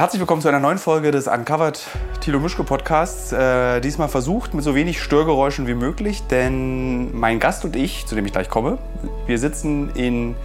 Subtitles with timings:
[0.00, 1.78] Herzlich willkommen zu einer neuen Folge des Uncovered
[2.22, 3.32] Thilo Mischke Podcasts.
[3.32, 8.14] Äh, diesmal versucht mit so wenig Störgeräuschen wie möglich, denn mein Gast und ich, zu
[8.14, 8.78] dem ich gleich komme,
[9.26, 10.36] wir sitzen in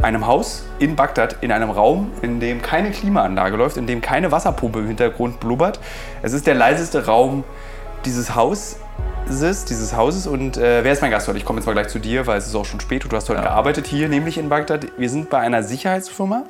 [0.00, 4.32] einem Haus in Bagdad, in einem Raum, in dem keine Klimaanlage läuft, in dem keine
[4.32, 5.80] Wasserpumpe im Hintergrund blubbert.
[6.22, 7.44] Es ist der leiseste Raum
[8.06, 8.78] dieses Hauses,
[9.28, 10.26] dieses Hauses.
[10.26, 11.36] Und äh, wer ist mein Gast heute?
[11.36, 13.18] Ich komme jetzt mal gleich zu dir, weil es ist auch schon spät und du
[13.18, 13.48] hast heute ja.
[13.48, 14.86] gearbeitet hier, nämlich in Bagdad.
[14.96, 16.44] Wir sind bei einer Sicherheitsfirma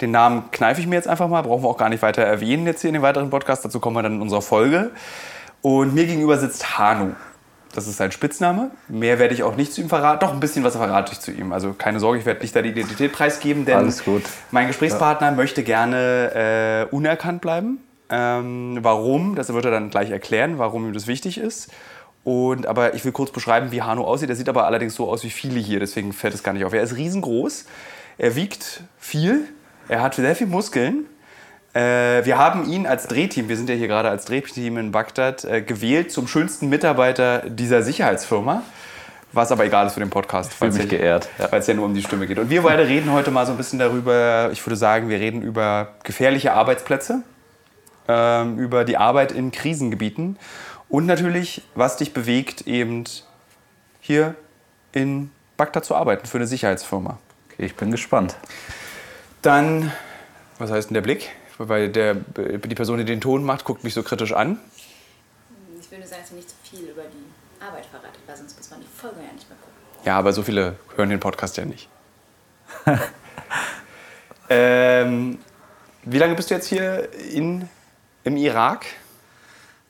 [0.00, 2.66] den Namen kneife ich mir jetzt einfach mal, brauchen wir auch gar nicht weiter erwähnen
[2.66, 3.64] jetzt hier in den weiteren Podcast.
[3.64, 4.90] Dazu kommen wir dann in unserer Folge.
[5.62, 7.12] Und mir gegenüber sitzt Hanu.
[7.74, 8.70] Das ist sein Spitzname.
[8.88, 10.20] Mehr werde ich auch nicht zu ihm verraten.
[10.20, 11.52] Doch, ein bisschen was verrate ich zu ihm.
[11.52, 14.22] Also keine Sorge, ich werde nicht da die Identität preisgeben, denn Alles gut.
[14.50, 15.34] mein Gesprächspartner ja.
[15.34, 17.78] möchte gerne äh, unerkannt bleiben.
[18.08, 21.70] Ähm, warum, das wird er dann gleich erklären, warum ihm das wichtig ist.
[22.24, 24.30] Und, aber ich will kurz beschreiben, wie Hanu aussieht.
[24.30, 26.72] Er sieht aber allerdings so aus wie viele hier, deswegen fällt es gar nicht auf.
[26.72, 27.66] Er ist riesengroß,
[28.18, 29.48] er wiegt viel,
[29.88, 31.06] er hat sehr viel Muskeln.
[31.74, 35.44] Äh, wir haben ihn als Drehteam, wir sind ja hier gerade als Drehteam in Bagdad,
[35.44, 38.62] äh, gewählt zum schönsten Mitarbeiter dieser Sicherheitsfirma.
[39.32, 40.52] Was aber egal ist für den Podcast.
[40.52, 41.28] Ich fühle mich ja, geehrt.
[41.50, 42.38] Weil es ja nur um die Stimme geht.
[42.38, 45.42] Und wir beide reden heute mal so ein bisschen darüber, ich würde sagen, wir reden
[45.42, 47.22] über gefährliche Arbeitsplätze,
[48.08, 50.38] ähm, über die Arbeit in Krisengebieten
[50.88, 53.04] und natürlich, was dich bewegt, eben
[54.00, 54.34] hier
[54.92, 57.18] in Bagdad zu arbeiten für eine Sicherheitsfirma.
[57.52, 58.36] Okay, ich bin gespannt.
[59.42, 59.92] Dann,
[60.58, 61.30] was heißt denn der Blick?
[61.58, 64.58] Weil der, die Person, die den Ton macht, guckt mich so kritisch an.
[65.80, 68.56] Ich will nur sagen, dass ihr nicht zu viel über die Arbeit verratet, weil sonst
[68.58, 70.04] muss man die Folge ja nicht mehr gucken.
[70.04, 71.88] Ja, aber so viele hören den Podcast ja nicht.
[74.50, 75.38] ähm,
[76.02, 77.68] wie lange bist du jetzt hier in,
[78.24, 78.86] im Irak?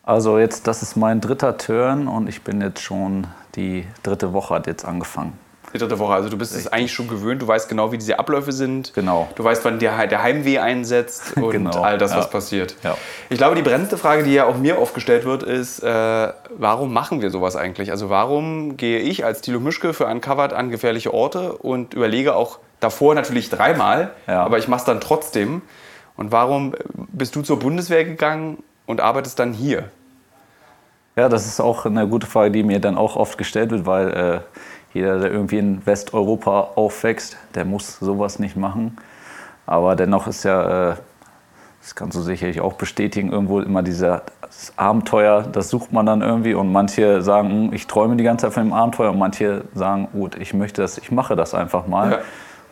[0.02, 4.54] Also jetzt, das ist mein dritter Turn und ich bin jetzt schon, die dritte Woche
[4.54, 5.38] hat jetzt angefangen.
[5.76, 6.14] Die dritte Woche.
[6.14, 8.94] Also du bist es eigentlich schon gewöhnt, du weißt genau, wie diese Abläufe sind.
[8.94, 9.28] Genau.
[9.34, 11.82] Du weißt, wann der, der Heimweh einsetzt und genau.
[11.82, 12.76] all das, was passiert.
[12.82, 12.96] Ja.
[13.28, 16.94] Ich glaube, die brennendste Frage, die ja auch mir oft gestellt wird, ist, äh, warum
[16.94, 17.90] machen wir sowas eigentlich?
[17.90, 22.58] Also warum gehe ich als Thilo Mischke für Uncovered an gefährliche Orte und überlege auch
[22.80, 24.42] davor natürlich dreimal, ja.
[24.42, 25.60] aber ich mache es dann trotzdem.
[26.16, 29.90] Und warum bist du zur Bundeswehr gegangen und arbeitest dann hier?
[31.16, 34.10] Ja, das ist auch eine gute Frage, die mir dann auch oft gestellt wird, weil
[34.10, 34.40] äh,
[34.96, 38.96] jeder, der irgendwie in Westeuropa aufwächst, der muss sowas nicht machen.
[39.66, 40.96] Aber dennoch ist ja, äh,
[41.80, 44.20] das kannst du sicherlich auch bestätigen, irgendwo immer dieses
[44.76, 46.54] Abenteuer, das sucht man dann irgendwie.
[46.54, 49.10] Und manche sagen, hm, ich träume die ganze Zeit von dem Abenteuer.
[49.10, 52.10] Und manche sagen, gut, ich möchte das, ich mache das einfach mal.
[52.10, 52.18] Ja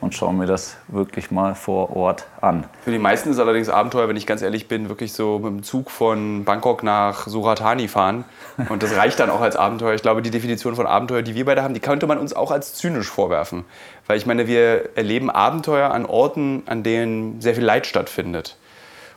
[0.05, 2.65] und schaue mir das wirklich mal vor Ort an.
[2.85, 5.63] Für die meisten ist allerdings Abenteuer, wenn ich ganz ehrlich bin, wirklich so mit dem
[5.63, 8.25] Zug von Bangkok nach Suratani fahren.
[8.69, 9.95] Und das reicht dann auch als Abenteuer.
[9.95, 12.51] Ich glaube, die Definition von Abenteuer, die wir beide haben, die könnte man uns auch
[12.51, 13.65] als zynisch vorwerfen.
[14.07, 18.57] Weil ich meine, wir erleben Abenteuer an Orten, an denen sehr viel Leid stattfindet.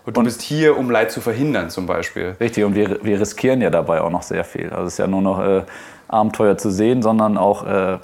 [0.06, 2.38] Und du und bist hier, um Leid zu verhindern, zum Beispiel.
[2.40, 4.70] Richtig, und wir, wir riskieren ja dabei auch noch sehr viel.
[4.70, 5.64] Also es ist ja nur noch äh,
[6.08, 7.97] Abenteuer zu sehen, sondern auch äh,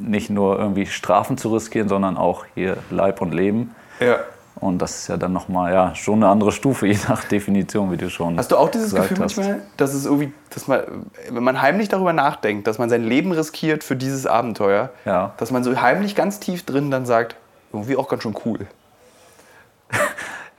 [0.00, 3.74] nicht nur irgendwie Strafen zu riskieren, sondern auch hier Leib und Leben.
[4.00, 4.20] Ja.
[4.56, 7.96] Und das ist ja dann nochmal ja, schon eine andere Stufe, je nach Definition, wie
[7.96, 9.36] du schon Hast du auch dieses Gefühl hast.
[9.36, 10.82] manchmal, dass es irgendwie, dass man,
[11.30, 15.32] wenn man heimlich darüber nachdenkt, dass man sein Leben riskiert für dieses Abenteuer, ja.
[15.38, 17.36] dass man so heimlich ganz tief drin dann sagt,
[17.72, 18.60] irgendwie auch ganz schön cool.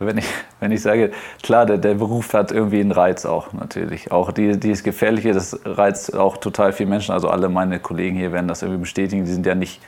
[0.06, 0.26] wenn ich,
[0.60, 4.12] wenn ich sage, klar, der, der Beruf hat irgendwie einen Reiz auch natürlich.
[4.12, 7.14] Auch die, dieses Gefährliche, das reizt auch total viele Menschen.
[7.14, 9.26] Also alle meine Kollegen hier werden das irgendwie bestätigen.
[9.26, 9.82] Die sind ja nicht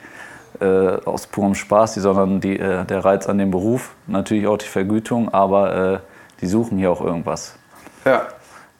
[0.59, 4.67] äh, aus purem Spaß, sondern die, äh, der Reiz an dem Beruf, natürlich auch die
[4.67, 5.99] Vergütung, aber äh,
[6.41, 7.57] die suchen hier auch irgendwas.
[8.05, 8.27] Ja.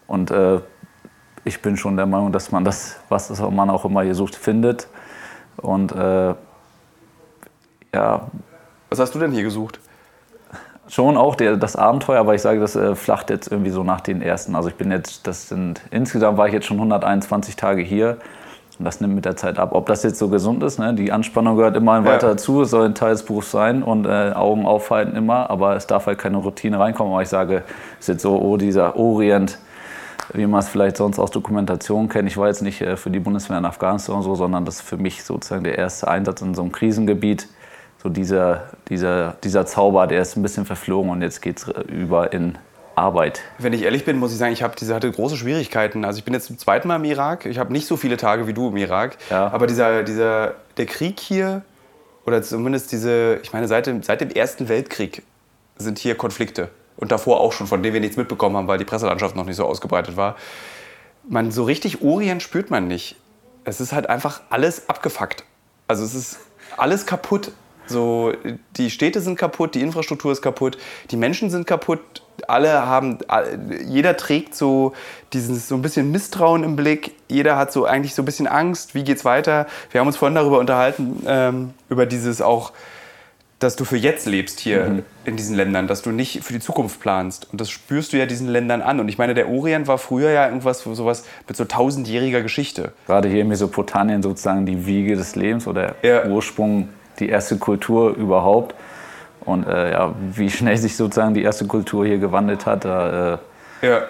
[0.08, 0.60] Und äh,
[1.44, 4.88] ich bin schon der Meinung, dass man das, was man auch immer hier sucht, findet.
[5.58, 6.34] Und äh,
[7.94, 8.28] ja.
[8.90, 9.80] Was hast du denn hier gesucht?
[10.88, 14.02] Schon auch der, das Abenteuer, aber ich sage, das äh, flacht jetzt irgendwie so nach
[14.02, 14.56] den ersten.
[14.56, 18.18] Also ich bin jetzt, das sind, insgesamt war ich jetzt schon 121 Tage hier
[18.78, 19.70] und das nimmt mit der Zeit ab.
[19.72, 20.94] Ob das jetzt so gesund ist, ne?
[20.94, 22.06] die Anspannung gehört immer ja.
[22.06, 25.76] weiter dazu, es soll ein Teil des Berufs sein und äh, Augen aufhalten immer, aber
[25.76, 27.14] es darf halt keine Routine reinkommen.
[27.14, 29.58] Aber ich sage, es ist jetzt so, oh, dieser Orient,
[30.34, 32.28] wie man es vielleicht sonst aus Dokumentation kennt.
[32.28, 34.82] Ich war jetzt nicht äh, für die Bundeswehr in Afghanistan und so, sondern das ist
[34.82, 37.48] für mich sozusagen der erste Einsatz in so einem Krisengebiet
[38.06, 42.32] so dieser, dieser, dieser Zauber, der ist ein bisschen verflogen und jetzt geht es über
[42.34, 42.56] in
[42.94, 43.42] Arbeit.
[43.58, 46.06] Wenn ich ehrlich bin, muss ich sagen, ich habe diese, hatte große Schwierigkeiten.
[46.06, 47.48] Also ich bin jetzt zum zweiten Mal im Irak.
[47.48, 49.18] Ich habe nicht so viele Tage wie du im Irak.
[49.32, 49.48] Ja.
[49.48, 51.64] Aber dieser, dieser, der Krieg hier,
[52.28, 55.24] oder zumindest diese, ich meine, seit dem, seit dem Ersten Weltkrieg
[55.78, 56.70] sind hier Konflikte.
[56.98, 59.58] Und davor auch schon, von denen wir nichts mitbekommen haben, weil die Presselandschaft noch nicht
[59.58, 60.36] so ausgebreitet war.
[61.28, 63.16] Man, so richtig Orient spürt man nicht.
[63.64, 65.44] Es ist halt einfach alles abgefuckt.
[65.88, 66.38] Also es ist
[66.78, 67.52] alles kaputt
[67.88, 68.34] So,
[68.78, 70.78] die Städte sind kaputt, die Infrastruktur ist kaputt,
[71.12, 72.00] die Menschen sind kaputt.
[72.48, 73.20] Alle haben,
[73.88, 74.94] jeder trägt so
[75.34, 77.14] dieses so ein bisschen Misstrauen im Blick.
[77.30, 78.94] Jeder hat so eigentlich so ein bisschen Angst.
[78.94, 79.68] Wie geht's weiter?
[79.92, 82.74] Wir haben uns vorhin darüber unterhalten ähm, über dieses auch
[83.60, 85.04] dass du für jetzt lebst hier mhm.
[85.24, 87.48] in diesen Ländern, dass du nicht für die Zukunft planst.
[87.52, 89.00] Und das spürst du ja diesen Ländern an.
[89.00, 92.92] Und ich meine, der Orient war früher ja irgendwas sowas mit so tausendjähriger Geschichte.
[93.08, 96.26] Gerade hier in Mesopotamien sozusagen die Wiege des Lebens oder ja.
[96.26, 96.90] Ursprung,
[97.20, 98.76] die erste Kultur überhaupt.
[99.42, 103.34] Und äh, ja, wie schnell sich sozusagen die erste Kultur hier gewandelt hat, da
[103.82, 104.02] äh, ja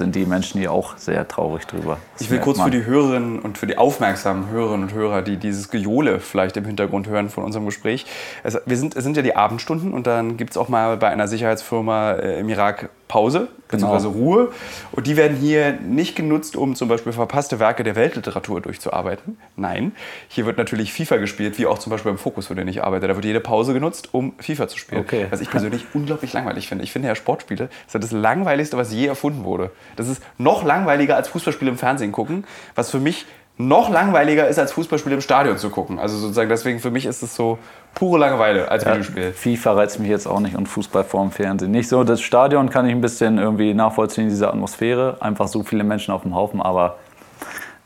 [0.00, 1.98] sind die Menschen hier auch sehr traurig drüber.
[2.20, 5.70] Ich will kurz für die Hörerinnen und für die aufmerksamen Hörerinnen und Hörer, die dieses
[5.70, 8.06] Gejohle vielleicht im Hintergrund hören von unserem Gespräch.
[8.42, 11.08] Es, wir sind, es sind ja die Abendstunden und dann gibt es auch mal bei
[11.08, 13.96] einer Sicherheitsfirma äh, im Irak Pause bzw.
[13.96, 14.10] Genau.
[14.10, 14.52] Ruhe.
[14.92, 19.36] Und die werden hier nicht genutzt, um zum Beispiel verpasste Werke der Weltliteratur durchzuarbeiten.
[19.56, 19.92] Nein,
[20.28, 23.08] hier wird natürlich FIFA gespielt, wie auch zum Beispiel im Fokus, für den ich arbeite.
[23.08, 25.00] Da wird jede Pause genutzt, um FIFA zu spielen.
[25.00, 25.26] Okay.
[25.30, 26.84] Was ich persönlich unglaublich langweilig finde.
[26.84, 29.72] Ich finde ja Sportspiele das ist das Langweiligste, was je erfunden wurde.
[29.96, 33.26] Das ist noch langweiliger als Fußballspiele im Fernsehen gucken, was für mich
[33.60, 35.98] noch langweiliger ist, als Fußballspiele im Stadion zu gucken.
[35.98, 37.58] Also sozusagen deswegen für mich ist es so
[37.94, 39.32] pure Langeweile als ja, Videospiel.
[39.32, 42.02] FIFA reizt mich jetzt auch nicht und Fußball vorm Fernsehen nicht so.
[42.02, 45.18] Das Stadion kann ich ein bisschen irgendwie nachvollziehen, diese Atmosphäre.
[45.20, 46.96] Einfach so viele Menschen auf dem Haufen, aber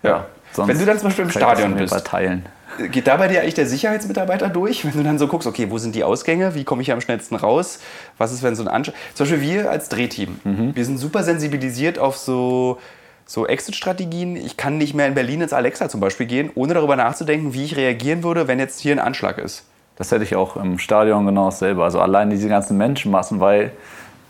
[0.03, 0.11] ja.
[0.11, 0.27] ja.
[0.69, 2.47] Wenn du dann zum Beispiel im Stadion bist, teilen.
[2.93, 5.79] geht da bei dir eigentlich der Sicherheitsmitarbeiter durch, wenn du dann so guckst, okay, wo
[5.79, 7.81] sind die Ausgänge, wie komme ich am schnellsten raus,
[8.19, 8.95] was ist, wenn so ein Anschlag...
[9.15, 10.77] Zum Beispiel wir als Drehteam, mhm.
[10.77, 12.79] wir sind super sensibilisiert auf so
[13.27, 14.37] so Exit-Strategien.
[14.37, 17.65] Ich kann nicht mehr in Berlin ins Alexa zum Beispiel gehen, ohne darüber nachzudenken, wie
[17.65, 19.65] ich reagieren würde, wenn jetzt hier ein Anschlag ist.
[19.97, 21.85] Das hätte ich auch im Stadion genau dasselbe.
[21.85, 23.73] Also allein diese ganzen Menschenmassen, weil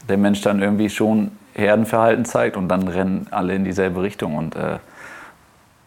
[0.09, 4.37] der Mensch dann irgendwie schon Herdenverhalten zeigt und dann rennen alle in dieselbe Richtung.
[4.37, 4.79] Und äh,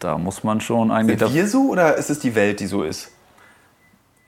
[0.00, 1.18] da muss man schon eigentlich.
[1.18, 3.12] Sind wir so oder ist es die Welt, die so ist?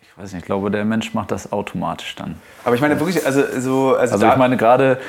[0.03, 2.37] Ich weiß nicht, ich glaube, der Mensch macht das automatisch dann.
[2.65, 3.97] Aber ich meine wirklich, also so.
[3.97, 5.00] Also, also ich meine, gerade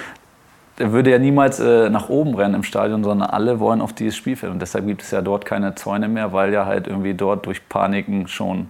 [0.81, 4.15] er würde ja niemals äh, nach oben rennen im Stadion, sondern alle wollen auf dieses
[4.15, 4.51] Spielfeld.
[4.51, 7.67] Und deshalb gibt es ja dort keine Zäune mehr, weil ja halt irgendwie dort durch
[7.69, 8.69] Paniken schon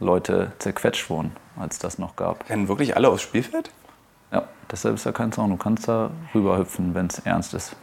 [0.00, 2.48] Leute zerquetscht wurden, als das noch gab.
[2.50, 3.70] Rennen wirklich alle aufs Spielfeld?
[4.32, 5.50] Ja, deshalb ist ja kein Zaun.
[5.50, 7.74] Du kannst da rüberhüpfen, wenn es ernst ist.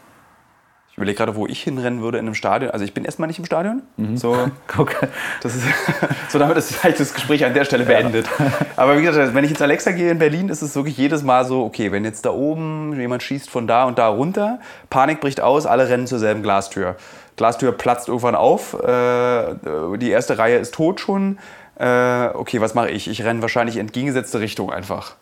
[0.96, 2.72] Ich überlege gerade, wo ich hinrennen würde in einem Stadion.
[2.72, 3.82] Also ich bin erstmal nicht im Stadion.
[3.98, 4.16] Mhm.
[4.16, 4.32] So,
[4.78, 5.10] okay.
[5.42, 5.66] das ist,
[6.30, 8.26] so damit ist vielleicht das Gespräch an der Stelle beendet.
[8.40, 8.46] Ja.
[8.78, 11.44] Aber wie gesagt, wenn ich ins Alexa gehe in Berlin, ist es wirklich jedes Mal
[11.44, 14.60] so, okay, wenn jetzt da oben jemand schießt von da und da runter,
[14.90, 16.96] Panik bricht aus, alle rennen zur selben Glastür.
[17.36, 19.56] Glastür platzt irgendwann auf, äh,
[19.98, 21.40] die erste Reihe ist tot schon.
[21.78, 23.10] Äh, okay, was mache ich?
[23.10, 25.16] Ich renne wahrscheinlich in entgegengesetzte Richtung einfach.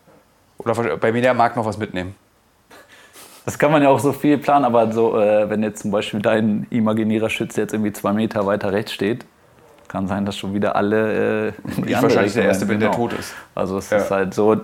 [0.60, 2.14] Oder bei mir der mag noch was mitnehmen.
[3.46, 6.22] Das kann man ja auch so viel planen, aber so, äh, wenn jetzt zum Beispiel
[6.22, 9.26] dein imaginärer Schütze jetzt irgendwie zwei Meter weiter rechts steht,
[9.90, 11.50] kann sein, dass schon wieder alle.
[11.50, 11.54] Äh,
[11.86, 12.92] ich wahrscheinlich der Erste bin, genau.
[12.92, 13.36] der tot ist.
[13.54, 13.98] Also es ja.
[13.98, 14.60] ist halt so,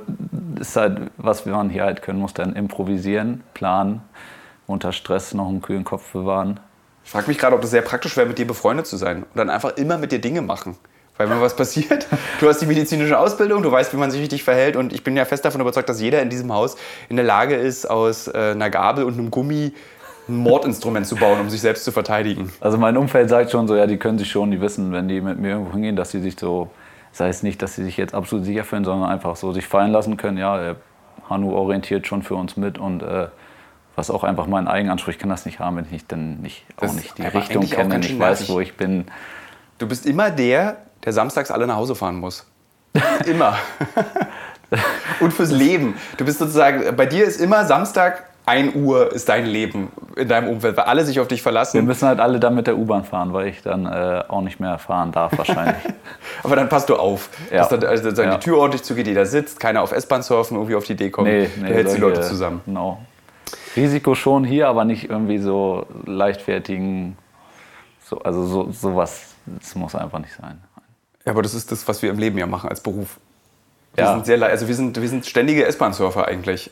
[0.59, 4.01] ist halt, was man hier halt können muss, dann improvisieren, planen,
[4.65, 6.59] unter Stress noch einen kühlen Kopf bewahren.
[7.03, 9.35] Ich frage mich gerade, ob das sehr praktisch wäre, mit dir befreundet zu sein und
[9.35, 10.77] dann einfach immer mit dir Dinge machen.
[11.19, 12.07] Weil wenn was passiert,
[12.39, 15.17] du hast die medizinische Ausbildung, du weißt, wie man sich richtig verhält und ich bin
[15.17, 16.77] ja fest davon überzeugt, dass jeder in diesem Haus
[17.09, 19.73] in der Lage ist, aus äh, einer Gabel und einem Gummi
[20.29, 22.53] ein Mordinstrument zu bauen, um sich selbst zu verteidigen.
[22.61, 25.19] Also mein Umfeld sagt schon so, ja, die können sich schon, die wissen, wenn die
[25.19, 26.69] mit mir irgendwo hingehen, dass sie sich so,
[27.11, 29.91] sei es nicht, dass sie sich jetzt absolut sicher fühlen, sondern einfach so sich fallen
[29.91, 30.75] lassen können, ja, der
[31.29, 33.27] Hanu orientiert schon für uns mit und äh,
[33.97, 36.93] was auch einfach mein Eigenanspruch, ich kann das nicht haben, wenn ich dann nicht, auch
[36.93, 39.03] nicht die Richtung kenne, nicht weiß, wo ich bin.
[39.79, 42.45] Du bist immer der, der samstags alle nach Hause fahren muss.
[43.25, 43.57] immer.
[45.19, 45.95] Und fürs Leben.
[46.17, 50.49] Du bist sozusagen, bei dir ist immer Samstag 1 Uhr ist dein Leben in deinem
[50.49, 51.75] Umfeld, weil alle sich auf dich verlassen.
[51.75, 54.59] Wir müssen halt alle dann mit der U-Bahn fahren, weil ich dann äh, auch nicht
[54.59, 55.83] mehr fahren darf wahrscheinlich.
[56.43, 57.57] Aber dann passt du auf, ja.
[57.57, 58.35] dass dann also ja.
[58.35, 61.27] die Tür ordentlich zugeht, jeder sitzt, keiner auf S-Bahn surfen, irgendwie auf die Idee kommt.
[61.27, 62.61] Nee, nee, du hältst die Leute zusammen.
[62.65, 62.99] Genau.
[63.75, 67.17] Risiko schon hier, aber nicht irgendwie so leichtfertigen,
[68.03, 70.59] so, also so, sowas, das muss einfach nicht sein.
[71.25, 73.17] Ja, aber das ist das, was wir im Leben ja machen als Beruf.
[73.95, 74.13] Wir ja.
[74.13, 76.71] sind sehr, also wir sind, wir sind ständige S-Bahn-Surfer eigentlich.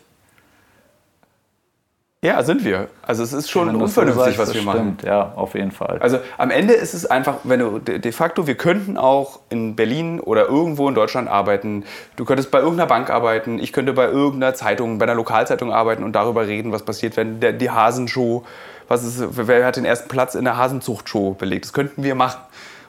[2.23, 2.87] Ja, sind wir.
[3.03, 4.95] Also es ist schon unvernünftig, so was wir machen.
[4.97, 5.99] Stimmt, ja, auf jeden Fall.
[5.99, 10.19] Also am Ende ist es einfach, wenn du de facto, wir könnten auch in Berlin
[10.19, 11.85] oder irgendwo in Deutschland arbeiten.
[12.15, 16.03] Du könntest bei irgendeiner Bank arbeiten, ich könnte bei irgendeiner Zeitung, bei einer Lokalzeitung arbeiten
[16.03, 18.43] und darüber reden, was passiert, wenn der, die Hasenshow,
[18.87, 21.65] was ist, wer hat den ersten Platz in der Hasenzuchtshow belegt.
[21.65, 22.41] Das könnten wir machen.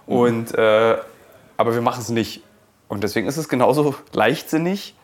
[0.06, 0.16] Mhm.
[0.16, 0.96] Und äh,
[1.58, 2.42] aber wir machen es nicht.
[2.88, 4.94] Und deswegen ist es genauso leichtsinnig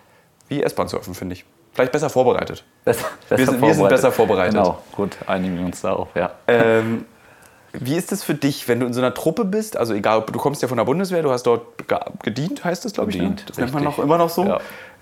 [0.48, 1.44] wie S-Bahn-Surfen, finde ich.
[1.72, 2.64] Vielleicht besser vorbereitet.
[2.84, 3.60] Besser, besser wir, sind, vorbereitet.
[3.60, 4.54] wir, sind, besser vorbereitet.
[4.54, 6.30] Genau, gut, einigen wir uns darauf, ja.
[6.46, 7.04] Ähm,
[7.72, 9.76] Wie ist das für dich, wenn du in so einer Truppe bist?
[9.76, 11.62] Also egal, du kommst ja von der Bundeswehr, du hast dort
[12.22, 13.16] gedient, heißt das, glaube ich.
[13.16, 13.44] Gedient, ne?
[13.48, 13.98] Das nennt man richtig.
[13.98, 14.46] noch immer noch so.
[14.46, 14.60] Ja.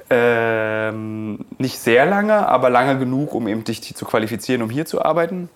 [0.09, 5.03] Ähm, nicht sehr lange, aber lange genug, um eben dich zu qualifizieren, um hier zu
[5.03, 5.51] arbeiten.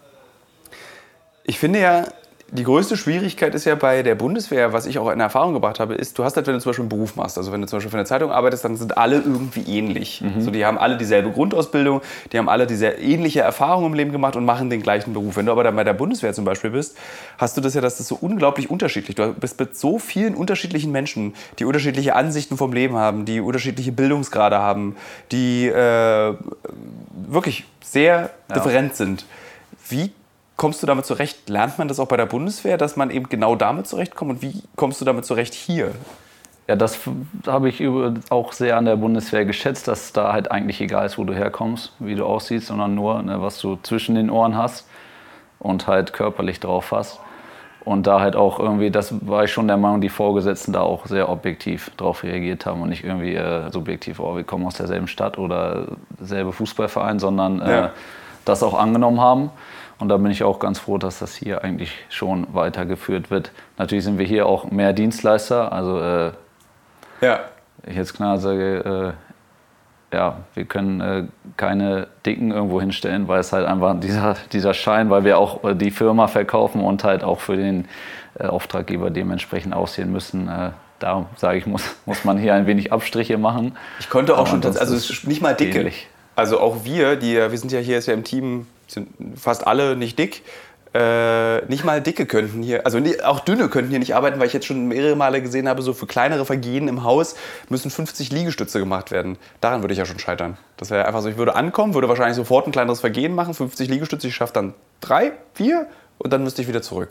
[1.44, 2.04] Ich finde ja,
[2.50, 5.94] die größte Schwierigkeit ist ja bei der Bundeswehr, was ich auch in Erfahrung gebracht habe,
[5.94, 7.78] ist, du hast halt, wenn du zum Beispiel einen Beruf machst, also wenn du zum
[7.78, 10.22] Beispiel für eine Zeitung arbeitest, dann sind alle irgendwie ähnlich.
[10.38, 14.36] So, die haben alle dieselbe Grundausbildung, die haben alle diese ähnliche Erfahrung im Leben gemacht
[14.36, 15.36] und machen den gleichen Beruf.
[15.36, 16.96] Wenn du aber dann bei der Bundeswehr zum Beispiel bist,
[17.36, 19.16] hast du das ja, das ist so unglaublich unterschiedlich.
[19.16, 23.90] Du bist mit so vielen unterschiedlichen Menschen, die unterschiedliche Ansichten vom Leben haben, die unterschiedliche
[23.90, 24.94] Bildungsgrade haben,
[25.32, 26.34] die äh,
[27.28, 29.26] wirklich sehr different sind.
[29.88, 30.12] Wie
[30.56, 31.48] kommst du damit zurecht?
[31.48, 34.30] Lernt man das auch bei der Bundeswehr, dass man eben genau damit zurechtkommt?
[34.30, 35.92] Und wie kommst du damit zurecht hier?
[36.68, 36.98] Ja, das
[37.46, 37.80] habe ich
[38.30, 41.92] auch sehr an der Bundeswehr geschätzt, dass da halt eigentlich egal ist, wo du herkommst,
[42.00, 44.88] wie du aussiehst, sondern nur, ne, was du zwischen den Ohren hast
[45.60, 47.20] und halt körperlich drauf hast.
[47.84, 51.06] Und da halt auch irgendwie, das war ich schon der Meinung, die Vorgesetzten da auch
[51.06, 55.06] sehr objektiv drauf reagiert haben und nicht irgendwie äh, subjektiv, oh, wir kommen aus derselben
[55.06, 55.86] Stadt oder
[56.18, 57.90] derselbe Fußballverein, sondern äh, Ja.
[58.44, 59.50] das auch angenommen haben.
[59.98, 63.50] Und da bin ich auch ganz froh, dass das hier eigentlich schon weitergeführt wird.
[63.78, 66.32] Natürlich sind wir hier auch mehr Dienstleister, also äh,
[67.22, 67.40] Ja.
[67.86, 69.14] ich jetzt klar sage,
[70.12, 71.24] äh, ja, wir können äh,
[71.56, 75.74] keine Dicken irgendwo hinstellen, weil es halt einfach dieser, dieser Schein, weil wir auch äh,
[75.74, 77.86] die Firma verkaufen und halt auch für den
[78.38, 80.48] äh, Auftraggeber dementsprechend aussehen müssen.
[80.48, 83.76] Äh, da sage ich, muss, muss man hier ein wenig Abstriche machen.
[83.98, 85.78] Ich konnte auch Aber schon, also ist es ist nicht mal dicke.
[85.80, 86.06] ähnlich.
[86.36, 89.96] Also auch wir, die, wir sind ja hier ist ja im Team, sind fast alle
[89.96, 90.42] nicht dick.
[90.94, 94.46] Äh, nicht mal dicke könnten hier, also nie- auch dünne könnten hier nicht arbeiten, weil
[94.46, 97.36] ich jetzt schon mehrere Male gesehen habe, so für kleinere Vergehen im Haus
[97.68, 99.36] müssen 50 Liegestütze gemacht werden.
[99.60, 100.56] Daran würde ich ja schon scheitern.
[100.78, 103.90] Das wäre einfach so, ich würde ankommen, würde wahrscheinlich sofort ein kleineres Vergehen machen, 50
[103.90, 107.10] Liegestütze, ich schaffe dann drei, vier und dann müsste ich wieder zurück.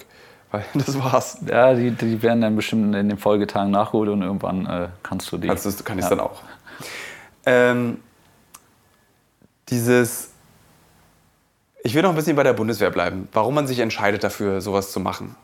[0.50, 1.38] Weil das war's.
[1.48, 5.38] Ja, die, die werden dann bestimmt in den Folgetagen nachgeholt und irgendwann äh, kannst du
[5.38, 5.48] die.
[5.48, 6.16] Kannst du's- kann ich es Ja.
[6.16, 6.42] dann auch.
[7.46, 8.00] Ähm,
[9.70, 10.32] dieses.
[11.86, 13.28] Ich will noch ein bisschen bei der Bundeswehr bleiben.
[13.32, 15.36] Warum man sich entscheidet dafür, sowas zu machen.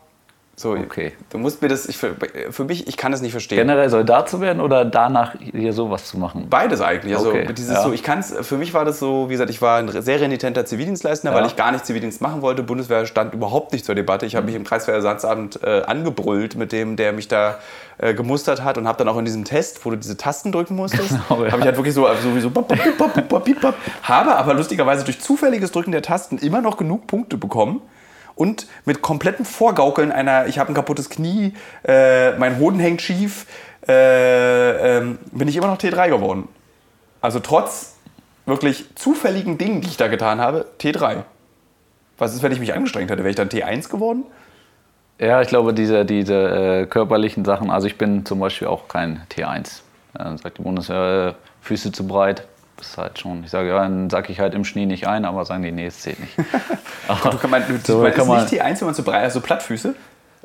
[0.58, 1.14] So, Okay.
[1.32, 1.88] Du musst mir das.
[1.88, 2.16] Ich, für,
[2.52, 3.58] für mich, ich kann es nicht verstehen.
[3.58, 6.48] Generell Soldat zu werden oder danach hier sowas zu machen?
[6.50, 7.16] Beides eigentlich.
[7.16, 7.82] Also Okay, dieses ja.
[7.84, 10.66] so, ich kann's, für mich war das so, wie gesagt, ich war ein sehr renitenter
[10.66, 11.42] Zivildienstleistender, Ja.
[11.42, 12.62] weil ich gar nicht Zivildienst machen wollte.
[12.64, 14.26] Bundeswehr stand überhaupt nicht zur Debatte.
[14.26, 17.58] Ich habe mich im Kreiswehrersatzabend äh, angebrüllt mit dem, der mich da
[17.98, 20.76] äh, gemustert hat und habe dann auch in diesem Test, wo du diese Tasten drücken
[20.76, 21.52] musstest, Genau, ja.
[21.52, 23.74] habe ich halt wirklich so also sowieso bop, bop, bop.
[24.04, 27.82] habe aber lustigerweise durch zufälliges Drücken der Tasten immer noch genug Punkte bekommen.
[28.36, 33.46] Und mit komplettem Vorgaukeln einer, ich habe ein kaputtes Knie, äh, mein Hoden hängt schief,
[33.88, 36.48] äh, ähm, bin ich immer noch T3 geworden.
[37.22, 37.96] Also trotz
[38.46, 41.24] wirklich zufälligen Dingen, die ich da getan habe, T3.
[42.18, 43.24] Was ist, wenn ich mich angestrengt hätte?
[43.24, 44.24] Wäre ich dann T1 geworden?
[45.20, 49.22] Ja, ich glaube, diese, diese äh, körperlichen Sachen, also ich bin zum Beispiel auch kein
[49.32, 49.82] T1.
[50.14, 52.48] Dann sagt die Bundeswehr, äh, Füße zu breit,
[52.82, 53.44] ist halt schon.
[53.44, 55.86] Ich sage, ja, dann sacke ich halt im Schnee nicht ein, aber sagen die, nee,
[55.86, 56.34] es zählt nicht.
[57.08, 59.04] aber, Du kann man, du, so man kann ist man, nicht T1, wenn man so
[59.04, 59.96] breit, also Plattfüße.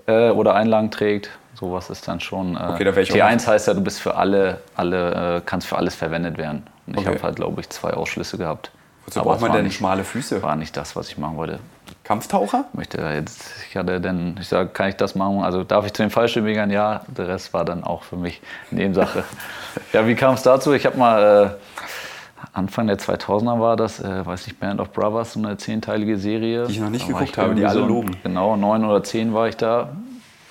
[0.07, 2.57] äh, oder Einlagen trägt, sowas ist dann schon.
[2.57, 5.67] Äh, Okay, da ich auch T1 heißt ja, du bist für alle, alle äh, kannst
[5.67, 6.67] für alles verwendet werden.
[6.87, 7.17] Und ich Okay.
[7.17, 8.71] habe halt, glaube ich, zwei Ausschlüsse gehabt.
[9.07, 10.43] Wozu Aber braucht man denn nicht, schmale Füße?
[10.43, 11.61] War nicht das, was ich machen wollte.
[12.03, 12.65] Kampftaucher?
[12.73, 15.43] möchte da jetzt, ich hatte dann, ich sage, kann ich das machen?
[15.43, 16.71] Also darf ich zu den Fallschirmjägern?
[16.71, 18.41] Ja, der Rest war dann auch für mich
[18.71, 19.23] Nebensache.
[19.93, 20.73] ja, wie kam es dazu?
[20.73, 21.51] Ich habe mal, äh,
[22.53, 26.67] Anfang der 2000er war das, äh, weiß nicht, Band of Brothers, so eine zehnteilige Serie.
[26.67, 28.17] Die ich noch nicht Da geguckt habe, die alle so- loben.
[28.23, 29.89] Genau, neun oder zehn war ich da,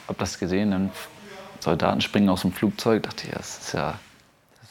[0.08, 0.90] habe das gesehen, dann
[1.60, 3.96] Soldaten springen aus dem Flugzeug, dachte ich, das ist ja...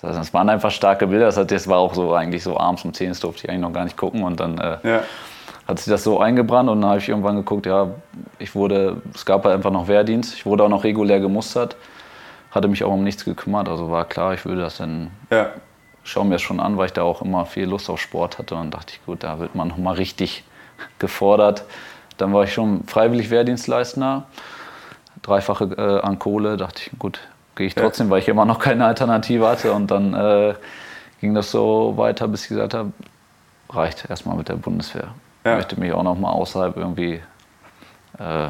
[0.03, 1.31] Das waren einfach starke Bilder.
[1.33, 3.85] Das war auch so eigentlich so abends um 10 das durfte ich eigentlich noch gar
[3.85, 4.23] nicht gucken.
[4.23, 5.01] Und dann äh, Ja.
[5.67, 7.89] hat sich das so eingebrannt und dann habe ich irgendwann geguckt, ja,
[8.39, 11.77] ich wurde, es gab halt einfach noch Wehrdienst, ich wurde auch noch regulär gemustert,
[12.51, 15.47] hatte mich auch um nichts gekümmert, also war klar, ich würde das dann, Ja.
[16.05, 18.55] Schaue mir das schon an, weil ich da auch immer viel Lust auf Sport hatte
[18.55, 20.45] und dachte ich, gut, da wird man nochmal richtig
[20.99, 21.65] gefordert.
[22.19, 24.25] Dann war ich schon freiwillig Wehrdienstleistender,
[25.23, 27.21] dreifache äh, an Kohle, dachte ich, gut,
[27.57, 27.83] gehe ich Ja.
[27.83, 30.55] trotzdem, weil ich immer noch keine Alternative hatte und dann äh,
[31.21, 32.93] ging das so weiter, bis ich gesagt habe,
[33.71, 35.09] reicht erstmal mit der Bundeswehr.
[35.45, 35.53] Ja.
[35.53, 37.21] Ich möchte mich auch noch mal außerhalb irgendwie
[38.19, 38.49] äh,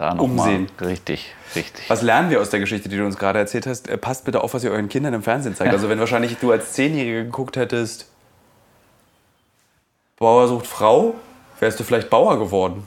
[0.00, 0.68] da noch Umsehen.
[0.80, 1.88] mal richtig, richtig.
[1.90, 3.88] Was lernen wir aus der Geschichte, die du uns gerade erzählt hast?
[3.88, 5.72] Äh, Passt bitte auf, was ihr euren Kindern im Fernsehen zeigt.
[5.72, 8.06] Also wenn wahrscheinlich du als Zehnjähriger geguckt hättest,
[10.18, 11.14] Bauer sucht Frau,
[11.60, 12.86] wärst du vielleicht Bauer geworden.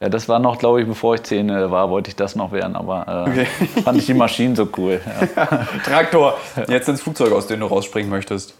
[0.00, 2.52] Ja, das war noch, glaube ich, bevor ich zehn äh, war, wollte ich das noch
[2.52, 3.46] werden, aber äh, Okay.
[3.84, 5.00] fand ich die Maschinen so cool.
[5.36, 5.66] Ja.
[5.84, 8.54] Traktor, jetzt ins Flugzeug, aus dem du rausspringen möchtest.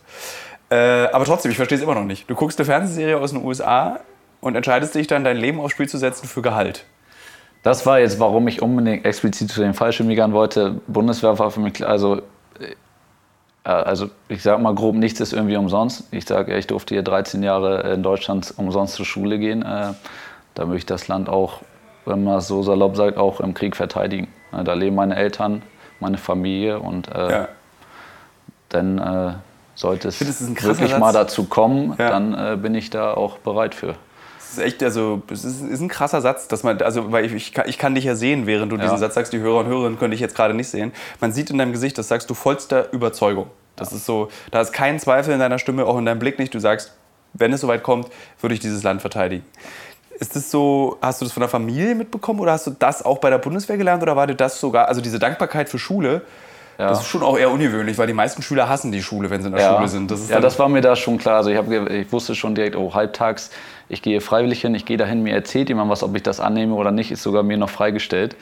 [0.70, 0.76] Äh,
[1.12, 2.28] aber trotzdem, ich verstehe es immer noch nicht.
[2.30, 4.00] Du guckst eine Fernsehserie aus den USA,
[4.42, 6.84] und entscheidest dich dann, dein Leben aufs Spiel zu setzen für Gehalt.
[7.62, 10.80] Das war jetzt, warum ich unbedingt explizit zu den Fallschirmjägern wollte.
[10.88, 12.16] Bundeswehr war für mich klar, also,
[12.58, 16.04] äh, also ich sag mal grob, nichts ist irgendwie umsonst.
[16.10, 19.62] Ich sage, ich durfte hier 13 Jahre in Deutschland umsonst zur Schule gehen.
[19.62, 19.92] Äh,
[20.54, 21.60] da möchte ich das Land auch,
[22.04, 24.26] wenn man es so salopp sagt, auch im Krieg verteidigen.
[24.52, 25.62] Äh, da leben meine Eltern,
[26.00, 27.48] meine Familie und äh, ja.
[28.70, 29.32] dann äh,
[29.76, 31.00] sollte es wirklich Satz.
[31.00, 32.10] mal dazu kommen, ja.
[32.10, 33.94] dann äh, bin ich da auch bereit für.
[34.52, 37.32] Das ist echt, also, es ist, ist, ein krasser Satz, dass man, also, weil ich,
[37.32, 38.82] ich, kann, ich kann dich ja sehen, während du ja.
[38.82, 40.92] diesen Satz sagst, die Hörer und Hörerinnen können dich jetzt gerade nicht sehen.
[41.20, 43.46] Man sieht in deinem Gesicht, das sagst du vollster Überzeugung.
[43.76, 46.52] Das ist so, da ist kein Zweifel in deiner Stimme, auch in deinem Blick nicht.
[46.52, 46.92] Du sagst,
[47.32, 48.08] wenn es soweit kommt,
[48.42, 49.46] würde ich dieses Land verteidigen.
[50.20, 53.18] Ist das so, hast du das von der Familie mitbekommen oder hast du das auch
[53.18, 56.22] bei der Bundeswehr gelernt oder war dir das sogar, also diese Dankbarkeit für Schule,
[56.78, 56.88] ja.
[56.88, 59.48] das ist schon auch eher ungewöhnlich, weil die meisten Schüler hassen die Schule, wenn sie
[59.48, 59.76] in der ja.
[59.76, 60.10] Schule sind.
[60.10, 61.36] Das ja, das war mir da schon klar.
[61.36, 63.50] Also ich, hab, ich wusste schon direkt, oh, halbtags,
[63.92, 66.74] ich gehe freiwillig hin, ich gehe dahin, mir erzählt jemand was, ob ich das annehme
[66.74, 68.36] oder nicht, ist sogar mir noch freigestellt.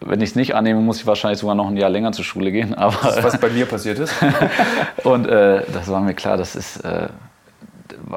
[0.00, 2.52] Wenn ich es nicht annehme, muss ich wahrscheinlich sogar noch ein Jahr länger zur Schule
[2.52, 2.74] gehen.
[2.78, 4.14] Aber das ist, was bei mir passiert ist.
[5.04, 6.78] und äh, das war mir klar, das ist...
[6.84, 7.08] Äh,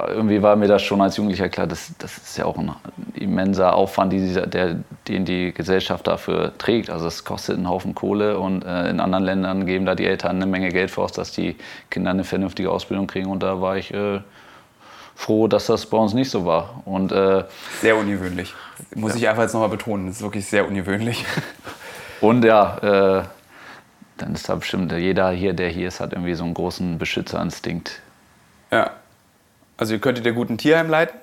[0.08, 2.72] irgendwie war mir das schon als Jugendlicher klar, das, das ist ja auch ein
[3.14, 6.90] immenser Aufwand, die, der, den die Gesellschaft dafür trägt.
[6.90, 10.36] Also es kostet einen Haufen Kohle und äh, in anderen Ländern geben da die Eltern
[10.36, 11.56] eine Menge Geld für aus, dass die
[11.90, 13.30] Kinder eine vernünftige Ausbildung kriegen.
[13.30, 14.22] Und da war ich äh,
[15.20, 16.82] froh, dass das bei uns nicht so war.
[16.86, 17.44] Und, äh,
[17.82, 18.54] sehr ungewöhnlich.
[18.96, 19.18] Muss ja.
[19.18, 21.26] ich einfach jetzt nochmal betonen, das ist wirklich sehr ungewöhnlich.
[22.22, 22.78] Und ja,
[23.20, 23.24] äh,
[24.18, 28.00] dann ist da bestimmt jeder hier, der hier ist, hat irgendwie so einen großen Beschützerinstinkt.
[28.72, 28.92] Ja.
[29.76, 31.20] Also ihr könntet ihr gut ein Tierheim leiten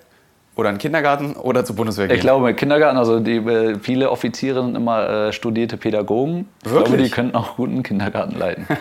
[0.56, 2.16] oder einen Kindergarten oder zur Bundeswehr gehen?
[2.16, 6.48] Ich glaube, Kindergarten, also die, äh, viele Offiziere sind immer äh, studierte Pädagogen.
[6.64, 6.84] Ich Wirklich?
[6.86, 8.66] glaube, die könnten auch gut einen Kindergarten leiten.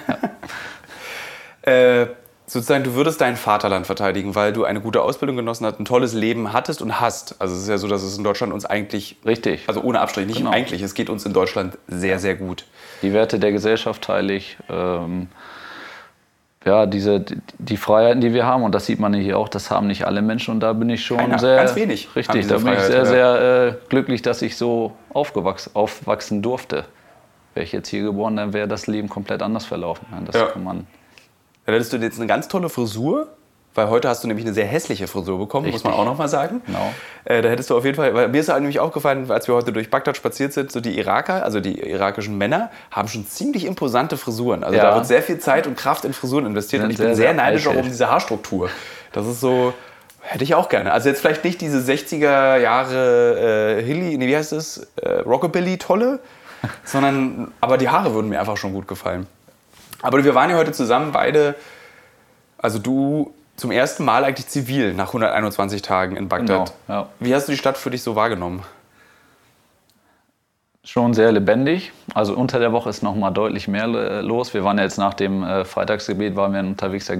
[1.66, 1.72] Ja.
[1.72, 2.08] äh,
[2.48, 6.14] sozusagen, du würdest dein Vaterland verteidigen, weil du eine gute Ausbildung genossen hast, ein tolles
[6.14, 7.36] Leben hattest und hast.
[7.40, 9.18] Also es ist ja so, dass es in Deutschland uns eigentlich...
[9.26, 9.64] Richtig.
[9.68, 10.52] Also ohne Abstrich, nicht genau.
[10.52, 10.82] eigentlich.
[10.82, 12.66] Es geht uns in Deutschland sehr, sehr gut.
[13.02, 14.58] Die Werte der Gesellschaft teile ich.
[14.70, 15.28] Ähm,
[16.66, 17.24] ja, diese,
[17.60, 20.24] die Freiheiten, die wir haben, und das sieht man hier auch, das haben nicht alle
[20.24, 21.58] Menschen und da bin ich schon Keiner, sehr.
[21.58, 22.16] Ganz wenig.
[22.16, 26.86] Richtig, da bin ich sehr, sehr äh, glücklich, dass ich so aufgewachsen, aufwachsen durfte.
[27.54, 30.08] Wäre ich jetzt hier geboren, dann wäre das Leben komplett anders verlaufen.
[30.26, 30.48] Das ja.
[30.48, 30.88] kann man.
[31.66, 33.28] Dann hättest du jetzt eine ganz tolle Frisur,
[33.76, 35.84] weil heute hast du nämlich eine sehr hässliche Frisur bekommen, Richtig.
[35.84, 36.62] muss man auch noch mal sagen.
[36.66, 36.94] Genau.
[37.26, 39.74] Äh, da hättest du auf jeden Fall, weil mir ist nämlich aufgefallen, als wir heute
[39.74, 44.16] durch Bagdad spaziert sind, so die Iraker, also die irakischen Männer, haben schon ziemlich imposante
[44.16, 44.64] Frisuren.
[44.64, 44.84] Also ja.
[44.84, 47.34] da wird sehr viel Zeit und Kraft in Frisuren investiert und ich bin sehr, sehr
[47.34, 48.70] neidisch auch um diese Haarstruktur.
[49.12, 49.74] Das ist so,
[50.22, 50.94] hätte ich auch gerne.
[50.94, 56.20] Also jetzt vielleicht nicht diese 60er Jahre äh, Hilly, nee, wie heißt das, äh, Rockabilly-Tolle,
[56.86, 59.28] sondern, aber die Haare würden mir einfach schon gut gefallen.
[60.06, 61.56] Aber wir waren ja heute zusammen beide,
[62.60, 66.74] also du zum ersten Mal eigentlich zivil nach 121 Tagen in Bagdad.
[66.86, 67.10] Genau, ja.
[67.20, 68.62] Wie hast du die Stadt für dich so wahrgenommen?
[70.84, 71.92] Schon sehr lebendig.
[72.14, 73.88] Also unter der Woche ist noch mal deutlich mehr
[74.22, 74.54] los.
[74.54, 77.08] Wir waren jetzt nach dem äh, Freitagsgebet waren wir unterwegs.
[77.08, 77.16] Da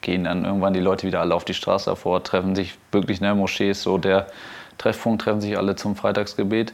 [0.00, 3.24] gehen dann irgendwann die Leute wieder alle auf die Straße davor, treffen sich wirklich in
[3.24, 4.26] der Moschee ist so der
[4.78, 6.72] Treffpunkt, treffen sich alle zum Freitagsgebet.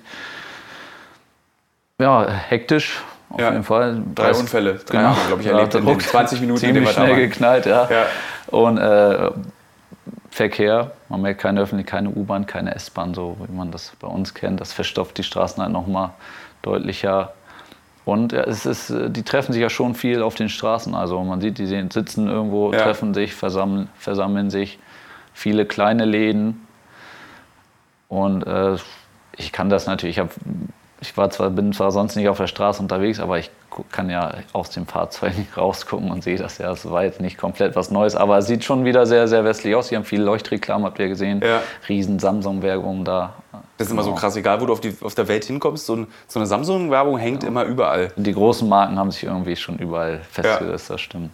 [1.98, 4.02] Ja, hektisch, auf ja, jeden Fall.
[4.14, 5.16] Drei Unfälle, drei genau.
[5.28, 6.60] glaube ich, erlebt in den 20 Minuten.
[6.60, 7.88] Ziemlich schnell geknallt, ja.
[7.88, 8.06] ja.
[8.48, 9.30] Und äh,
[10.30, 14.34] Verkehr, man merkt keine öffentliche, keine U-Bahn, keine S-Bahn, so wie man das bei uns
[14.34, 14.60] kennt.
[14.60, 16.10] Das verstopft die Straßen halt nochmal
[16.62, 17.32] deutlicher.
[18.04, 20.94] Und ja, es ist, äh, die treffen sich ja schon viel auf den Straßen.
[20.94, 22.80] Also man sieht, die sitzen irgendwo, ja.
[22.80, 24.78] treffen sich, versammeln, versammeln sich.
[25.34, 26.66] Viele kleine Läden.
[28.08, 28.76] Und äh,
[29.36, 30.30] ich kann das natürlich, ich habe
[31.00, 33.50] ich war zwar, bin zwar sonst nicht auf der Straße unterwegs, aber ich
[33.90, 36.70] kann ja aus dem Fahrzeug rausgucken und sehe das ja.
[36.72, 39.74] Es war jetzt nicht komplett was Neues, aber es sieht schon wieder sehr, sehr westlich
[39.74, 39.88] aus.
[39.88, 41.40] Sie haben viele Leuchtreklamen, habt ihr gesehen.
[41.42, 41.62] Ja.
[41.88, 43.34] Riesen Samsung-Werbung da.
[43.78, 44.20] Das ist immer so genau.
[44.20, 47.16] krass, egal wo du auf, die, auf der Welt hinkommst, so, ein, so eine Samsung-Werbung
[47.18, 47.48] hängt ja.
[47.48, 48.12] immer überall.
[48.16, 50.94] Die großen Marken haben sich irgendwie schon überall festgesetzt, ja.
[50.94, 51.30] das stimmt.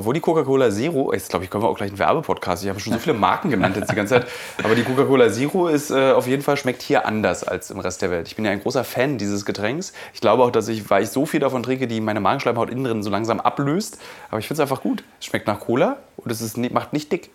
[0.00, 2.62] Obwohl die Coca-Cola Zero, jetzt glaube ich, können wir auch gleich einen Werbepodcast.
[2.62, 4.28] Ich habe schon so viele Marken genannt jetzt die ganze Zeit.
[4.64, 8.00] Aber die Coca-Cola Zero ist äh, auf jeden Fall schmeckt hier anders als im Rest
[8.00, 8.26] der Welt.
[8.26, 9.92] Ich bin ja ein großer Fan dieses Getränks.
[10.14, 12.84] Ich glaube auch, dass ich, weil ich so viel davon trinke, die meine Magenschleimhaut innen
[12.84, 13.98] drin so langsam ablöst.
[14.30, 15.04] Aber ich finde es einfach gut.
[15.20, 17.28] Es schmeckt nach Cola und es ist, macht nicht dick.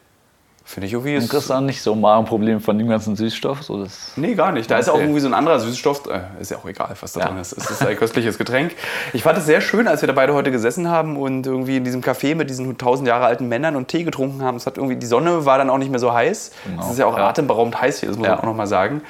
[0.67, 1.15] Finde ich irgendwie.
[1.15, 3.62] Und kriegst du nicht so ein Magenproblem von dem ganzen Süßstoff?
[3.62, 4.69] So das nee, gar nicht.
[4.69, 4.82] Da okay.
[4.82, 6.08] ist auch irgendwie so ein anderer Süßstoff.
[6.08, 7.28] Äh, ist ja auch egal, was da ja.
[7.28, 7.54] drin ist.
[7.54, 8.75] Es ist ein köstliches Getränk.
[9.13, 11.84] Ich fand es sehr schön, als wir da beide heute gesessen haben und irgendwie in
[11.84, 14.58] diesem Café mit diesen tausend Jahre alten Männern und Tee getrunken haben.
[14.58, 16.51] Es hat irgendwie, die Sonne war dann auch nicht mehr so heiß.
[16.65, 16.82] Genau.
[16.82, 17.30] Es ist ja auch ja.
[17.30, 18.34] atemberaubend heiß hier, das muss ja.
[18.34, 19.04] man auch nochmal sagen.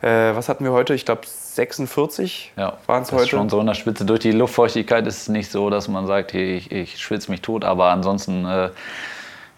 [0.00, 0.94] Äh, was hatten wir heute?
[0.94, 3.28] Ich glaube 46 ja, waren es heute.
[3.28, 4.06] schon so in der Spitze.
[4.06, 7.42] Durch die Luftfeuchtigkeit ist es nicht so, dass man sagt, hey, ich, ich schwitze mich
[7.42, 8.46] tot, aber ansonsten.
[8.46, 8.70] Äh,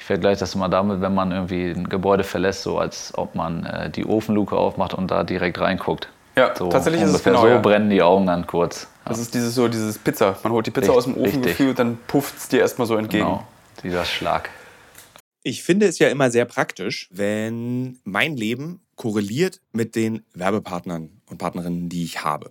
[0.04, 3.64] ich vergleiche das immer damit, wenn man irgendwie ein Gebäude verlässt, so als ob man
[3.64, 6.10] äh, die Ofenluke aufmacht und da direkt reinguckt.
[6.36, 7.40] Ja, so tatsächlich ist es genau.
[7.40, 7.58] So ja.
[7.58, 8.82] brennen die Augen dann kurz.
[8.82, 10.36] Ja, Das ist dieses so, dieses Pizza.
[10.42, 11.52] Man holt die Pizza Richtig, aus dem Ofen richtig.
[11.52, 13.24] gefühlt und dann pufft es dir erstmal so entgegen.
[13.24, 13.46] genau,
[13.82, 14.50] dieser Schlag.
[15.42, 21.38] Ich finde es ja immer sehr praktisch, wenn mein Leben korreliert mit den Werbepartnern und
[21.38, 22.50] Partnerinnen, die ich habe.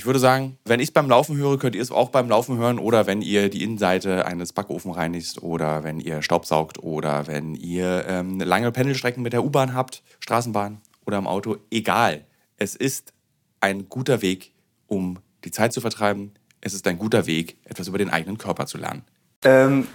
[0.00, 2.56] ich würde sagen, wenn ich es beim Laufen höre, könnt ihr es auch beim Laufen
[2.56, 7.54] hören oder wenn ihr die Innenseite eines Backofen reinigt oder wenn ihr Staubsaugt oder wenn
[7.54, 11.58] ihr ähm, lange Pendelstrecken mit der U-Bahn habt, Straßenbahn oder im Auto.
[11.70, 12.24] Egal.
[12.56, 13.12] Es ist
[13.60, 14.54] ein guter Weg,
[14.86, 16.32] um die Zeit zu vertreiben.
[16.62, 19.02] Es ist ein guter Weg, etwas über den eigenen Körper zu lernen.
[19.44, 19.86] Ähm,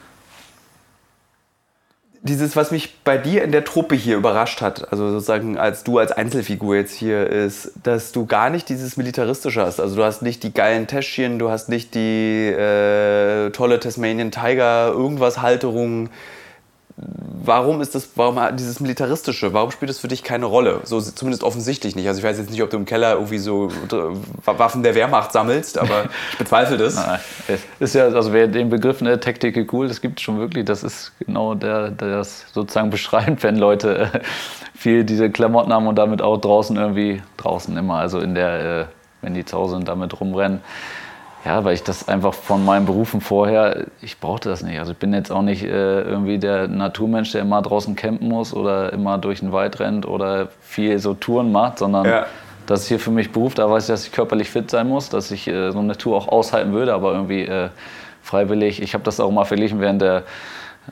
[2.26, 6.00] dieses, was mich bei dir in der Truppe hier überrascht hat, also sozusagen als du
[6.00, 9.80] als Einzelfigur jetzt hier ist, dass du gar nicht dieses Militaristische hast.
[9.80, 14.88] Also du hast nicht die geilen Täschchen, du hast nicht die äh, tolle Tasmanian Tiger,
[14.88, 16.10] irgendwas Halterung.
[16.98, 20.80] Warum ist das, warum hat dieses Militaristische, warum spielt das für dich keine Rolle?
[20.86, 22.08] So zumindest offensichtlich nicht.
[22.08, 23.70] Also ich weiß jetzt nicht, ob du im Keller irgendwie so
[24.46, 26.96] Waffen der Wehrmacht sammelst, aber ich bezweifle das.
[26.96, 30.40] Nein, es ist ja, also wer den Begriff ne, Tactical Cool, das gibt es schon
[30.40, 34.20] wirklich, das ist genau der, der das sozusagen beschreibt, wenn Leute äh,
[34.74, 38.86] viel diese Klamotten haben und damit auch draußen irgendwie, draußen immer, also in der, äh,
[39.22, 40.62] wenn die zu Hause sind, damit rumrennen.
[41.46, 44.80] Ja, weil ich das einfach von meinen Berufen vorher, ich brauchte das nicht.
[44.80, 48.52] Also ich bin jetzt auch nicht äh, irgendwie der Naturmensch, der immer draußen campen muss
[48.54, 52.26] oder immer durch den Wald rennt oder viel so Touren macht, sondern Ja.
[52.66, 53.54] das ist hier für mich Beruf.
[53.54, 56.18] Da weiß ich, dass ich körperlich fit sein muss, dass ich äh, so eine Tour
[56.18, 57.70] auch aushalten würde, aber irgendwie äh,
[58.24, 58.82] freiwillig.
[58.82, 60.24] Ich habe das auch mal verglichen während der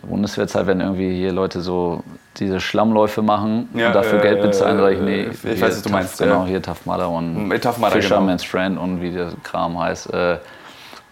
[0.02, 2.04] Bundeswehrzeit, wenn irgendwie hier Leute so
[2.38, 5.62] diese Schlammläufe machen Ja, und dafür äh, Geld bezahlen, sage ich, nee, äh, ich hier
[5.62, 6.46] weiß, was du meinst, Genau, ja.
[6.48, 10.12] hier Tough Mudder und Mm, Tough Mudder, Fisherman's Friend und wie der Kram heißt.
[10.14, 10.38] Äh,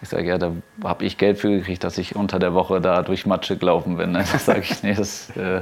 [0.04, 0.52] ich sage, ja, da
[0.84, 4.14] habe ich Geld für gekriegt, dass ich unter der Woche da durch Matsche gelaufen bin.
[4.14, 5.30] Da sage ich, nee, das...
[5.38, 5.58] Äh,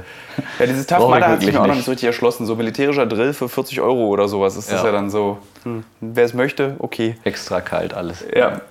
[0.58, 1.84] Ja, dieses Tough Mudder hat sich wirklich mir auch noch nicht.
[1.84, 2.46] so richtig erschlossen.
[2.46, 4.86] So militärischer Drill für 40 Euro oder sowas ist das Ja.
[4.86, 5.36] ja dann so.
[5.64, 7.16] Hm, wer es möchte, okay.
[7.24, 8.24] extra kalt alles.
[8.34, 8.62] Ja.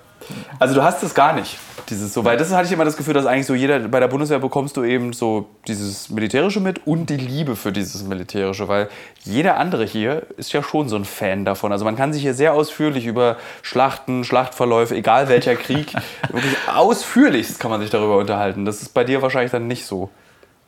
[0.57, 1.57] Also du hast es gar nicht.
[1.89, 4.07] Dieses so, weil das hatte ich immer das Gefühl, dass eigentlich so jeder bei der
[4.07, 8.89] Bundeswehr bekommst du eben so dieses Militärische mit und die Liebe für dieses Militärische, weil
[9.23, 11.71] jeder andere hier ist ja schon so ein Fan davon.
[11.71, 15.93] Also man kann sich hier sehr ausführlich über Schlachten, Schlachtverläufe, egal welcher Krieg,
[16.31, 18.65] wirklich ausführlichst kann man sich darüber unterhalten.
[18.65, 20.09] Das ist bei dir wahrscheinlich dann nicht so.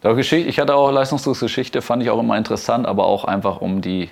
[0.04, 4.10] Ich hatte auch Leistungsdrucksgeschichte, fand ich auch immer interessant, aber auch einfach um die,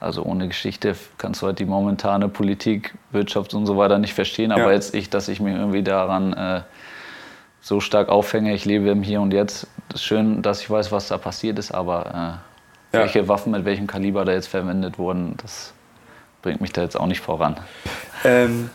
[0.00, 4.52] also ohne Geschichte kannst du halt die momentane Politik, Wirtschaft und so weiter nicht verstehen.
[4.52, 4.72] Aber Ja.
[4.72, 6.60] jetzt ich, dass ich mich irgendwie daran äh,
[7.60, 8.54] so stark aufhänge.
[8.54, 9.66] Ich lebe im Hier und Jetzt.
[9.88, 13.02] Es ist schön, dass ich weiß, was da passiert ist, aber äh, Ja.
[13.02, 15.72] welche Waffen mit welchem Kaliber da jetzt verwendet wurden, das
[16.42, 17.56] bringt mich da jetzt auch nicht voran.
[18.24, 18.70] Ähm,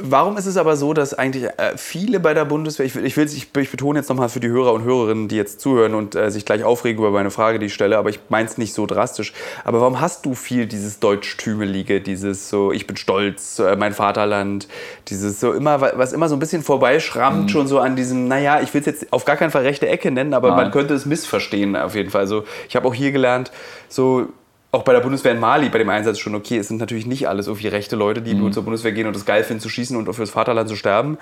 [0.00, 3.16] warum ist es aber so, dass eigentlich äh, viele bei der Bundeswehr, ich, will- ich,
[3.16, 6.14] will, ich, ich betone jetzt nochmal für die Hörer und Hörerinnen, die jetzt zuhören und
[6.14, 8.74] äh, sich gleich aufregen über meine Frage, die ich stelle, aber ich meine es nicht
[8.74, 9.32] so drastisch.
[9.64, 14.68] Aber warum hast du viel dieses Deutschtümelige, dieses so, ich bin stolz, äh, mein Vaterland,
[15.08, 18.60] dieses so immer, wa- was immer so ein bisschen vorbeischrammt, schon so an diesem, naja,
[18.62, 20.70] ich will es jetzt auf gar keinen Fall rechte Ecke nennen, aber man Nein.
[20.70, 22.22] könnte es missverstehen auf jeden Fall.
[22.22, 23.50] Also ich habe auch hier gelernt,
[23.88, 24.28] so
[24.70, 27.26] auch bei der Bundeswehr in Mali, bei dem Einsatz schon, okay, es sind natürlich nicht
[27.26, 29.96] alles irgendwie rechte Leute, die nur zur Bundeswehr gehen und es geil finden zu schießen
[29.96, 31.16] und fürs Vaterland zu sterben.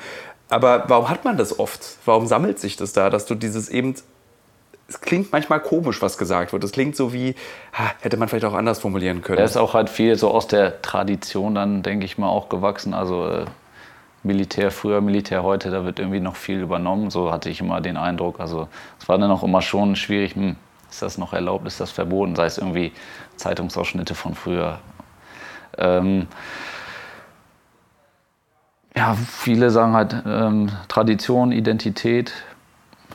[0.48, 1.98] Aber warum hat man das oft?
[2.04, 3.94] Warum sammelt sich das da, dass du dieses eben.
[4.88, 6.62] Es klingt manchmal komisch, was gesagt wird.
[6.62, 7.34] Es klingt so wie,
[7.72, 9.38] ha, hätte man vielleicht auch anders formulieren können.
[9.38, 12.94] Er ist auch halt viel so aus der Tradition dann, denke ich mal, auch gewachsen.
[12.94, 13.44] Also äh,
[14.22, 17.10] Militär früher, Militär heute, da wird irgendwie noch viel übernommen.
[17.10, 18.38] So hatte ich immer den Eindruck.
[18.38, 18.68] Also
[19.00, 20.54] es war dann auch immer schon schwierig, hm,
[20.96, 22.90] ist das noch erlaubt, ist das verboten, sei es irgendwie
[23.36, 24.78] Zeitungsausschnitte von früher.
[25.76, 26.26] Ähm,
[28.96, 32.32] ja, viele sagen halt ähm, Tradition, Identität.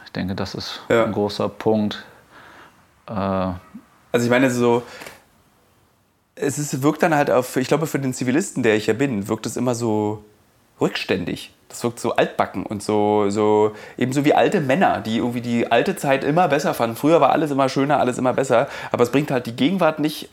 [0.05, 1.05] Ich denke, das ist Ja.
[1.05, 2.05] ein großer Punkt.
[3.07, 4.83] Äh, Also ich meine so,
[6.35, 9.27] es ist, wirkt dann halt auf, ich glaube für den Zivilisten, der ich ja bin,
[9.27, 10.23] wirkt es immer so
[10.79, 11.51] rückständig.
[11.71, 15.71] Das wirkt so altbacken und so, so eben so wie alte Männer, die irgendwie die
[15.71, 16.97] alte Zeit immer besser fanden.
[16.97, 20.29] Früher war alles immer schöner, alles immer besser, aber es bringt halt die Gegenwart nicht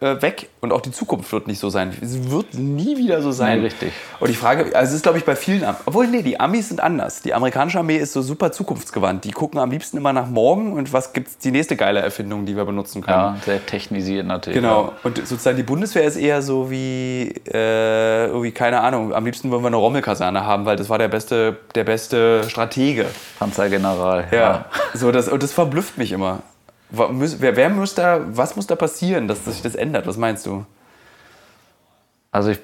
[0.00, 1.94] äh, weg und auch die Zukunft wird nicht so sein.
[2.00, 3.58] Es wird nie wieder so sein.
[3.58, 3.92] Nee, richtig.
[4.18, 6.68] Und die Frage, also es ist glaube ich bei vielen, Am- obwohl nee, die Amis
[6.68, 7.20] sind anders.
[7.22, 9.24] Die amerikanische Armee ist so super zukunftsgewandt.
[9.24, 12.56] Die gucken am liebsten immer nach morgen und was gibt's die nächste geile Erfindung, die
[12.56, 13.16] wir benutzen können.
[13.16, 14.56] ja, sehr technisiert natürlich.
[14.58, 14.92] Genau.
[15.02, 19.62] Und sozusagen die Bundeswehr ist eher so wie, äh, irgendwie, keine Ahnung, am liebsten wollen
[19.62, 23.06] wir eine Rommelkaserne haben, weil das war der beste, der beste Stratege.
[23.38, 24.28] Panzergeneral.
[24.32, 24.64] Ja.
[24.94, 26.40] So, das, und das verblüfft mich immer.
[26.90, 30.06] Wer, wer muss da, was muss da passieren, dass sich das ändert?
[30.06, 30.64] Was meinst du?
[32.32, 32.60] Also ich,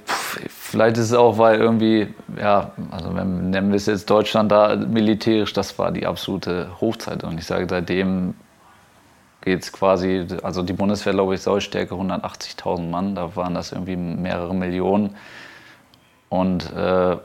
[0.48, 4.76] vielleicht ist es auch, weil irgendwie, ja, also wenn, nennen wir es jetzt Deutschland da
[4.76, 7.24] militärisch, das war die absolute Hochzeit.
[7.24, 8.34] Und ich sage, seitdem
[9.40, 13.96] geht es quasi, also die Bundeswehr, glaube ich, Sollstärke 180.000 Mann, da waren das irgendwie
[13.96, 15.16] mehrere Millionen.
[16.28, 17.16] Und äh,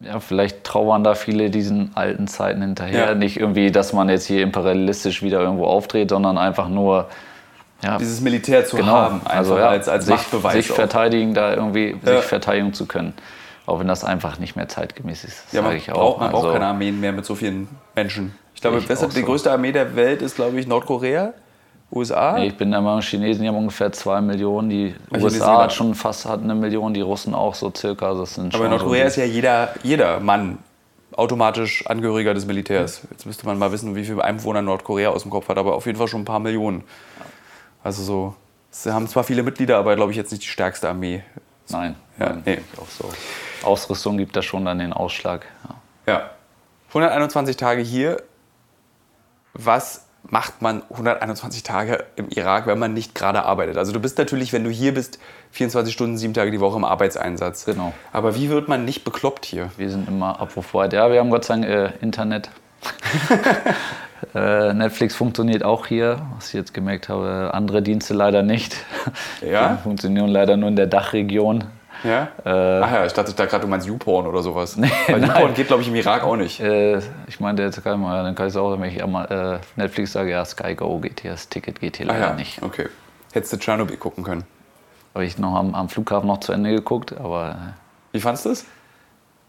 [0.00, 3.06] ja, vielleicht trauern da viele diesen alten Zeiten hinterher.
[3.08, 3.14] Ja.
[3.14, 7.08] Nicht irgendwie, dass man jetzt hier imperialistisch wieder irgendwo auftritt, sondern einfach nur,
[7.82, 10.52] ja, Dieses Militär zu genau, haben, also ja, als, als sich, Machtbeweis.
[10.54, 10.76] sich auch.
[10.76, 13.14] verteidigen, da irgendwie sich verteidigen zu können.
[13.66, 15.96] Auch wenn das einfach nicht mehr zeitgemäß ist, ja, man ich auch.
[15.96, 18.34] braucht, man braucht Also, keine Armeen mehr mit so vielen Menschen.
[18.54, 19.26] Ich glaube, Ich ist die so.
[19.26, 21.34] größte Armee der Welt ist, glaube ich, Nordkorea,
[21.92, 22.32] USA.
[22.38, 25.72] nee, ich bin der Meinung, Chinesen die haben ungefähr zwei Millionen, die Chinesen USA hat
[25.72, 28.08] schon fast hat eine Million, die Russen auch so circa.
[28.08, 30.58] Also Das sind Aber in Nordkorea so ist ja jeder, jeder Mann
[31.12, 33.02] automatisch Angehöriger des Militärs.
[33.10, 35.86] Jetzt müsste man mal wissen, wie viele Einwohner Nordkorea aus dem Kopf hat, aber auf
[35.86, 36.84] jeden Fall schon ein paar Millionen.
[37.82, 38.34] Also so,
[38.70, 41.22] sie haben zwar viele Mitglieder, aber glaube ich jetzt nicht die stärkste Armee.
[41.68, 42.58] Nein, Ja, nein, nee.
[42.80, 43.10] auch so.
[43.66, 45.46] Ausrüstung gibt da schon dann den Ausschlag.
[46.06, 46.12] Ja.
[46.12, 46.30] Ja.
[46.88, 48.22] 121 Tage hier.
[49.54, 53.76] Was macht man 121 Tage im Irak, wenn man nicht gerade arbeitet?
[53.78, 55.18] Also du bist natürlich, wenn du hier bist,
[55.52, 57.64] 24 Stunden, sieben Tage die Woche im Arbeitseinsatz.
[57.64, 57.92] Genau.
[58.12, 59.70] Aber wie wird man nicht bekloppt hier?
[59.76, 60.92] Wir sind immer abrufbereit.
[60.92, 62.50] Ja, wir haben Gott sei Dank äh, Internet.
[64.34, 67.50] äh, Netflix funktioniert auch hier, was ich jetzt gemerkt habe.
[67.54, 68.76] Andere Dienste leider nicht.
[69.40, 69.74] Ja?
[69.74, 71.64] Die funktionieren leider nur in der Dachregion.
[72.06, 72.28] Ja?
[72.44, 74.80] Äh, Ach ja, ich dachte da gerade, du meinst YouPorn oder sowas.
[74.80, 75.22] Weil nein.
[75.30, 76.60] YouPorn geht, glaube ich, im Irak auch nicht.
[76.60, 79.80] Äh, ich meinte jetzt gerade mal, dann kann ich es auch, wenn ich einmal äh,
[79.80, 82.62] Netflix sage, ja, Sky Go geht hier, das Ticket geht hier Ah leider ja, nicht.
[82.62, 82.88] okay.
[83.32, 84.44] Hättest du Tschernobyl gucken können.
[85.14, 88.50] Habe ich noch am, am Flughafen noch zu Ende geguckt, aber äh, Wie fandest du
[88.50, 88.66] es?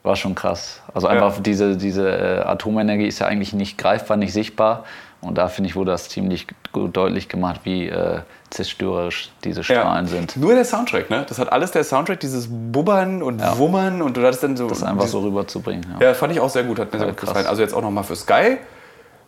[0.08, 0.82] War schon krass.
[0.94, 4.86] Also einfach diese, diese äh, Atomenergie ist ja eigentlich nicht greifbar, nicht sichtbar.
[5.20, 10.06] Und da finde ich, wurde das ziemlich gut deutlich gemacht, wie äh, zerstörerisch diese Strahlen
[10.06, 10.38] sind.
[10.38, 11.26] Nur der Soundtrack, ne?
[11.28, 14.68] Das hat alles der Soundtrack, dieses Bubbern und Wummern und du hattest dann so.
[14.68, 15.86] Das einfach so rüberzubringen.
[16.00, 16.08] Ja.
[16.08, 17.48] Ja, fand ich auch sehr gut, hat mir sehr gut gefallen.
[17.48, 18.58] Also jetzt auch nochmal für Sky.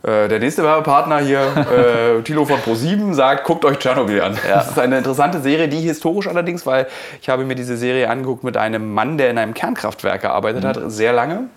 [0.01, 1.41] Äh, der nächste Werbepartner hier,
[2.19, 4.37] äh, Tilo von Pro7, sagt, guckt euch Tschernobyl an.
[4.47, 6.87] Das ist eine interessante Serie, die historisch allerdings, weil
[7.21, 10.79] ich habe mir diese Serie angeguckt mit einem Mann, der in einem Kernkraftwerk gearbeitet hat,
[10.87, 11.49] sehr lange.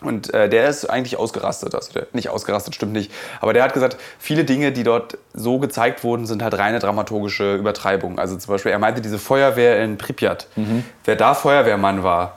[0.00, 1.74] Und äh, der ist eigentlich ausgerastet.
[1.74, 3.12] Also der, nicht ausgerastet, stimmt nicht.
[3.40, 7.54] Aber der hat gesagt, viele Dinge, die dort so gezeigt wurden, sind halt reine dramaturgische
[7.54, 8.18] Übertreibungen.
[8.18, 10.48] Also zum Beispiel, er meinte, diese Feuerwehr in Pripyat,
[11.04, 12.34] wer da Feuerwehrmann war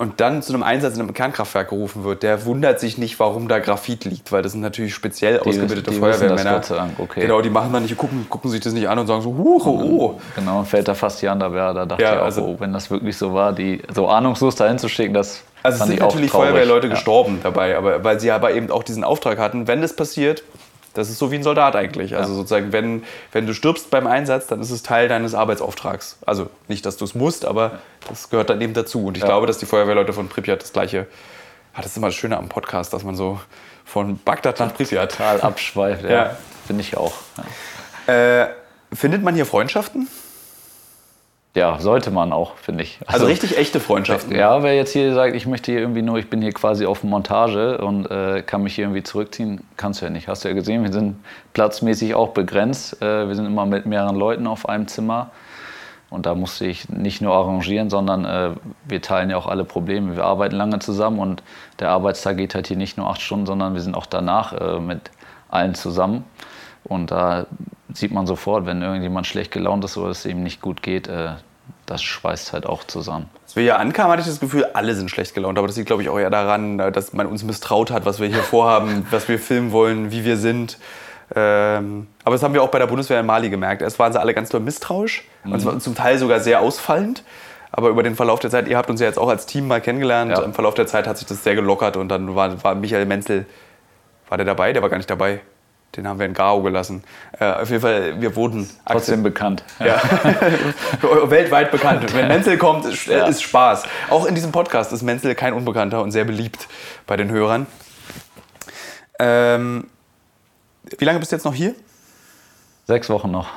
[0.00, 3.48] und dann zu einem Einsatz in einem Kernkraftwerk gerufen wird, der wundert sich nicht, warum
[3.48, 6.52] da Graphit liegt, weil das sind natürlich speziell ausgebildete die wissen das Feuerwehrmänner.
[6.54, 7.20] Gott sei Dank, okay.
[7.20, 9.66] Genau, die machen dann nicht, gucken, gucken sich das nicht an und sagen so, huch,
[9.66, 10.20] oh.
[10.34, 11.52] Genau, fällt da fast die Hand ab.
[11.54, 14.08] Ja, da dachte Ja, ich auch, also- oh, wenn das wirklich so war, die so
[14.08, 16.30] ahnungslos dahin zu schicken, das Also es sind natürlich.
[16.30, 16.94] Feuerwehrleute Ja.
[16.94, 20.42] gestorben dabei, aber weil sie aber eben auch diesen Auftrag hatten, wenn das passiert,
[20.94, 22.16] das ist so wie ein Soldat eigentlich.
[22.16, 26.18] Also sozusagen, wenn, wenn du stirbst beim Einsatz, dann ist es Teil deines Arbeitsauftrags.
[26.26, 29.06] Also nicht, dass du es musst, aber das gehört dann eben dazu.
[29.06, 31.06] Und ich glaube, dass die Feuerwehrleute von Pripyat das gleiche.
[31.74, 33.38] Ah, das ist immer das Schöne am Podcast, dass man so
[33.84, 35.12] von Bagdad nach Pripyat.
[35.12, 36.10] Total abschweift, ja.
[36.10, 36.36] Ja.
[36.66, 37.14] Finde ich auch.
[38.06, 38.42] Ja.
[38.42, 38.48] Äh,
[38.92, 40.08] findet man hier Freundschaften?
[41.54, 43.00] Ja, sollte man auch, finde ich.
[43.06, 44.34] Also, richtig echte Freundschaften.
[44.36, 47.02] Ja, wer jetzt hier sagt, ich möchte hier irgendwie nur, ich bin hier quasi auf
[47.02, 50.28] Montage und äh, kann mich hier irgendwie zurückziehen, kannst du ja nicht.
[50.28, 51.16] Hast du ja gesehen, wir sind
[51.52, 53.02] platzmäßig auch begrenzt.
[53.02, 55.30] Äh, wir sind immer mit mehreren Leuten auf einem Zimmer.
[56.08, 58.50] Und da musste ich nicht nur arrangieren, sondern äh,
[58.84, 60.16] wir teilen ja auch alle Probleme.
[60.16, 61.42] Wir arbeiten lange zusammen und
[61.78, 64.80] der Arbeitstag geht halt hier nicht nur acht Stunden, sondern wir sind auch danach äh,
[64.80, 65.10] mit
[65.48, 66.24] allen zusammen.
[66.84, 67.46] Und da
[67.94, 71.32] sieht man sofort, wenn irgendjemand schlecht gelaunt ist oder es ihm nicht gut geht, äh,
[71.86, 73.28] das schweißt halt auch zusammen.
[73.44, 75.58] Als wir hier ankamen, hatte ich das Gefühl, alle sind schlecht gelaunt.
[75.58, 78.28] Aber das liegt, glaube ich, auch eher daran, dass man uns misstraut hat, was wir
[78.28, 80.78] hier vorhaben, was wir filmen wollen, wie wir sind.
[81.34, 83.82] Ähm, aber das haben wir auch bei der Bundeswehr in Mali gemerkt.
[83.82, 87.22] Erst waren sie alle ganz doll misstrauisch und zwar zum Teil sogar sehr ausfallend.
[87.72, 89.80] Aber über den Verlauf der Zeit, ihr habt uns ja jetzt auch als Team mal
[89.80, 90.42] kennengelernt, Ja.
[90.42, 93.46] im Verlauf der Zeit hat sich das sehr gelockert und dann war, war Michael Menzel,
[94.28, 94.72] war der dabei?
[94.72, 95.40] Der war gar nicht dabei.
[95.96, 97.02] Den haben wir in Gao gelassen.
[97.38, 99.64] Äh, auf jeden Fall, wir wurden Trotzdem bekannt.
[99.80, 100.00] ja.
[101.30, 102.14] Weltweit bekannt.
[102.14, 103.26] Wenn Menzel kommt, ist, Ja.
[103.26, 103.84] ist Spaß.
[104.08, 106.68] Auch in diesem Podcast ist Menzel kein Unbekannter und sehr beliebt
[107.08, 107.66] bei den Hörern.
[109.18, 109.86] Ähm,
[110.98, 111.74] wie lange bist du jetzt noch hier?
[112.86, 113.48] Sechs Wochen noch.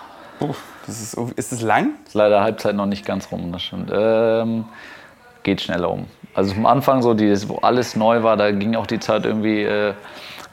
[0.88, 1.92] Das ist, ist es lang?
[2.06, 3.92] Ist leider Halbzeit noch nicht ganz rum, das stimmt.
[3.94, 4.66] Ähm,
[5.44, 6.08] geht schneller um.
[6.34, 9.62] Also am Anfang, so dieses, wo alles neu war, da ging auch die Zeit irgendwie
[9.64, 9.94] äh,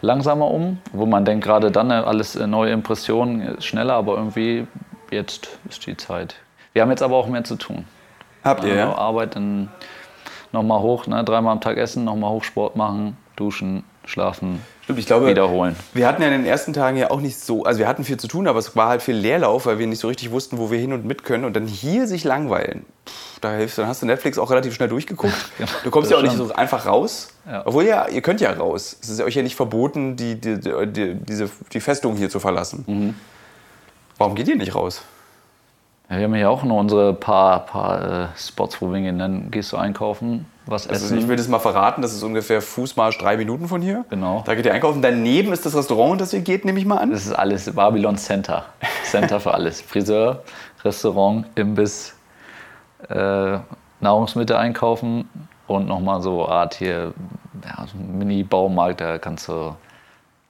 [0.00, 0.78] langsamer um.
[0.92, 4.66] Wo man denkt, gerade dann äh, alles äh, neue Impressionen, äh, schneller, aber irgendwie
[5.10, 6.36] jetzt ist die Zeit.
[6.72, 7.84] Wir haben jetzt aber auch mehr zu tun.
[8.44, 8.94] Habt ihr, Also ja?
[8.96, 9.68] Arbeiten,
[10.52, 15.06] nochmal hoch, ne, dreimal am Tag essen, nochmal hoch Sport machen, duschen, schlafen, Stimmt, ich
[15.06, 15.76] glaube, wiederholen.
[15.94, 18.18] wir hatten ja in den ersten Tagen ja auch nicht so, also wir hatten viel
[18.18, 20.70] zu tun, aber es war halt viel Leerlauf, weil wir nicht so richtig wussten, wo
[20.70, 21.44] wir hin und mit können.
[21.44, 24.88] Und dann hier sich langweilen, Pff, da hilft, dann hast du Netflix auch relativ schnell
[24.88, 25.34] durchgeguckt.
[25.84, 27.32] Du kommst ja auch nicht so einfach raus.
[27.46, 27.62] Ja.
[27.64, 28.96] Obwohl ja, ihr könnt ja raus.
[29.00, 32.40] Es ist ja euch ja nicht verboten, die, die, die, diese, die Festung hier zu
[32.40, 32.84] verlassen.
[32.86, 33.14] Mhm.
[34.18, 35.02] Warum geht ihr nicht raus?
[36.10, 39.18] Ja, wir haben hier auch nur unsere paar, paar äh, Spots, wo wir hingehen.
[39.18, 41.18] Dann gehst du einkaufen, was Also essen.
[41.18, 44.04] ich will das mal verraten, das ist ungefähr Fußmarsch drei Minuten von hier.
[44.10, 44.42] Genau.
[44.46, 45.02] Da geht ihr einkaufen.
[45.02, 47.10] Daneben ist das Restaurant, das ihr geht, nehme ich mal an.
[47.10, 48.64] Das ist alles Babylon Center.
[49.04, 49.80] Center für alles.
[49.86, 50.42] Friseur,
[50.84, 52.14] Restaurant, Imbiss,
[53.08, 53.58] äh,
[54.00, 55.28] Nahrungsmittel einkaufen
[55.66, 57.12] und nochmal so Art hier,
[57.64, 59.74] ja, so ein Mini-Baumarkt, da kannst du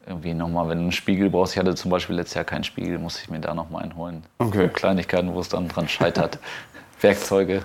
[0.06, 2.98] irgendwie nochmal, wenn du einen Spiegel brauchst, ich hatte zum Beispiel letztes Jahr keinen Spiegel,
[2.98, 4.24] musste ich mir da nochmal einen holen.
[4.38, 4.66] Okay.
[4.66, 6.38] So Kleinigkeiten, wo es dann dran scheitert.
[7.00, 7.62] Werkzeuge.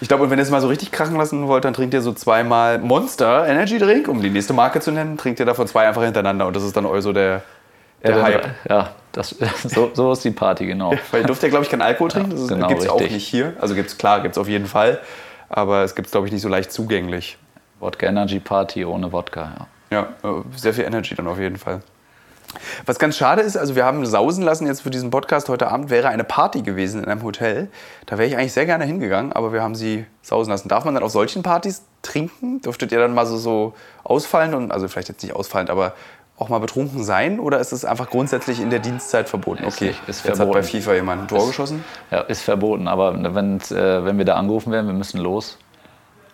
[0.00, 2.02] Ich glaube, und wenn ihr es mal so richtig krachen lassen wollt, dann trinkt ihr
[2.02, 5.16] so zweimal Monster Energy Drink, um die nächste Marke zu nennen.
[5.16, 7.42] Trinkt ihr davon zwei einfach hintereinander und das ist dann eu so der,
[8.02, 8.48] der ja, Hype.
[8.68, 10.92] Ja, das, so, so ist die Party, genau.
[11.10, 12.30] Weil ihr dürft ja, glaube ich, keinen Alkohol trinken.
[12.30, 13.54] Das genau, gibt es ja auch nicht hier.
[13.60, 15.00] Also gibt es, klar, gibt es auf jeden Fall.
[15.48, 17.38] Aber es gibt es, glaube ich, nicht so leicht zugänglich.
[17.80, 19.66] Wodka Energy Party ohne Wodka, ja.
[20.22, 21.80] Ja, äh, sehr viel Energy dann auf jeden Fall.
[22.86, 25.90] Was ganz schade ist, also wir haben sausen lassen jetzt für diesen Podcast heute Abend,
[25.90, 27.68] wäre eine Party gewesen in einem Hotel.
[28.06, 30.68] Da wäre ich eigentlich sehr gerne hingegangen, aber wir haben sie sausen lassen.
[30.68, 32.60] Darf man dann auf solchen Partys trinken?
[32.60, 35.94] Dürftet ihr dann mal so, so ausfallen und, also vielleicht jetzt nicht ausfallend, aber
[36.38, 37.40] auch mal betrunken sein?
[37.40, 39.64] Oder ist es einfach grundsätzlich in der Dienstzeit verboten?
[39.64, 40.58] Ist Okay, nicht- ist jetzt hat verboten.
[40.58, 41.84] bei FIFA jemand ein Tor geschossen.
[42.10, 45.58] Ja, ist verboten, aber wenn's, äh, wenn wir da angerufen werden, wir müssen los,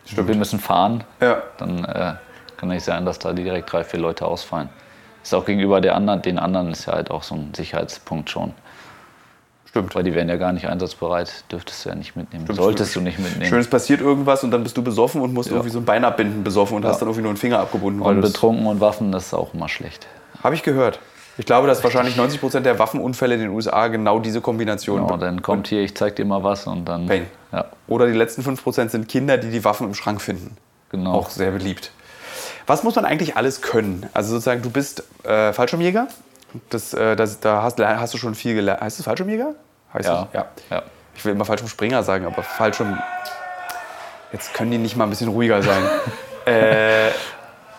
[0.06, 1.42] wir müssen fahren, Ja.
[1.58, 2.14] dann äh,
[2.56, 4.68] kann nicht sein, dass da direkt drei, vier Leute ausfallen.
[5.22, 8.52] Ist auch gegenüber der anderen, den anderen ist ja halt auch so ein Sicherheitspunkt schon.
[9.72, 9.94] Stimmt.
[9.94, 12.46] Weil die wären ja gar nicht einsatzbereit, dürftest du ja nicht mitnehmen.
[12.50, 13.48] Solltest du nicht mitnehmen.
[13.48, 16.04] Schön, es passiert irgendwas und dann bist du besoffen und musst irgendwie so ein Bein
[16.04, 18.02] abbinden besoffen und hast dann irgendwie nur einen Finger abgebunden.
[18.02, 20.06] Und betrunken und Waffen, das ist auch immer schlecht.
[20.42, 20.98] Habe ich gehört.
[21.38, 25.16] Ich glaube, dass wahrscheinlich 90 Prozent der Waffenunfälle in den USA genau diese Kombination Genau,
[25.16, 27.06] dann kommt hier, ich zeig dir mal was und dann.
[27.06, 27.26] Peng.
[27.50, 30.56] Ja, Oder die letzten 5 Prozent sind Kinder, die die Waffen im Schrank finden.
[30.90, 31.12] genau.
[31.12, 31.90] Auch sehr beliebt.
[32.66, 34.08] Was muss man eigentlich alles können?
[34.14, 36.08] Also sozusagen, du bist äh, Fallschirmjäger.
[36.70, 38.80] Das, äh, das, da hast, hast du schon viel gelernt.
[38.80, 39.54] Heißt es Fallschirmjäger?
[39.94, 40.28] Heißt Ja.
[40.30, 40.34] es?
[40.34, 40.46] ja.
[40.70, 40.82] ja.
[41.14, 42.98] Ich will immer Fallschirmspringer sagen, aber Fallschirm...
[44.32, 45.82] Jetzt können die nicht mal ein bisschen ruhiger sein.
[46.46, 47.08] äh,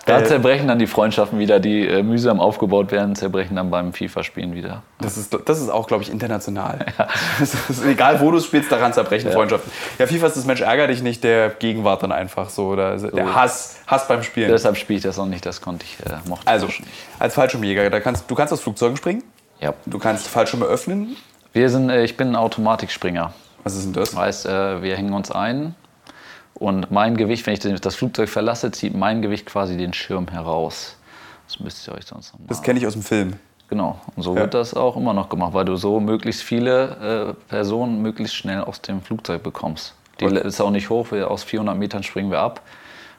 [0.06, 3.94] Da Äh, zerbrechen dann die Freundschaften wieder, die äh, mühsam aufgebaut werden, zerbrechen dann beim
[3.94, 4.84] FIFA-Spielen wieder.
[5.00, 6.80] Das ist, das ist auch, glaube ich, international.
[7.40, 9.72] Das ist, egal, wo du es spielst, daran zerbrechen Freundschaften.
[10.00, 12.68] Ja, FIFA ist das Mensch ärger dich nicht, der Gegenwart dann einfach so.
[12.68, 14.50] Oder der Hass, Hass beim Spielen.
[14.50, 16.92] Deshalb spiele ich das auch nicht, das konnte ich, äh, mochte also, ich nicht.
[17.20, 19.24] als Fallschirmjäger, da kannst, du kannst aus Flugzeugen springen,
[19.62, 19.74] Ja.
[19.86, 21.16] du kannst Fallschirme öffnen.
[21.54, 23.34] Wir sind, äh, ich bin ein Automatikspringer.
[23.64, 24.16] Was ist denn das?
[24.16, 25.76] Heißt, äh, wir hängen uns ein
[26.56, 30.98] Und mein Gewicht, wenn ich das Flugzeug verlasse, zieht mein Gewicht quasi den Schirm heraus.
[31.48, 32.48] Das müsst ihr euch sonst nochmal.
[32.48, 33.34] Das kenne ich aus dem Film.
[33.70, 34.00] Genau.
[34.16, 34.42] Und so Ja.
[34.42, 38.62] wird das auch immer noch gemacht, weil du so möglichst viele äh, Personen möglichst schnell
[38.62, 39.96] aus dem Flugzeug bekommst.
[40.20, 40.48] Die Okay.
[40.48, 42.62] ist auch nicht hoch, wir, aus 400 Metern springen wir ab.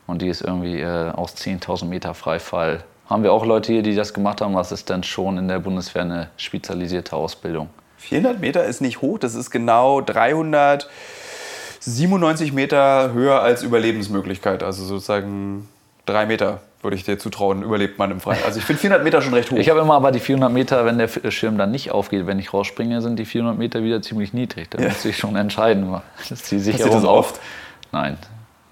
[0.07, 2.85] Und die ist irgendwie äh, aus 10.000 Meter Freifall.
[3.09, 5.59] Haben wir auch Leute hier, die das gemacht haben, was ist dann schon in der
[5.59, 7.68] Bundeswehr eine spezialisierte Ausbildung.
[7.99, 10.03] 400 Meter ist nicht hoch, das ist genau
[11.85, 14.62] 397 Meter höher als Überlebensmöglichkeit.
[14.62, 15.68] Also sozusagen
[16.07, 18.43] drei Meter würde ich dir zutrauen, überlebt man im Freien.
[18.45, 19.57] Also ich finde 400 Meter schon recht hoch.
[19.57, 22.53] Ich habe immer aber die 400 Meter, wenn der Schirm dann nicht aufgeht, wenn ich
[22.53, 24.68] rausspringe, sind die 400 Meter wieder ziemlich niedrig.
[24.70, 24.89] Da Ja.
[24.89, 25.87] muss ich schon entscheiden.
[26.28, 27.41] Das die Passiert Sicherung das oft?
[27.93, 28.18] Nein.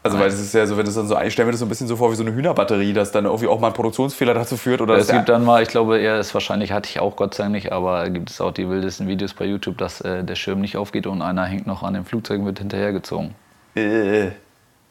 [0.05, 1.67] Also weil es ist ja so, wenn es dann so, ich stelle mir das so
[1.67, 4.35] ein bisschen so vor wie so eine Hühnerbatterie, dass dann irgendwie auch mal ein Produktionsfehler
[4.35, 7.15] dazu führt oder Es gibt dann mal, ich glaube, er ist wahrscheinlich, hatte ich auch
[7.15, 10.25] Gott sei Dank nicht, aber gibt es auch die wildesten Videos bei YouTube, dass äh,
[10.25, 13.35] der Schirm nicht aufgeht und einer hängt noch an dem Flugzeug und wird hinterhergezogen.
[13.77, 14.31] äh,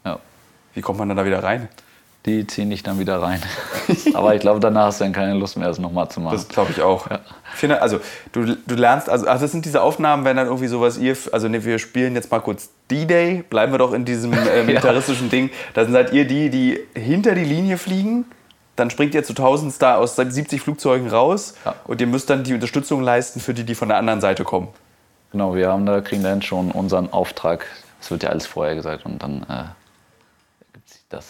[0.06, 0.20] Ja.
[0.74, 1.68] wie kommt man dann da wieder rein?
[2.26, 3.42] Die ziehen dich dann wieder rein.
[4.14, 6.36] aber ich glaube, danach hast du dann keine Lust mehr, das nochmal zu machen.
[6.36, 7.08] Das glaube ich auch.
[7.56, 8.00] 400 Also
[8.32, 11.48] du, du lernst, also, also das sind diese Aufnahmen, wenn dann irgendwie sowas ihr, also
[11.48, 15.50] ne, wir spielen jetzt mal kurz D-Day, bleiben wir doch in diesem äh, militaristischen Ding.
[15.74, 18.26] Dann seid ihr die, die hinter die Linie fliegen.
[18.76, 21.76] Dann springt ihr zu 1000 Star aus 70 Flugzeugen raus Ja.
[21.86, 24.70] und ihr müsst dann die Unterstützung leisten für die, die von der anderen Seite kommen.
[25.32, 27.66] Genau, wir haben da, kriegen dann schon unseren Auftrag.
[28.00, 29.64] Das wird ja alles vorher gesagt und dann äh,
[30.74, 31.26] gibt es das.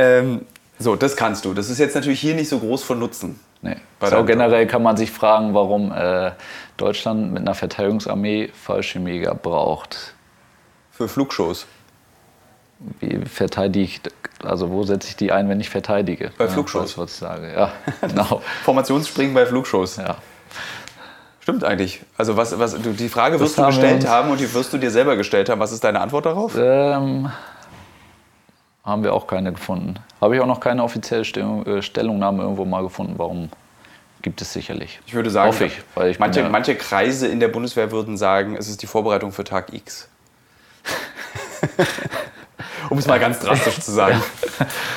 [0.00, 0.40] Ähm,
[0.78, 1.52] so, das kannst du.
[1.52, 3.38] Das ist jetzt natürlich hier nicht so groß von Nutzen.
[3.62, 3.76] Nee.
[3.98, 6.30] Bei So, generell kann man sich fragen, warum äh,
[6.78, 10.14] Deutschland mit einer Verteidigungsarmee Fallschirmjäger braucht.
[10.90, 11.66] Für Flugshows.
[13.00, 14.00] Wie verteidige ich,
[14.42, 16.32] also wo setze ich die ein, wenn ich verteidige?
[16.38, 16.82] Bei Ja, Flugshows.
[16.84, 17.52] Das, was ich sage.
[17.52, 17.72] Ja,
[18.08, 18.40] genau.
[18.64, 19.96] Formationsspringen bei Flugshows.
[19.96, 20.16] Ja.
[21.40, 22.00] Stimmt eigentlich.
[22.16, 24.72] Also was, was, du, die Frage wirst du haben wir gestellt haben und die wirst
[24.72, 25.60] du dir selber gestellt haben.
[25.60, 26.54] Was ist deine Antwort darauf?
[26.56, 27.30] Ähm,
[28.84, 29.94] haben wir auch keine gefunden.
[30.20, 33.14] Habe ich auch noch keine offizielle Stellung, äh, Stellungnahme irgendwo mal gefunden.
[33.16, 33.50] Warum
[34.22, 35.00] gibt es sicherlich?
[35.06, 35.78] Ich würde sagen, Hoffe ich,
[36.08, 39.44] ich manche, ja- manche Kreise in der Bundeswehr würden sagen, es ist die Vorbereitung für
[39.44, 40.08] Tag X.
[42.90, 44.20] um es mal ganz drastisch zu sagen.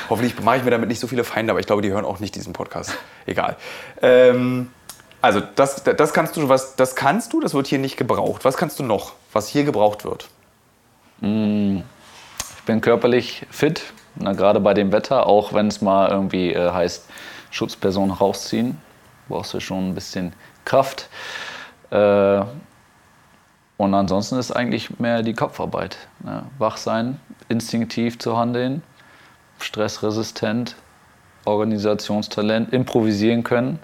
[0.09, 2.19] Hoffentlich mache ich mir damit nicht so viele Feinde, aber ich glaube, die hören auch
[2.19, 2.97] nicht diesen Podcast.
[3.25, 3.55] Egal.
[4.01, 4.71] Ähm,
[5.21, 8.43] also das, das kannst du, was, das kannst du, das wird hier nicht gebraucht.
[8.45, 10.27] Was kannst du noch, was hier gebraucht wird?
[11.21, 11.83] Ich
[12.65, 17.09] bin körperlich fit, na, gerade bei dem Wetter, auch wenn es mal irgendwie äh, heißt,
[17.51, 18.77] Schutzperson rausziehen,
[19.27, 20.33] brauchst du schon ein bisschen
[20.65, 21.09] Kraft.
[21.89, 22.41] Äh,
[23.77, 25.97] und ansonsten ist eigentlich mehr die Kopfarbeit.
[26.23, 26.43] Ne?
[26.57, 28.83] Wach sein, instinktiv zu handeln,
[29.59, 30.75] stressresistent,
[31.45, 33.79] Organisationstalent, improvisieren können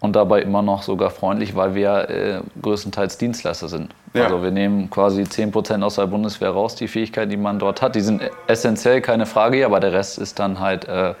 [0.00, 3.94] und dabei immer noch sogar freundlich, weil wir äh, größtenteils Dienstleister sind.
[4.12, 4.24] Ja.
[4.24, 7.94] Also wir nehmen quasi 10% aus der Bundeswehr raus, die Fähigkeiten, die man dort hat.
[7.94, 11.14] Die sind essentiell, keine Frage, aber der Rest ist dann halt äh,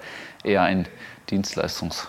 [0.44, 0.86] eher ein
[1.30, 2.08] Dienstleistungs...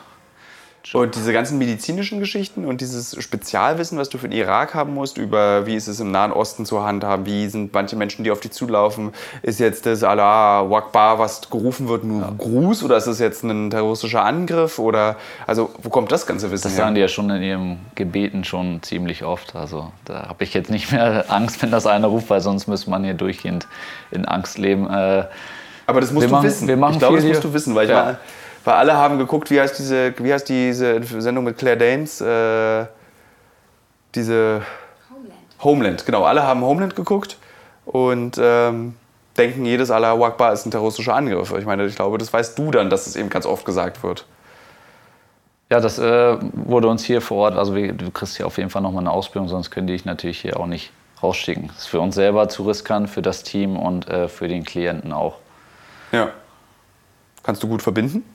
[0.94, 5.18] Und diese ganzen medizinischen Geschichten und dieses Spezialwissen, was du für den Irak haben musst,
[5.18, 8.40] über wie ist es im Nahen Osten zu handhaben, wie sind manche Menschen, die auf
[8.40, 9.12] dich zulaufen,
[9.42, 13.70] ist jetzt das Allah Wakbar, was gerufen wird, nur Gruß oder ist es jetzt ein
[13.70, 16.84] terroristischer Angriff oder also wo kommt das ganze Wissen Das her?
[16.86, 19.58] sagen die ja schon in ihren Gebeten schon ziemlich oft.
[19.58, 22.90] Also da habe ich jetzt nicht mehr Angst, wenn das einer ruft, weil sonst müsste
[22.90, 23.68] man hier durchgehend
[24.12, 24.88] in Angst leben.
[24.90, 25.26] Äh,
[25.86, 26.68] Aber das musst Wir du machen- wissen.
[26.70, 28.18] wir machen ich glaube, das musst du wissen, weil, ich Ja.
[28.68, 32.86] Weil alle haben geguckt, wie heißt diese, wie heißt diese Sendung mit Claire Danes, äh,
[34.14, 34.62] diese
[35.10, 35.64] Homeland.
[35.64, 36.26] Homeland, genau.
[36.26, 37.38] Alle haben Homeland geguckt
[37.86, 38.96] und ähm,
[39.38, 41.54] denken, jedes Allah Akbar ist ein terroristischer Angriff.
[41.58, 44.26] Ich meine, ich glaube, das weißt du dann, dass es eben ganz oft gesagt wird.
[45.72, 48.70] Ja, das äh, wurde uns hier vor Ort, also wir, du kriegst hier auf jeden
[48.70, 50.92] Fall nochmal eine Ausbildung, sonst können die dich natürlich hier auch nicht
[51.24, 51.68] rausschicken.
[51.68, 55.14] Das ist für uns selber zu riskant, für das Team und äh, für den Klienten
[55.14, 55.38] auch.
[56.12, 56.32] Ja.
[57.44, 58.26] Kannst du gut verbinden?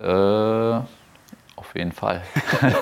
[0.00, 2.22] Äh, auf jeden Fall.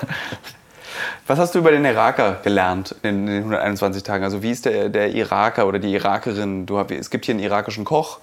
[1.27, 4.23] Was hast du über den Iraker gelernt in den 121 Tagen?
[4.23, 6.65] Also wie ist der, der Iraker oder die Irakerin?
[6.65, 8.19] Du, es gibt hier einen irakischen Koch.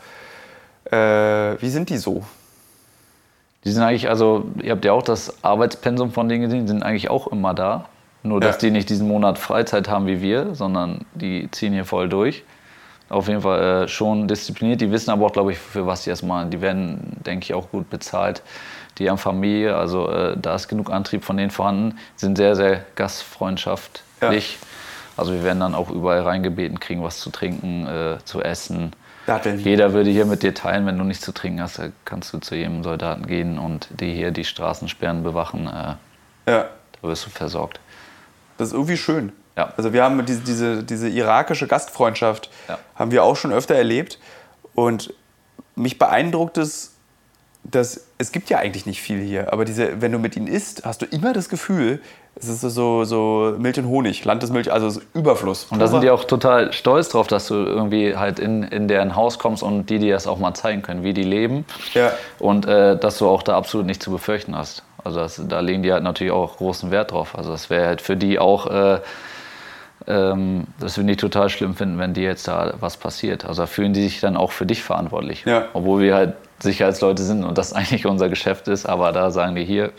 [0.91, 0.97] Äh,
[1.61, 2.25] wie sind die so?
[3.65, 6.83] Die sind eigentlich, also ihr habt ja auch das Arbeitspensum von denen gesehen, die sind
[6.83, 7.87] eigentlich auch immer da.
[8.23, 8.61] Nur, dass Ja.
[8.61, 12.43] die nicht diesen Monat Freizeit haben wie wir, sondern die ziehen hier voll durch.
[13.11, 14.81] Auf jeden Fall äh, schon diszipliniert.
[14.81, 16.51] Die wissen aber auch, glaube ich, für was sie das machen.
[16.51, 18.43] Die werden, denke ich, auch gut bezahlt.
[18.99, 21.99] Die haben Familie, also äh, da ist genug Antrieb von denen vorhanden.
[22.17, 24.59] Sind sehr, sehr gastfreundschaftlich.
[25.17, 28.93] Also wir werden dann auch überall reingebeten, kriegen was zu trinken, äh, zu essen.
[29.27, 29.59] Datteln.
[29.61, 32.39] Jeder würde hier mit dir teilen, wenn du nichts zu trinken hast, dann kannst du
[32.39, 35.67] zu jedem Soldaten gehen und die hier die Straßensperren bewachen.
[35.67, 36.67] Äh, Ja,
[37.01, 37.81] da wirst du versorgt.
[38.59, 39.33] das ist irgendwie schön.
[39.57, 39.73] Ja.
[39.77, 42.79] Also wir haben diese, diese, diese irakische Gastfreundschaft, Ja.
[42.97, 44.19] haben wir auch schon öfter erlebt.
[44.75, 45.15] Und
[45.77, 46.94] mich beeindruckt es,
[47.65, 50.85] dass es gibt ja eigentlich nicht viel hier, aber diese, wenn du mit ihnen isst,
[50.85, 52.01] hast du immer das Gefühl,
[52.37, 55.69] es ist so, so Milch und Honig, Land des Milch, also Überfluss.
[55.71, 59.15] Und da sind die auch total stolz drauf, dass du irgendwie halt in, in deren
[59.15, 61.65] Haus kommst und die dir das auch mal zeigen können, wie die leben.
[61.95, 62.13] Ja.
[62.41, 64.83] Und äh, dass du auch da absolut nichts zu befürchten hast.
[65.05, 67.37] Also das, da legen die halt natürlich auch großen Wert drauf.
[67.39, 68.99] Also das wäre halt für die auch, äh,
[70.09, 73.45] ähm, das würde ich total schlimm finden, wenn dir jetzt da was passiert.
[73.45, 75.45] Also da fühlen die sich dann auch für dich verantwortlich.
[75.45, 75.67] Ja.
[75.73, 79.65] Obwohl wir halt Sicherheitsleute sind und das eigentlich unser Geschäft ist, aber da sagen die
[79.65, 79.93] hier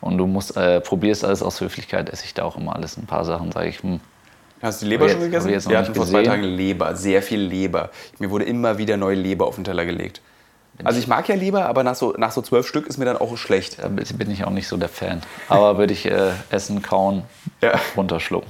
[0.00, 2.96] und du musst, äh, probierst alles aus Höflichkeit, esse ich da auch immer alles.
[2.96, 4.00] Ein paar Sachen sage ich, hm,
[4.60, 5.48] Hast du die Leber schon gegessen?
[5.48, 6.22] ich jetzt Wir hatten vor zwei.
[6.22, 7.90] Tagen Leber, sehr viel Leber.
[8.20, 10.20] Mir wurde immer wieder neue Leber auf den Teller gelegt.
[10.84, 13.16] Also ich mag ja Leber, aber nach so, nach so zwölf Stück ist mir dann
[13.16, 13.78] auch schlecht.
[13.80, 15.20] da bin ich auch nicht so der Fan.
[15.48, 17.24] Aber würde ich äh, essen, kauen,
[17.60, 17.72] Ja.
[17.96, 18.48] runterschlucken.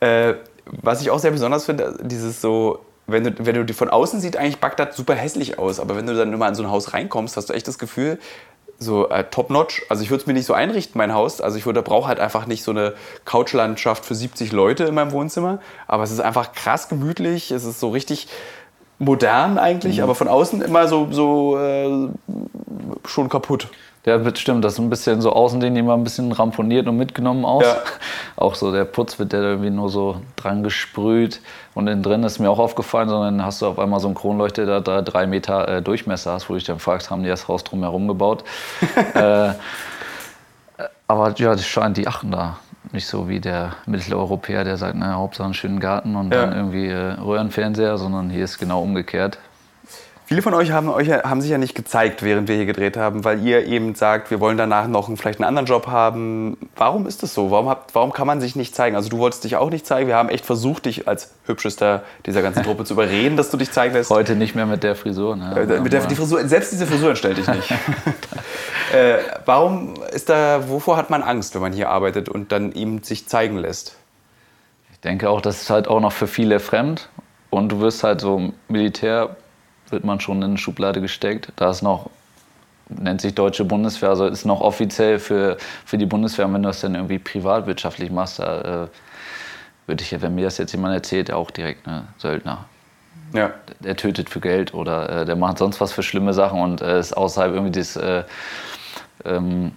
[0.00, 0.34] Äh,
[0.66, 4.20] was ich auch sehr besonders finde, dieses so, wenn du, wenn du die von außen
[4.20, 6.92] sieht, eigentlich Bagdad super hässlich aus, aber wenn du dann immer in so ein Haus
[6.92, 8.18] reinkommst, hast du echt das Gefühl,
[8.78, 9.82] so äh, top-notch.
[9.88, 11.40] Also ich würde es mir nicht so einrichten, mein Haus.
[11.40, 12.94] Also ich würde, brauche halt einfach nicht so eine
[13.24, 15.60] Couchlandschaft für 70 Leute in meinem Wohnzimmer.
[15.86, 17.50] Aber es ist einfach krass gemütlich.
[17.50, 18.28] Es ist so richtig
[18.98, 22.08] modern eigentlich, aber von außen immer so, so äh,
[23.06, 23.68] schon kaputt.
[24.06, 24.64] Ja, das stimmt.
[24.64, 27.64] Das ist ein bisschen so Außending immer ein bisschen ramponiert und mitgenommen aus.
[27.64, 27.76] Ja.
[28.36, 31.40] Auch so der Putz wird ja irgendwie nur so dran gesprüht.
[31.74, 34.66] Und innen drin ist mir auch aufgefallen, sondern hast du auf einmal so einen Kronleuchter,
[34.66, 37.48] der da drei Meter äh, Durchmesser hast, wo du dich dann fragst, haben die das
[37.48, 38.44] Haus drumherum gebaut?
[39.14, 39.50] äh,
[41.08, 42.58] aber ja, das scheint, die achten da.
[42.92, 46.46] Nicht so wie der Mitteleuropäer, der sagt, na, Hauptsache einen schönen Garten und Ja.
[46.46, 49.38] dann irgendwie äh, Röhrenfernseher, sondern hier ist genau umgekehrt.
[50.26, 53.24] Viele von euch haben, euch haben sich ja nicht gezeigt, während wir hier gedreht haben,
[53.24, 56.56] weil ihr eben sagt, wir wollen danach noch einen, vielleicht einen anderen Job haben.
[56.76, 57.50] Warum ist das so?
[57.50, 58.96] Warum, habt, warum kann man sich nicht zeigen?
[58.96, 60.08] Also du wolltest dich auch nicht zeigen.
[60.08, 63.70] Wir haben echt versucht, dich als hübschester dieser ganzen Truppe zu überreden, dass du dich
[63.70, 64.08] zeigen lässt.
[64.08, 65.36] Heute nicht mehr mit der Frisur.
[65.36, 65.60] Ne?
[65.60, 67.70] Äh, Mit der, die Frisur, selbst diese Frisur entstellt dich nicht.
[68.94, 73.02] äh, warum ist da, wovor hat man Angst, wenn man hier arbeitet und dann ihm
[73.02, 73.96] sich zeigen lässt?
[74.90, 77.10] Ich denke auch, das ist halt auch noch für viele fremd.
[77.50, 79.36] Und du wirst halt so Militär,
[79.90, 81.48] wird man schon in eine Schublade gesteckt.
[81.56, 82.10] Da ist noch,
[82.88, 86.46] nennt sich Deutsche Bundeswehr, also ist noch offiziell für, für die Bundeswehr.
[86.46, 88.88] Und wenn du das dann irgendwie privatwirtschaftlich machst, da äh,
[89.86, 92.64] würde ich, wenn mir das jetzt jemand erzählt, auch direkt eine Söldner.
[93.32, 93.52] Ja.
[93.80, 96.98] Der tötet für Geld oder äh, der macht sonst was für schlimme Sachen und äh,
[96.98, 97.96] ist außerhalb irgendwie das.
[97.96, 98.24] Äh,
[99.24, 99.72] ähm,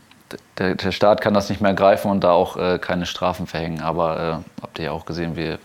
[0.58, 3.82] der, der Staat kann das nicht mehr greifen und da auch äh, keine Strafen verhängen.
[3.82, 5.58] Aber äh, habt ihr ja auch gesehen, wir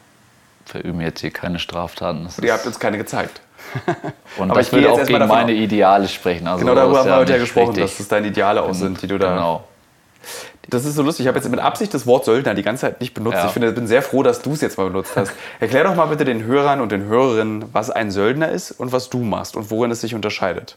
[0.64, 2.24] verüben jetzt hier keine Straftaten.
[2.24, 3.40] Das ihr habt uns keine gezeigt.
[4.38, 6.46] und aber das würde jetzt auch gegen meine Ideale sprechen.
[6.46, 7.84] Also Genau darüber das haben wir heute ja gesprochen, richtig.
[7.84, 9.34] dass es deine Ideale auch sind, die du da.
[9.34, 9.64] Genau.
[10.68, 11.24] Das ist so lustig.
[11.24, 13.36] Ich habe jetzt mit Absicht das Wort Söldner die ganze Zeit nicht benutzt.
[13.38, 13.46] Ja.
[13.46, 15.32] Ich finde, bin sehr froh, dass du es jetzt mal benutzt hast.
[15.60, 19.10] Erklär doch mal bitte den Hörern und den Hörerinnen, was ein Söldner ist und was
[19.10, 20.76] du machst und worin es sich unterscheidet.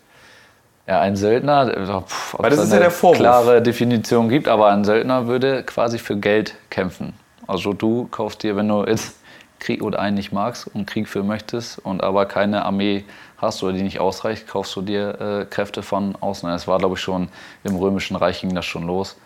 [0.87, 3.17] Ja, ein Söldner, äh, pff, ob Weil das es ist eine ja der Vorwurf.
[3.17, 7.13] klare Definition gibt, aber ein Söldner würde quasi für Geld kämpfen.
[7.47, 9.15] Also du kaufst dir, wenn du jetzt
[9.59, 13.05] Krieg oder einen nicht magst und Krieg führen möchtest und aber keine Armee
[13.37, 16.49] hast oder die nicht ausreicht, kaufst du dir äh, Kräfte von außen.
[16.49, 17.29] Es war, glaube ich, schon
[17.63, 19.17] im Römischen Reich ging das schon los.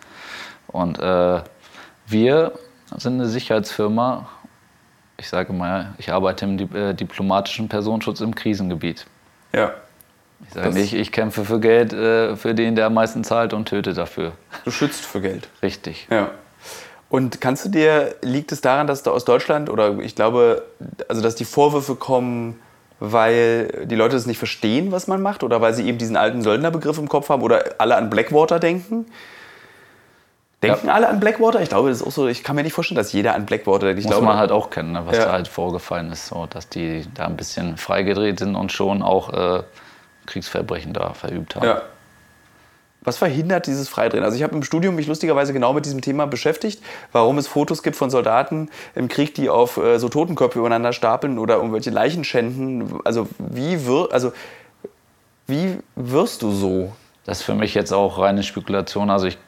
[0.68, 1.40] Und äh,
[2.06, 2.52] wir
[2.96, 4.28] sind eine Sicherheitsfirma.
[5.16, 9.06] Ich sage mal, ich arbeite im äh, diplomatischen Personenschutz im Krisengebiet.
[9.52, 9.72] Ja.
[10.46, 13.68] Ich sage nicht, ich kämpfe für Geld, äh, für den, der am meisten zahlt und
[13.68, 14.32] töte dafür.
[14.64, 15.48] Du schützt für Geld.
[15.62, 16.08] Richtig.
[16.10, 16.30] Ja.
[17.10, 20.62] Und kannst du dir, liegt es daran, dass du aus Deutschland oder ich glaube,
[21.08, 22.58] also dass die Vorwürfe kommen,
[23.00, 26.42] weil die Leute es nicht verstehen, was man macht oder weil sie eben diesen alten
[26.42, 29.06] Söldnerbegriff im Kopf haben oder alle an Blackwater denken?
[30.62, 31.62] Denken alle an Blackwater?
[31.62, 33.86] Ich glaube, das ist auch so, ich kann mir nicht vorstellen, dass jeder an Blackwater
[33.86, 34.00] denkt.
[34.00, 35.24] Ich Muss glaube, man halt auch kennen, ne, was Ja.
[35.24, 39.32] da halt vorgefallen ist, so, dass die da ein bisschen freigedreht sind und schon auch
[39.32, 39.62] äh,
[40.26, 41.64] Kriegsverbrechen da verübt haben.
[41.64, 41.82] Ja.
[43.02, 44.24] Was verhindert dieses Freidrehen?
[44.24, 46.82] Also ich habe im Studium mich lustigerweise genau mit diesem Thema beschäftigt,
[47.12, 51.38] warum es Fotos gibt von Soldaten im Krieg, die auf äh, so Totenköpfe übereinander stapeln
[51.38, 53.00] oder irgendwelche Leichen schänden.
[53.04, 54.32] Also wie, wir, also
[55.46, 56.92] wie wirst du so?
[57.24, 59.08] Das ist für mich jetzt auch reine Spekulation.
[59.08, 59.38] Also ich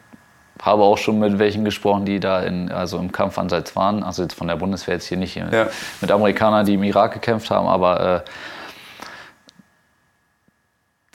[0.60, 4.02] habe auch schon mit welchen gesprochen, die da in, also im Kampfansatz waren.
[4.02, 5.36] Also jetzt von der Bundeswehr jetzt hier nicht.
[5.36, 5.68] Ja.
[6.00, 7.66] Mit Amerikanern, die im Irak gekämpft haben.
[7.66, 8.30] Aber äh,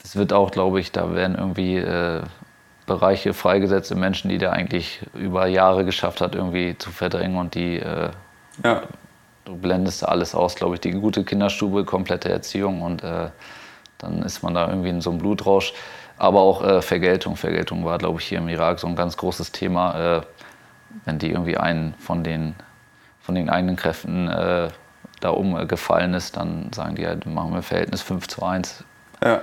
[0.08, 2.22] das wird auch, glaube ich, da werden irgendwie äh,
[2.86, 7.36] Bereiche freigesetzt in Menschen, die der eigentlich über Jahre geschafft hat, irgendwie zu verdrängen.
[7.36, 8.08] Und die, äh,
[8.64, 8.84] Ja.
[9.44, 10.80] du blendest alles aus, glaube ich.
[10.80, 12.80] Die gute Kinderstube, komplette Erziehung.
[12.80, 13.28] Und äh,
[13.98, 15.74] dann ist man da irgendwie in so einem Blutrausch.
[16.16, 17.36] Aber auch äh, Vergeltung.
[17.36, 20.16] Vergeltung war, glaube ich, hier im Irak so ein ganz großes Thema.
[20.16, 20.20] Äh,
[21.04, 22.54] wenn die irgendwie einen von den
[23.20, 24.68] von den eigenen Kräften äh,
[25.20, 28.84] da umgefallen ist, dann sagen die halt, machen wir Verhältnis 5 zu 1.
[29.22, 29.42] Ja.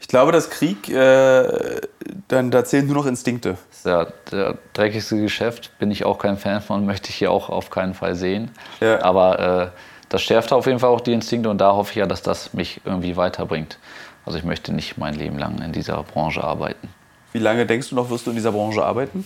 [0.00, 1.80] Ich glaube, dass Krieg, äh,
[2.28, 3.56] dann, da zählen nur noch Instinkte.
[3.84, 7.70] Ja der dreckigste Geschäft, bin ich auch kein Fan von, möchte ich hier auch auf
[7.70, 8.50] keinen Fall sehen.
[8.80, 9.02] Ja.
[9.02, 9.78] Aber äh,
[10.08, 12.52] das schärft auf jeden Fall auch die Instinkte und da hoffe ich ja, dass das
[12.52, 13.78] mich irgendwie weiterbringt.
[14.26, 16.88] Also ich möchte nicht mein Leben lang in dieser Branche arbeiten.
[17.32, 19.24] Wie lange denkst du noch, wirst du in dieser Branche arbeiten?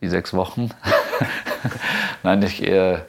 [0.00, 0.70] Die sechs Wochen.
[2.22, 3.00] Nein, ich, äh,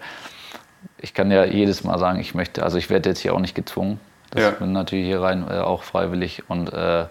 [0.97, 3.55] ich kann ja jedes Mal sagen, ich möchte, also ich werde jetzt hier auch nicht
[3.55, 3.99] gezwungen.
[4.31, 4.51] Das Ja.
[4.51, 7.05] bin natürlich hier rein äh, auch freiwillig und äh,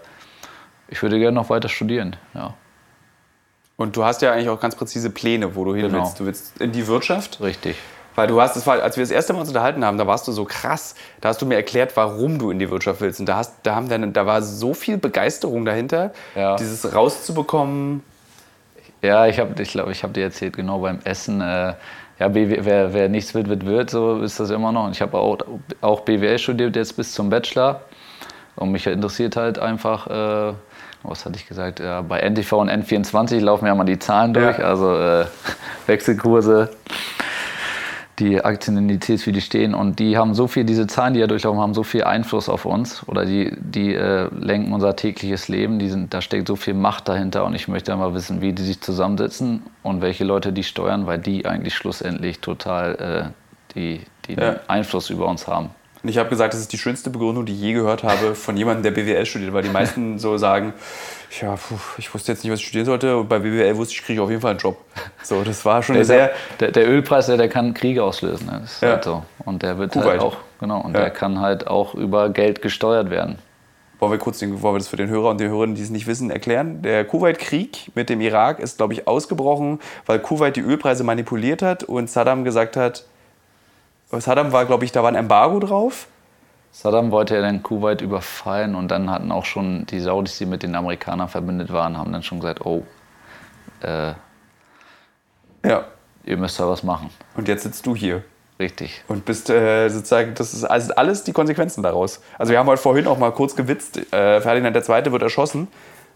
[0.88, 2.16] ich würde gerne noch weiter studieren.
[2.34, 2.54] Ja,
[3.76, 5.98] Und du hast ja eigentlich auch ganz präzise Pläne, wo du hin Genau.
[5.98, 6.18] willst.
[6.20, 7.40] Du willst in die Wirtschaft.
[7.40, 7.76] richtig.
[8.16, 10.26] Weil du hast, das war, als wir das erste Mal uns unterhalten haben, da warst
[10.26, 10.96] du so krass.
[11.20, 13.20] Da hast du mir erklärt, warum du in die Wirtschaft willst.
[13.20, 16.56] Und da, hast, da, haben dann, da war so viel Begeisterung dahinter, Ja.
[16.56, 18.02] dieses rauszubekommen.
[19.00, 21.40] Ja, ich habe, ich glaube, ich habe dir erzählt, genau beim Essen.
[21.40, 21.74] Äh,
[22.20, 24.84] ja, BW, wer, wer nichts wird, wird, wird, so ist das immer noch.
[24.84, 25.38] Und ich habe auch,
[25.80, 27.80] auch BWL studiert jetzt bis zum Bachelor.
[28.56, 30.52] Und mich interessiert halt einfach, äh,
[31.02, 34.58] was hatte ich gesagt, ja, bei NTV und N24 laufen ja mal die Zahlen durch,
[34.58, 34.64] Ja.
[34.66, 35.24] also äh,
[35.86, 36.68] Wechselkurse,
[38.20, 39.74] die Aktienindizes, wie die stehen.
[39.74, 42.66] Und die haben so viel, diese Zahlen, die ja durchlaufen, haben so viel Einfluss auf
[42.66, 45.78] uns oder die, die äh, lenken unser tägliches Leben.
[45.78, 48.62] Die sind, da steckt so viel Macht dahinter und ich möchte mal wissen, wie die
[48.62, 54.34] sich zusammensetzen und welche Leute die steuern, weil die eigentlich schlussendlich total äh, die, die
[54.34, 54.52] Ja.
[54.52, 55.70] den Einfluss über uns haben.
[56.02, 58.56] Und ich habe gesagt, das ist die schönste Begründung, die ich je gehört habe von
[58.56, 59.52] jemandem, der BWL studiert.
[59.52, 60.72] Weil die meisten so sagen,
[61.40, 63.16] ja, puh, ich wusste jetzt nicht, was ich studieren sollte.
[63.16, 64.78] Und bei BWL wusste ich, kriege ich auf jeden Fall einen Job.
[65.22, 66.30] So, das war schon Der, sehr...
[66.58, 68.46] der, der Ölpreis, der, der kann Kriege auslösen.
[68.46, 68.58] Ne?
[68.62, 68.90] Das ist Ja.
[68.90, 69.22] halt so.
[69.44, 70.06] Und der wird Kuwait.
[70.08, 71.00] halt auch, genau, und Ja.
[71.00, 73.38] der kann halt auch über Geld gesteuert werden.
[74.00, 75.90] Wollen wir kurz den, wollen wir das für den Hörer und die Hörerinnen, die es
[75.90, 76.80] nicht wissen, erklären?
[76.82, 81.84] Der Kuwait-Krieg mit dem Irak ist, glaube ich, ausgebrochen, weil Kuwait die Ölpreise manipuliert hat
[81.84, 83.04] und Saddam gesagt hat,
[84.10, 86.06] Saddam war, glaube ich, da war ein Embargo drauf.
[86.72, 90.62] Saddam wollte ja dann Kuwait überfallen und dann hatten auch schon die Saudis, die mit
[90.62, 92.84] den Amerikanern verbündet waren, haben dann schon gesagt, oh,
[93.82, 94.12] äh,
[95.66, 95.84] Ja.
[96.24, 97.10] ihr müsst da was machen.
[97.36, 98.22] Und jetzt sitzt du hier
[98.58, 99.02] Richtig.
[99.08, 102.20] und bist äh, sozusagen, das ist also alles die Konsequenzen daraus.
[102.38, 105.12] Also wir haben heute vorhin auch mal kurz gewitzt, äh, Ferdinand II.
[105.12, 105.66] wird erschossen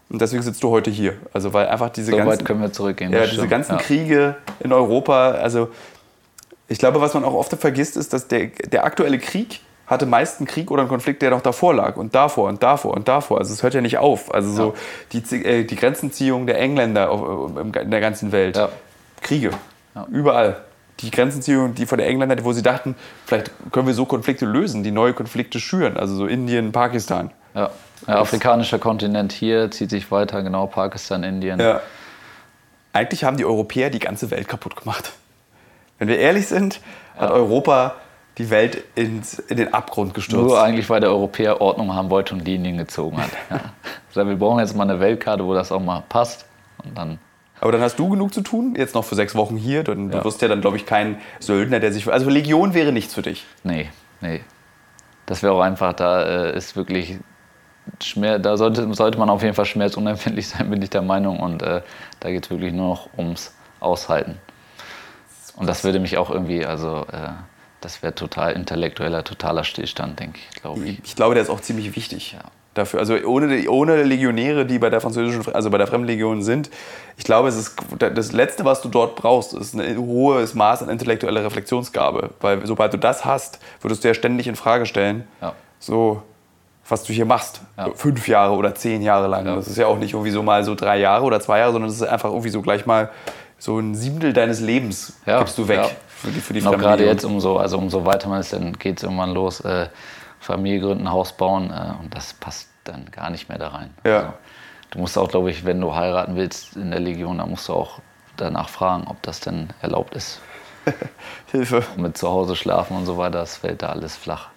[0.09, 1.15] und deswegen sitzt du heute hier.
[1.33, 2.31] Also weil einfach diese So ganzen...
[2.31, 3.13] weit können wir zurückgehen.
[3.13, 3.51] Ja, diese stimmt.
[3.51, 3.79] ganzen ja.
[3.79, 5.71] Kriege in Europa, also
[6.69, 10.41] ich glaube, was man auch oft vergisst, ist, dass der, der aktuelle Krieg hatte meist
[10.41, 13.39] einen Krieg oder einen Konflikt, der noch davor lag und davor und davor und davor.
[13.39, 14.33] Also es hört ja nicht auf.
[14.33, 14.75] Also so
[15.13, 18.57] die, Zi- äh, die Grenzenziehung der Engländer auf, im- in der ganzen Welt.
[18.57, 18.71] Ja.
[19.21, 19.51] Kriege.
[20.11, 20.57] Überall.
[21.01, 22.95] Die Grenzenziehung, die von den Engländern, wo sie dachten,
[23.27, 25.97] vielleicht können wir so Konflikte lösen, die neue Konflikte schüren.
[25.97, 27.31] Also so Indien, Pakistan.
[27.55, 27.71] Ja.
[28.07, 31.59] Ja, afrikanischer Kontinent hier zieht sich weiter, genau, Pakistan, Indien.
[31.59, 31.81] Ja.
[32.93, 35.13] Eigentlich haben die Europäer die ganze Welt kaputt gemacht.
[35.99, 36.81] Wenn wir ehrlich sind,
[37.17, 37.95] hat Europa
[38.39, 40.43] die Welt ins, in den Abgrund gestürzt.
[40.45, 43.31] Nur eigentlich, weil der Europäer Ordnung haben wollte und Linien gezogen hat.
[43.51, 44.25] Ja.
[44.25, 46.47] Wir brauchen jetzt mal eine Weltkarte, wo das auch mal passt.
[46.85, 47.19] Und dann
[47.61, 49.85] Aber dann hast du genug zu tun, jetzt noch für sechs Wochen hier.
[49.85, 50.25] Dann, Du Ja.
[50.25, 52.11] wirst ja dann, glaube ich, kein Söldner, der sich.
[52.13, 53.45] Also Legion wäre nichts für dich.
[53.63, 53.89] Nee,
[54.21, 54.41] nee.
[55.27, 57.19] Das wäre auch einfach, da äh, ist wirklich
[58.03, 61.39] Schmerz, da sollte, sollte man auf jeden Fall schmerzunempfindlich sein, bin ich der Meinung.
[61.41, 61.83] Und äh,
[62.21, 64.39] da geht es wirklich nur noch ums Aushalten.
[65.57, 67.29] Und das würde mich auch irgendwie, also äh,
[67.85, 70.99] das wäre total intellektueller, totaler Stillstand, denke ich, glaube ich.
[71.05, 72.37] Ich glaube, der ist auch ziemlich wichtig.
[72.73, 72.99] Dafür.
[72.99, 76.71] Also ohne, ohne Legionäre, die bei der französischen, also bei der Fremdenlegion sind,
[77.17, 80.89] ich glaube, es ist das Letzte, was du dort brauchst, ist ein hohes Maß an
[80.89, 82.31] intellektueller Reflexionsgabe.
[82.41, 85.53] Weil sobald du das hast, würdest du ja ständig in Frage stellen, Ja.
[85.79, 86.23] so
[86.89, 87.61] was du hier machst.
[87.79, 87.91] Ja.
[87.95, 89.47] Fünf Jahre oder zehn Jahre lang.
[89.47, 89.55] Ja.
[89.55, 91.89] Das ist ja auch nicht irgendwie so mal so drei Jahre oder zwei Jahre, sondern
[91.91, 93.09] das ist einfach irgendwie so gleich mal
[93.65, 95.91] so ein Siebtel deines Lebens Ja, gibst du weg ja.
[96.07, 98.75] für die, für die Und auch gerade jetzt umso, also umso weiter man ist, dann
[98.75, 99.89] geht es irgendwann los, äh,
[100.39, 103.95] Familie gründen, Haus bauen äh, und das passt dann gar nicht mehr da rein.
[104.05, 104.19] Ja.
[104.19, 104.33] Also,
[104.91, 107.73] du musst auch, glaube ich, wenn du heiraten willst in der Legion, dann musst du
[107.73, 108.01] auch
[108.37, 110.41] danach fragen, ob das denn erlaubt ist.
[111.51, 111.85] Hilfe.
[111.97, 114.49] Und mit zu Hause schlafen und so weiter, das fällt da alles flach.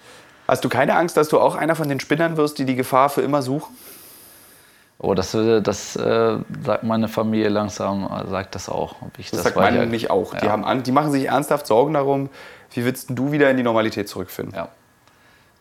[0.50, 3.08] Hast du keine Angst, dass du auch einer von den Spinnern wirst, die die Gefahr
[3.08, 3.74] für immer suchen?
[5.00, 8.96] Oh, das, äh, das äh, sagt meine Familie langsam, äh, sagt das auch.
[9.02, 10.34] Ob ich Das, das sagt meine ja- nämlich auch.
[10.34, 10.52] Die, Ja.
[10.52, 12.30] haben, die machen sich ernsthaft Sorgen darum,
[12.72, 14.56] wie willst du wieder in die Normalität zurückfinden?
[14.56, 14.70] Ja.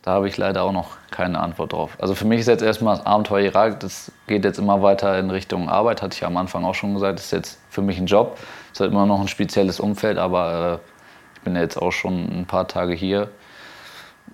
[0.02, 1.96] Da habe ich leider auch noch keine Antwort drauf.
[1.98, 5.30] Also für mich ist jetzt erstmal das Abenteuer Irak, das geht jetzt immer weiter in
[5.30, 8.06] Richtung Arbeit, hatte ich am Anfang auch schon gesagt, das ist jetzt für mich ein
[8.06, 8.38] Job.
[8.72, 11.90] Es ist halt immer noch ein spezielles Umfeld, aber äh, ich bin ja jetzt auch
[11.90, 13.28] schon ein paar Tage hier,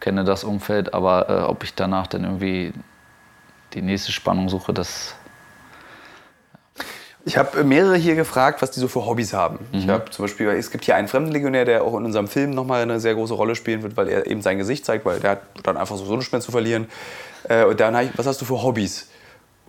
[0.00, 2.72] kenne das Umfeld, aber äh, ob ich danach dann irgendwie
[3.74, 5.14] die nächste Spannung suche, das
[7.24, 9.60] Ich habe mehrere hier gefragt, was die so für Hobbys haben.
[9.72, 12.82] Ich habe zum Beispiel, es gibt hier einen Fremdenlegionär, der auch in unserem Film nochmal
[12.82, 15.42] eine sehr große Rolle spielen wird, weil er eben sein Gesicht zeigt, weil der hat
[15.62, 16.88] dann einfach so nichts mehr zu verlieren.
[17.48, 19.08] Äh, Und dann habe ich, was hast du für Hobbys?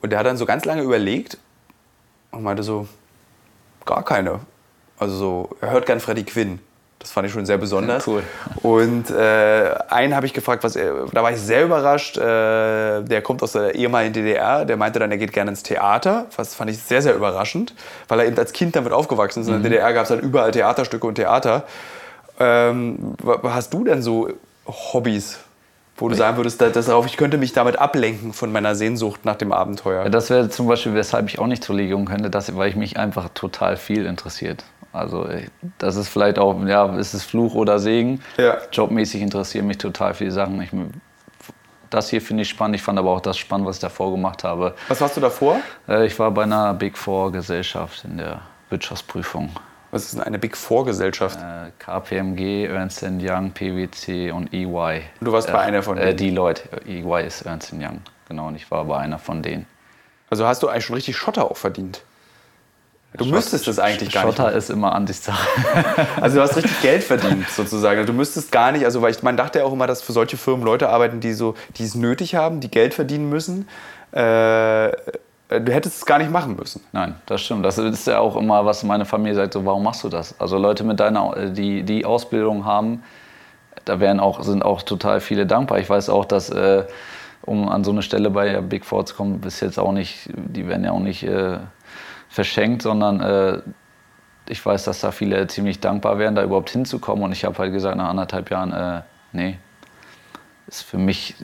[0.01, 1.37] Und der hat dann so ganz lange überlegt
[2.31, 2.87] und meinte so,
[3.85, 4.39] gar keine.
[4.97, 6.59] Also so, er hört gern Freddie Quinn.
[7.03, 8.07] Das fand ich schon sehr besonders.
[8.07, 8.23] Cool.
[8.63, 12.17] Und äh, einen habe ich gefragt, was er, da war ich sehr überrascht.
[12.17, 12.21] Äh,
[13.03, 14.63] der kommt aus der ehemaligen DDR.
[14.63, 16.27] Der meinte dann, er geht gerne ins Theater.
[16.37, 17.73] Was fand ich sehr, sehr überraschend,
[18.07, 19.47] weil er eben als Kind damit aufgewachsen ist.
[19.49, 21.63] In der DDR gab es dann überall Theaterstücke und Theater.
[22.39, 24.29] Ähm, hast du denn so
[24.65, 25.39] Hobbys,
[25.97, 29.25] wo du sagen würdest, da- das darauf, ich könnte mich damit ablenken von meiner Sehnsucht
[29.25, 30.03] nach dem Abenteuer?
[30.05, 32.75] Ja, das wäre zum Beispiel, weshalb ich auch nicht zur Legion könnte, das, weil ich
[32.75, 34.63] mich einfach total viel interessiert.
[34.93, 35.47] Also äh,
[35.79, 38.21] das ist vielleicht auch, ja, ist es Fluch oder Segen.
[38.37, 38.57] Ja.
[38.71, 40.61] Jobmäßig interessieren mich total viele Sachen.
[40.61, 40.69] Ich,
[41.89, 42.75] das hier finde ich spannend.
[42.75, 44.75] Ich fand aber auch das spannend, was ich davor gemacht habe.
[44.87, 45.57] Was warst du davor?
[45.87, 49.49] Äh, Ich war bei einer Big Four Gesellschaft in der Wirtschaftsprüfung.
[49.91, 51.37] Was ist denn eine Big Four Gesellschaft?
[51.39, 55.01] Äh, KPMG, Ernst Young, PwC und EY.
[55.21, 56.17] Du warst bei einer von Äh, denen?
[56.17, 56.63] Deloitte.
[56.87, 58.01] EY ist Ernst Young.
[58.27, 59.67] Genau, und ich war bei einer von denen.
[60.31, 62.01] Also hast du eigentlich schon richtig Schotter auch verdient?
[63.17, 64.37] Du müsstest es eigentlich gar nicht.
[64.37, 65.47] Schotter ist immer Ansichtssache.
[66.21, 68.05] Also du hast richtig Geld verdient sozusagen.
[68.05, 70.37] Du müsstest gar nicht, also weil ich, man dachte ja auch immer, dass für solche
[70.37, 73.67] Firmen Leute arbeiten, die so, die es nötig haben, die Geld verdienen müssen.
[74.11, 74.91] Äh,
[75.59, 76.81] du hättest es gar nicht machen müssen.
[76.91, 77.65] Nein, das stimmt.
[77.65, 80.39] Das ist ja auch immer, was meine Familie sagt, so, warum machst du das?
[80.39, 83.03] Also Leute mit deiner, äh, die die Ausbildung haben,
[83.85, 85.79] da wären auch, sind auch total viele dankbar.
[85.79, 86.83] Ich weiß auch, dass, äh,
[87.41, 90.67] um an so eine Stelle bei Big Four zu kommen, ist jetzt auch nicht, die
[90.67, 91.57] werden ja auch nicht äh,
[92.33, 93.59] verschenkt, sondern äh,
[94.49, 97.23] ich weiß, dass da viele ziemlich dankbar wären, da überhaupt hinzukommen.
[97.23, 99.57] Und ich habe halt gesagt, nach anderthalb Jahren, äh, nee,
[100.67, 101.35] ist für mich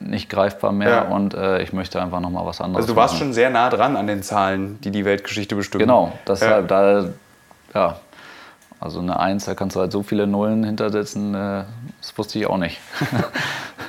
[0.00, 1.02] nicht greifbar mehr Ja.
[1.02, 3.26] und äh, ich möchte einfach noch mal was anderes Also du warst machen.
[3.26, 5.80] schon sehr nah dran an den Zahlen, die die Weltgeschichte bestimmen.
[5.80, 6.92] Genau, deshalb, Ja.
[6.92, 7.08] da,
[7.74, 7.96] ja,
[8.80, 11.64] also eine Eins, da kannst du halt so viele Nullen hintersetzen, äh,
[12.02, 12.78] das wusste ich auch nicht.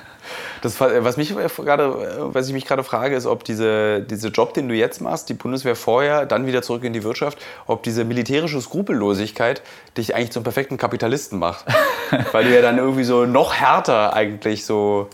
[0.61, 4.67] Das, was, mich gerade, was ich mich gerade frage, ist, ob diese, diese Job, den
[4.69, 8.59] du jetzt machst, die Bundeswehr vorher, dann wieder zurück in die Wirtschaft, ob diese militärische
[8.61, 9.61] Skrupellosigkeit
[9.97, 11.65] dich eigentlich zum perfekten Kapitalisten macht.
[12.31, 15.09] weil du ja dann irgendwie so noch härter eigentlich so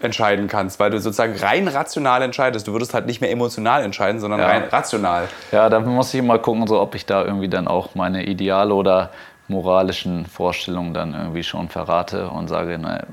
[0.00, 2.68] entscheiden kannst, weil du sozusagen rein rational entscheidest.
[2.68, 4.46] Du würdest halt nicht mehr emotional entscheiden, sondern Ja.
[4.46, 5.28] rein rational.
[5.52, 8.74] Ja, da muss ich mal gucken, so, ob ich da irgendwie dann auch meine Ideale
[8.74, 9.10] oder
[9.48, 13.04] moralischen Vorstellungen dann irgendwie schon verrate und sage, na,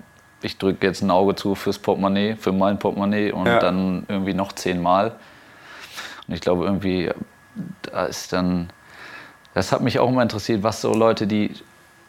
[0.43, 3.59] ich drücke jetzt ein Auge zu fürs Portemonnaie, für mein Portemonnaie und Ja.
[3.59, 5.13] dann irgendwie noch zehnmal.
[6.27, 7.11] Und ich glaube irgendwie,
[7.83, 8.69] da ist dann,
[9.53, 11.53] das hat mich auch immer interessiert, was so Leute, die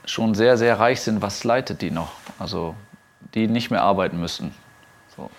[0.05, 2.11] schon sehr, sehr reich sind, was leitet die noch?
[2.39, 2.75] Also
[3.35, 4.55] die nicht mehr arbeiten müssen.
[5.17, 5.31] So.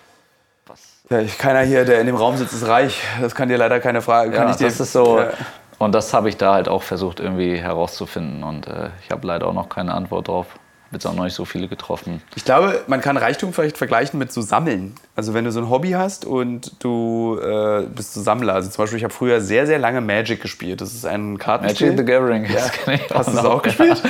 [1.10, 3.02] Ja, ich- keiner hier, der in dem Raum sitzt, ist reich.
[3.22, 4.32] Das kann dir leider keine Frage.
[4.32, 5.20] Kann ja, ich dir, das ist so.
[5.20, 5.30] Ja.
[5.78, 8.44] Und das habe ich da halt auch versucht irgendwie herauszufinden.
[8.44, 10.48] Und äh, ich habe leider auch noch keine Antwort drauf.
[10.96, 12.22] Jetzt auch noch nicht so viele getroffen.
[12.38, 14.96] Ich glaube, man kann Reichtum vielleicht vergleichen mit so Sammeln.
[15.14, 18.54] Also wenn du so ein Hobby hast und du äh, bist so Sammler.
[18.54, 20.80] Also zum Beispiel, ich habe früher sehr, sehr lange Magic gespielt.
[20.80, 21.92] Das ist ein Kartenspiel.
[21.92, 24.02] Magic the Gathering, ich Hast du es auch gespielt?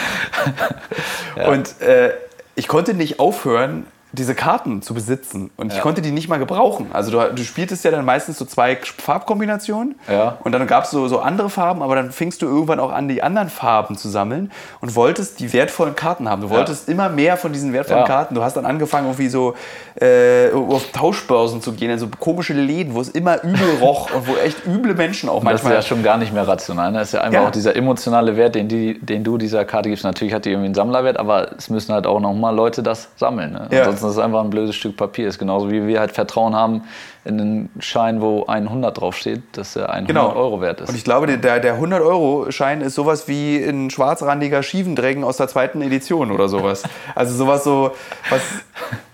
[1.48, 2.12] Und äh,
[2.54, 5.52] ich konnte nicht aufhören, diese Karten zu besitzen.
[5.58, 5.82] Und ich Ja.
[5.84, 6.88] konnte die nicht mal gebrauchen.
[6.94, 9.96] Also du, du spieltest ja dann meistens so zwei Farbkombinationen.
[10.12, 10.38] Ja.
[10.44, 13.08] Und dann gab es so, so andere Farben, aber dann fingst du irgendwann auch an,
[13.08, 14.52] die anderen Farben zu sammeln
[14.82, 16.42] und wolltest die wertvollen Karten haben.
[16.42, 18.08] Du wolltest immer mehr von diesen wertvollen Ja.
[18.08, 18.36] Karten.
[18.36, 19.56] Du hast dann angefangen, irgendwie so
[20.02, 24.28] äh, auf Tauschbörsen zu gehen, in so komische Läden, wo es immer übel roch und
[24.28, 25.74] wo echt üble Menschen auch Das ist manchmal.
[25.76, 26.92] ja schon gar nicht mehr rational.
[26.92, 27.00] Ne?
[27.00, 27.48] Das ist ja einfach Ja.
[27.48, 30.04] auch dieser emotionale Wert, den, die, den du dieser Karte gibst.
[30.04, 33.54] Natürlich hat die irgendwie einen Sammlerwert, aber es müssen halt auch nochmal Leute das sammeln.
[33.54, 33.68] Ne?
[34.06, 35.28] Ist es einfach ein blödes Stück Papier.
[35.28, 36.84] Ist genauso wie wir halt Vertrauen haben
[37.24, 40.34] in einen Schein, wo 100 draufsteht, dass er 100 Genau.
[40.36, 40.90] Euro wert ist.
[40.90, 45.82] Und ich glaube, der, der 100-Euro-Schein ist sowas wie ein schwarzrandiger Schiefendrängen aus der zweiten
[45.82, 46.84] Edition oder sowas.
[47.16, 47.92] Also sowas so,
[48.30, 48.42] was,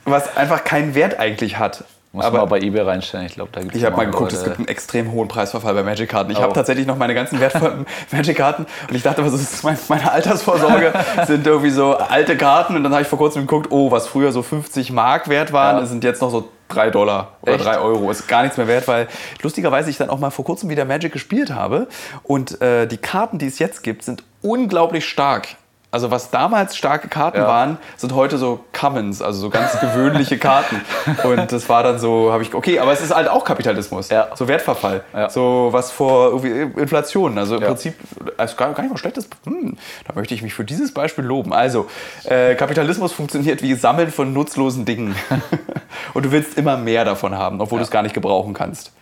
[0.05, 1.83] was einfach keinen Wert eigentlich hat.
[2.13, 3.25] Muss Aber man bei eBay reinstellen.
[3.25, 5.83] Ich glaube, da gibt ich habe mal geguckt, es gibt einen extrem hohen Preisverfall bei
[5.83, 6.29] Magic-Karten.
[6.31, 6.53] Ich habe Oh.
[6.53, 10.91] tatsächlich noch meine ganzen wertvollen Magic-Karten und ich dachte, was ist mein, meine Altersvorsorge?
[11.27, 14.33] sind irgendwie so alte Karten und dann habe ich vor kurzem geguckt, oh, was früher
[14.33, 15.85] so 50 Mark wert waren, Ja.
[15.85, 17.65] sind jetzt noch so 3 Dollar oder Echt?
[17.65, 18.11] 3 Euro.
[18.11, 19.07] Ist gar nichts mehr wert, weil
[19.41, 21.87] lustigerweise ich dann auch mal vor kurzem wieder Magic gespielt habe
[22.23, 25.47] und äh, die Karten, die es jetzt gibt, sind unglaublich stark.
[25.93, 27.47] Also was damals starke Karten Ja.
[27.47, 30.79] waren, sind heute so Commons, also so ganz gewöhnliche Karten.
[31.25, 34.29] Und das war dann so, habe ich, okay, aber es ist halt auch Kapitalismus, Ja.
[34.35, 35.29] so Wertverfall, Ja.
[35.29, 37.37] so was vor Inflation.
[37.37, 37.63] Also im.
[37.63, 37.95] Prinzip,
[38.37, 39.77] also gar, gar nicht mal schlechtes, hm,
[40.07, 41.51] da möchte ich mich für dieses Beispiel loben.
[41.51, 41.87] Also,
[42.23, 45.13] äh, Kapitalismus funktioniert wie Sammeln von nutzlosen Dingen.
[46.13, 48.93] Und du willst immer mehr davon haben, obwohl du es gar nicht gebrauchen kannst.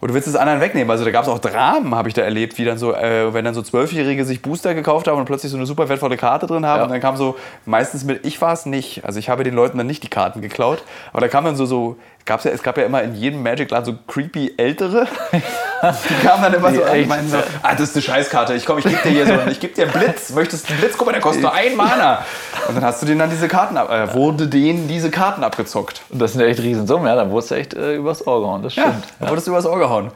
[0.00, 0.90] Und du willst es anderen wegnehmen.
[0.90, 3.44] Also da gab es auch Dramen, habe ich da erlebt, wie dann so, äh, wenn
[3.44, 6.64] dann so Zwölfjährige sich Booster gekauft haben und plötzlich so eine super wertvolle Karte drin
[6.64, 6.78] haben.
[6.78, 6.84] Ja.
[6.84, 7.36] Und dann kam so,
[7.66, 9.04] meistens mit, ich war es nicht.
[9.04, 10.82] Also ich habe den Leuten dann nicht die Karten geklaut.
[11.12, 11.96] Aber da kam dann so, so
[12.28, 15.08] gab's ja, es gab ja immer in jedem Magic-Laden so creepy Ältere.
[15.32, 17.08] Die kamen dann immer so an und echt?
[17.08, 18.54] meinten so, ah, das ist eine Scheißkarte.
[18.54, 20.30] Ich komm, ich gebe dir hier so, ich gebe dir einen Blitz.
[20.30, 20.96] Möchtest du einen Blitz?
[20.96, 22.24] Guck mal, der kostet nur ein Mana.
[22.68, 26.02] Und dann hast du denen dann diese Karten, ab, äh, wurde denen diese Karten abgezockt.
[26.10, 28.62] Und das sind ja echt Riesensummen, ja, dann wurdest du echt äh, übers Ohr gehauen,
[28.62, 29.04] das Ja, stimmt.
[29.18, 30.10] dann wurdest du übers Ohr gehauen.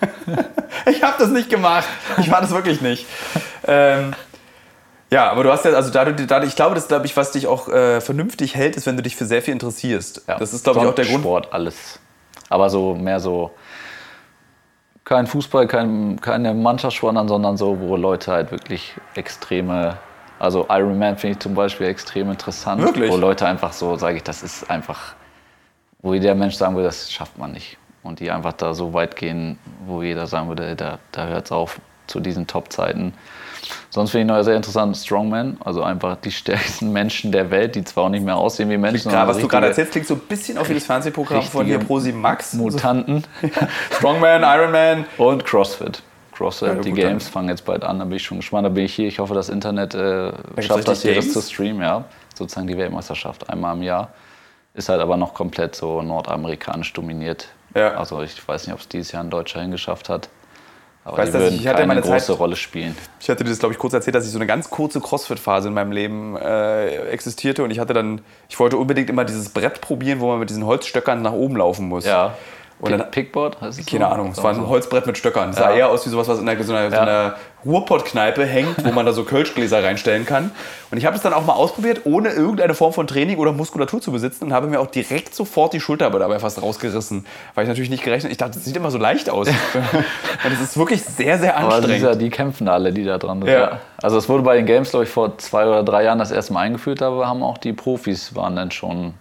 [0.90, 1.86] ich habe das nicht gemacht.
[2.18, 3.06] Ich war das wirklich nicht.
[3.66, 4.12] Ähm,
[5.10, 7.46] ja, aber du hast ja, also dadurch, dadurch ich glaube, das glaube ich, was dich
[7.46, 10.22] auch äh, vernünftig hält, ist, wenn du dich für sehr viel interessierst.
[10.26, 10.38] Ja.
[10.38, 11.20] Das ist, glaube ich, auch der Grund.
[11.20, 12.00] Sport, alles.
[12.48, 13.52] Aber so mehr so
[15.06, 19.98] kein Fußball, kein, keine Mannschaftssportarten, sondern so, wo Leute halt wirklich extreme,
[20.40, 22.82] also Ironman finde ich zum Beispiel extrem interessant.
[22.82, 23.10] Wirklich?
[23.10, 25.14] Wo Leute einfach so, sage ich, das ist einfach,
[26.02, 27.78] wo jeder Mensch sagen würde, das schafft man nicht.
[28.02, 31.52] Und die einfach da so weit gehen, wo jeder sagen würde, da, da hört es
[31.52, 33.14] auf zu diesen Top-Zeiten.
[33.90, 37.84] Sonst finde ich noch sehr interessant Strongman, also einfach die stärksten Menschen der Welt, die
[37.84, 40.20] zwar auch nicht mehr aussehen wie Menschen, Klar, was du gerade erzählst, klingt so ein
[40.20, 42.52] bisschen auf wie das Fernsehprogramm von hier Pro7 Max.
[42.54, 43.24] Mutanten
[43.92, 45.04] Strongman, Ironman.
[45.18, 46.02] und CrossFit.
[46.32, 48.66] CrossFit, Ja, die gut, Games fangen jetzt bald an, da bin ich schon gespannt.
[48.66, 49.08] Da bin ich hier.
[49.08, 51.32] Ich hoffe, das Internet äh, schafft das hier, das Games?
[51.32, 52.04] zu streamen, ja.
[52.34, 54.10] Sozusagen die Weltmeisterschaft einmal im Jahr.
[54.74, 57.48] Ist halt aber noch komplett so nordamerikanisch dominiert.
[57.74, 57.94] Ja.
[57.94, 60.28] Also ich weiß nicht, ob es dieses Jahr ein Deutscher hingeschafft hat.
[61.06, 62.96] Aber weiß, die würden ich- ich hatte keine große Zeit- Rolle spielen.
[63.20, 65.68] Ich hatte dir das, glaube ich, kurz erzählt, dass ich so eine ganz kurze Crossfit-Phase
[65.68, 67.62] in meinem Leben äh, existierte.
[67.62, 70.66] Und ich hatte dann, ich wollte unbedingt immer dieses Brett probieren, wo man mit diesen
[70.66, 72.04] Holzstöckern nach oben laufen muss.
[72.06, 72.34] Ja.
[72.82, 74.10] Dann- Pickboard heißt es Keine so?
[74.10, 74.68] Ahnung, es war ein So.
[74.68, 75.50] Holzbrett mit Stöckern.
[75.50, 75.76] Es sah Ja.
[75.76, 77.00] eher aus wie sowas, was in einer, so einer, Ja.
[77.00, 80.50] einer Ruhrpottkneipe hängt, wo man da so Kölschgläser reinstellen kann.
[80.90, 84.00] Und ich habe es dann auch mal ausprobiert, ohne irgendeine Form von Training oder Muskulatur
[84.00, 87.26] zu besitzen und habe mir auch direkt sofort die Schulter dabei fast rausgerissen.
[87.54, 89.48] Weil ich natürlich nicht gerechnet Ich dachte, das sieht immer so leicht aus.
[90.44, 91.96] und es ist wirklich sehr, sehr Aber anstrengend.
[91.96, 93.50] dieser, die kämpfen alle, die da dran sind.
[93.50, 93.58] Ja.
[93.58, 93.80] Ja.
[94.02, 96.52] Also es wurde bei den Games, glaube ich, vor zwei oder drei Jahren das erste
[96.52, 99.14] Mal eingeführt, aber haben auch die Profis waren dann schon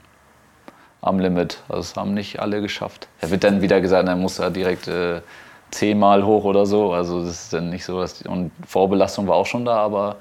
[1.05, 1.59] am Limit.
[1.69, 3.07] Also es haben nicht alle geschafft.
[3.21, 5.21] Da wird dann wieder gesagt, er muss ja direkt äh,
[5.71, 6.93] zehnmal hoch oder so.
[6.93, 10.17] Also das ist dann nicht so, dass die, und Vorbelastung war auch schon da, aber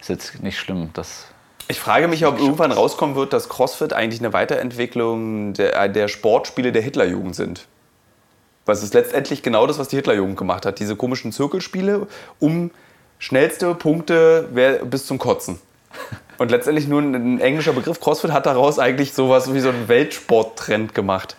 [0.00, 0.90] ist jetzt nicht schlimm.
[0.92, 1.26] Das
[1.68, 6.70] Ich frage mich, ob irgendwann rauskommen wird, dass CrossFit eigentlich eine Weiterentwicklung der, der Sportspiele
[6.70, 7.66] der Hitlerjugend sind.
[8.66, 10.78] Weil es ist letztendlich genau das, was die Hitlerjugend gemacht hat.
[10.78, 12.06] Diese komischen Zirkelspiele
[12.38, 12.70] um
[13.18, 14.48] schnellste Punkte
[14.84, 15.58] bis zum Kotzen.
[16.38, 18.00] Und letztendlich nur ein, englischer Begriff.
[18.00, 21.36] CrossFit hat daraus eigentlich sowas wie so einen Weltsporttrend gemacht.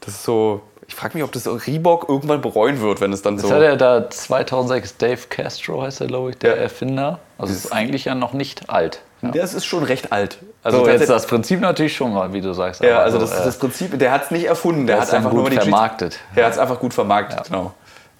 [0.00, 0.62] Das ist so.
[0.88, 3.54] Ich frage mich, ob das Reebok irgendwann bereuen wird, wenn es dann Das so.
[3.54, 6.62] hat er da 2006, Dave Castro heißt er, glaube ich, der Ja.
[6.62, 7.18] Erfinder.
[7.38, 9.00] Also ist eigentlich ja noch nicht alt.
[9.22, 9.30] Ja.
[9.30, 10.38] Das ist schon recht alt.
[10.62, 12.82] Also jetzt tatsächlich- das Prinzip natürlich schon mal, wie du sagst.
[12.82, 15.18] Ja, also so, das, äh, das Prinzip, der hat es nicht erfunden, der hat dann
[15.18, 16.18] einfach gut nur vermarktet.
[16.36, 17.72] Der hat es einfach gut vermarktet, genau.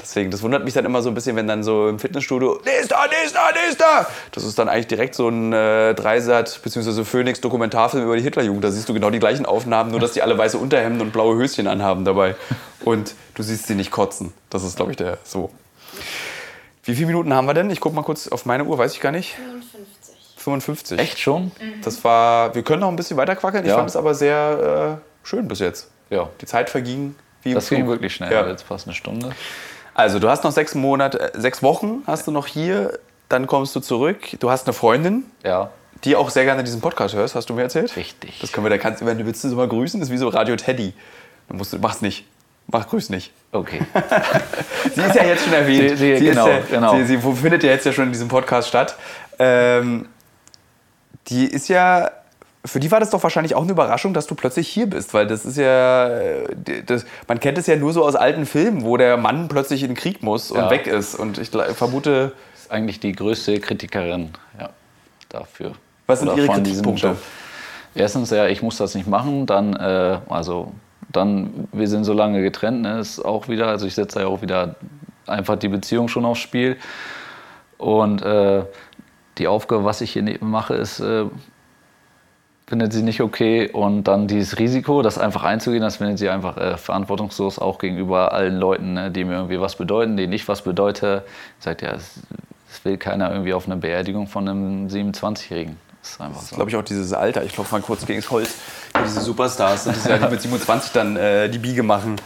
[0.03, 2.81] Deswegen, das wundert mich dann immer so ein bisschen, wenn dann so im Fitnessstudio, der
[2.81, 4.07] ist da.
[4.33, 7.05] Das ist dann eigentlich direkt so ein äh, Dreisat bzw.
[7.05, 8.65] Phoenix Dokumentarfilm über die Hitlerjugend.
[8.65, 11.37] Da siehst du genau die gleichen Aufnahmen, nur dass die alle weiße Unterhemden und blaue
[11.37, 12.35] Höschen anhaben dabei.
[12.85, 14.33] Und du siehst sie nicht kotzen.
[14.51, 15.51] Das ist, glaube ich, der so.
[16.85, 17.71] Wie viele Minuten haben wir denn?
[17.71, 19.35] Ich gucke mal kurz auf meine Uhr, weiß ich gar nicht.
[19.37, 20.15] 55.
[20.37, 20.99] 55.
[20.99, 21.53] Echt schon?
[21.85, 23.63] Das war, wir können noch ein bisschen weiter quackeln.
[23.65, 23.77] Ich Ja.
[23.77, 25.89] fand es aber sehr äh, schön bis jetzt.
[26.11, 26.29] Ja.
[26.41, 27.91] Die Zeit verging wie im Das ging Flug.
[27.91, 28.33] wirklich schnell.
[28.33, 28.47] Ja.
[28.49, 29.31] Jetzt fast eine Stunde.
[29.95, 32.99] Also du hast noch sechs Monate, äh, sechs Wochen hast du noch hier.
[33.29, 34.19] Dann kommst du zurück.
[34.41, 35.71] Du hast eine Freundin, Ja.
[36.05, 37.35] die auch sehr gerne diesen Podcast hörst.
[37.35, 37.95] Hast du mir erzählt?
[37.97, 38.39] Richtig.
[38.41, 40.01] Das können wir, da kannst du, wenn du willst, du sie mal grüßen.
[40.01, 40.93] Das ist wie so Radio Teddy.
[41.49, 42.27] Dann musst du, mach's nicht.
[42.69, 43.33] Mach grüß nicht.
[43.51, 43.81] Okay.
[44.95, 45.91] Sie ist ja jetzt schon erwähnt.
[45.91, 46.97] Sie- sie- ist genau, ja, genau.
[46.97, 48.95] Sie, sie findet ja jetzt ja schon in diesem Podcast statt.
[49.39, 50.07] Ähm,
[51.29, 52.11] die ist ja,
[52.65, 55.27] für die war das doch wahrscheinlich auch eine Überraschung, dass du plötzlich hier bist, weil
[55.27, 58.97] das ist ja, äh, das, man kennt es ja nur so aus alten Filmen, wo
[58.97, 60.71] der Mann plötzlich in den Krieg muss und Ja.
[60.71, 61.15] weg ist.
[61.17, 64.71] Und ich vermute, ist eigentlich die größte Kritikerin ja,
[65.29, 65.73] dafür.
[66.07, 67.17] Was sind Oder Ihre Kritikpunkte?
[67.95, 69.47] Erstens, ja, ich muss das nicht machen.
[69.47, 70.73] Dann, äh, also,
[71.11, 74.41] dann, wir sind so lange getrennt, ne, ist auch wieder, also ich setze ja auch
[74.41, 74.77] wieder
[75.27, 76.77] einfach die Beziehung schon aufs Spiel.
[77.77, 78.63] Und äh,
[79.39, 81.25] die Aufgabe, was ich hier ne- mache, ist, äh,
[82.67, 83.69] findet sie nicht okay.
[83.71, 88.33] Und dann dieses Risiko, das einfach einzugehen, das findet sie einfach äh, verantwortungslos auch gegenüber
[88.33, 91.25] allen Leuten, ne, die mir irgendwie was bedeuten, denen ich was bedeute.
[91.59, 92.21] Sagt ja, es,
[92.71, 95.77] es will keiner irgendwie auf eine Beerdigung von einem 27-Jährigen.
[96.03, 96.57] Das ist einfach so.
[96.57, 97.45] glaube ich, auch dieses Alter.
[97.45, 98.55] Ich klopfe mal kurz gegen das Holz.
[99.05, 102.17] Diese Superstars, ist ja die mit 27 dann äh, die Biege machen.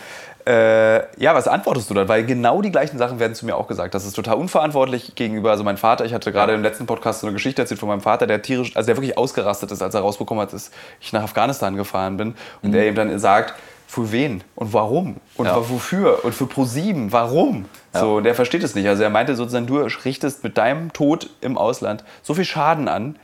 [0.46, 2.08] Äh, ja, was antwortest du dann?
[2.08, 3.94] Weil genau die gleichen Sachen werden zu mir auch gesagt.
[3.94, 7.26] Das ist total unverantwortlich gegenüber, also mein Vater, ich hatte gerade im letzten Podcast so
[7.26, 10.02] eine Geschichte erzählt von meinem Vater, der tierisch, also der wirklich ausgerastet ist, als er
[10.02, 10.70] rausbekommen hat, dass
[11.00, 12.36] ich nach Afghanistan gefahren bin.
[12.62, 13.54] Und der ihm dann sagt,
[13.88, 15.56] für wen und warum und Ja.
[15.56, 17.66] wofür und für ProSieben, warum?
[17.92, 18.86] So, und der versteht es nicht.
[18.88, 23.16] Also er meinte sozusagen, du richtest mit deinem Tod im Ausland so viel Schaden an,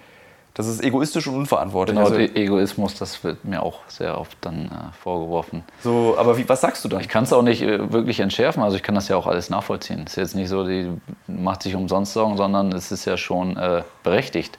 [0.54, 1.96] das ist egoistisch und unverantwortlich.
[1.96, 5.64] Genau, also, e- Egoismus, das wird mir auch sehr oft dann äh, vorgeworfen.
[5.82, 7.00] so, aber wie, was sagst du dann?
[7.00, 9.48] Ich kann es auch nicht äh, wirklich entschärfen, also ich kann das ja auch alles
[9.50, 10.02] nachvollziehen.
[10.06, 10.90] Es ist jetzt nicht so, die
[11.26, 14.58] macht sich umsonst Sorgen, sondern es ist ja schon äh, berechtigt.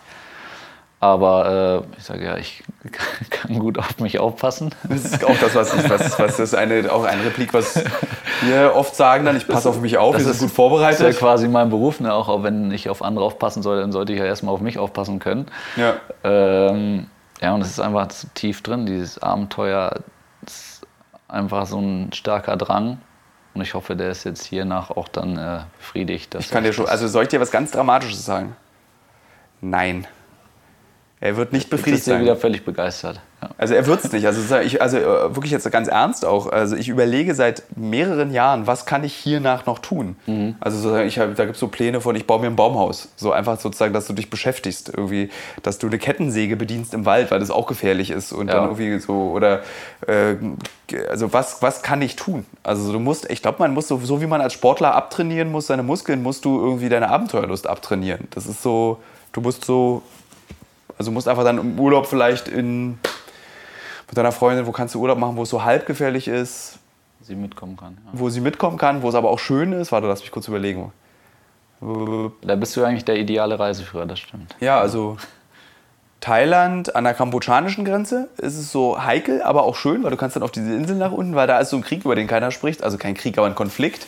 [1.04, 2.64] Aber äh, ich sage ja, ich
[3.30, 4.74] kann gut auf mich aufpassen.
[4.88, 7.84] Das ist auch das, was ich, was, was das ist eine, auch ein Replik, was
[8.44, 10.56] wir oft sagen dann, ich passe auf mich auf, wir sind gut Das ist ja
[10.56, 11.18] vorbereitet.
[11.20, 12.14] quasi mein Beruf, ne?
[12.14, 15.20] auch, wenn ich auf andere aufpassen soll, dann sollte ich ja erstmal auf mich aufpassen
[15.20, 15.48] können.
[15.76, 15.96] Ja.
[16.24, 17.08] Ähm,
[17.42, 19.96] ja, und es ist einfach tief drin, dieses Abenteuer
[20.46, 20.88] ist
[21.28, 23.00] einfach so ein starker Drang.
[23.56, 26.34] Und ich hoffe, der ist jetzt hiernach auch dann äh, befriedigt.
[26.34, 28.56] dass Ich kann dir ich schon, das- also soll ich dir was ganz Dramatisches sagen?
[29.60, 30.08] Nein.
[31.24, 32.24] Er wird nicht befriedigt ist er sein.
[32.24, 33.22] wieder völlig begeistert.
[33.42, 33.50] Ja.
[33.58, 34.26] Also er wird es nicht.
[34.28, 36.52] Also, ich, also äh, wirklich jetzt ganz ernst auch.
[36.52, 40.18] Also ich überlege seit mehreren Jahren, was kann ich hiernach noch tun?
[40.26, 40.56] Mhm.
[40.60, 43.08] Also sozusagen, ich hab, da gibt es so Pläne von, ich baue mir ein Baumhaus.
[43.16, 44.90] So einfach sozusagen, dass du dich beschäftigst.
[44.90, 45.30] Irgendwie,
[45.62, 48.34] dass du eine Kettensäge bedienst im Wald, weil das auch gefährlich ist.
[48.34, 48.56] Und Ja.
[48.56, 49.62] dann irgendwie so, oder
[50.06, 50.36] äh,
[51.10, 52.46] also was, was kann ich tun?
[52.64, 55.68] Also du musst, ich glaube, man muss so, so wie man als Sportler abtrainieren muss,
[55.68, 58.28] seine Muskeln, musst du irgendwie deine Abenteuerlust abtrainieren.
[58.32, 58.98] Das ist so,
[59.32, 60.04] du musst so
[60.98, 63.00] also du musst einfach dann im Urlaub vielleicht in,
[64.08, 66.80] mit deiner Freundin, wo kannst du Urlaub machen, wo es so halb gefährlich ist,
[67.24, 67.98] Sie mitkommen kann.
[68.06, 68.20] Ja.
[68.20, 69.92] wo sie mitkommen kann, wo es aber auch schön ist.
[69.94, 70.92] Warte, lass mich kurz überlegen.
[72.42, 74.56] Da bist du eigentlich der ideale Reiseführer, das stimmt.
[74.60, 75.18] Ja, also
[76.20, 80.36] Thailand an der kambodschanischen Grenze ist es so heikel, aber auch schön, weil du kannst
[80.36, 82.52] dann auf diese Insel nach unten, weil da ist so ein Krieg, über den keiner
[82.52, 82.84] spricht.
[82.84, 84.08] Also kein Krieg, aber ein Konflikt.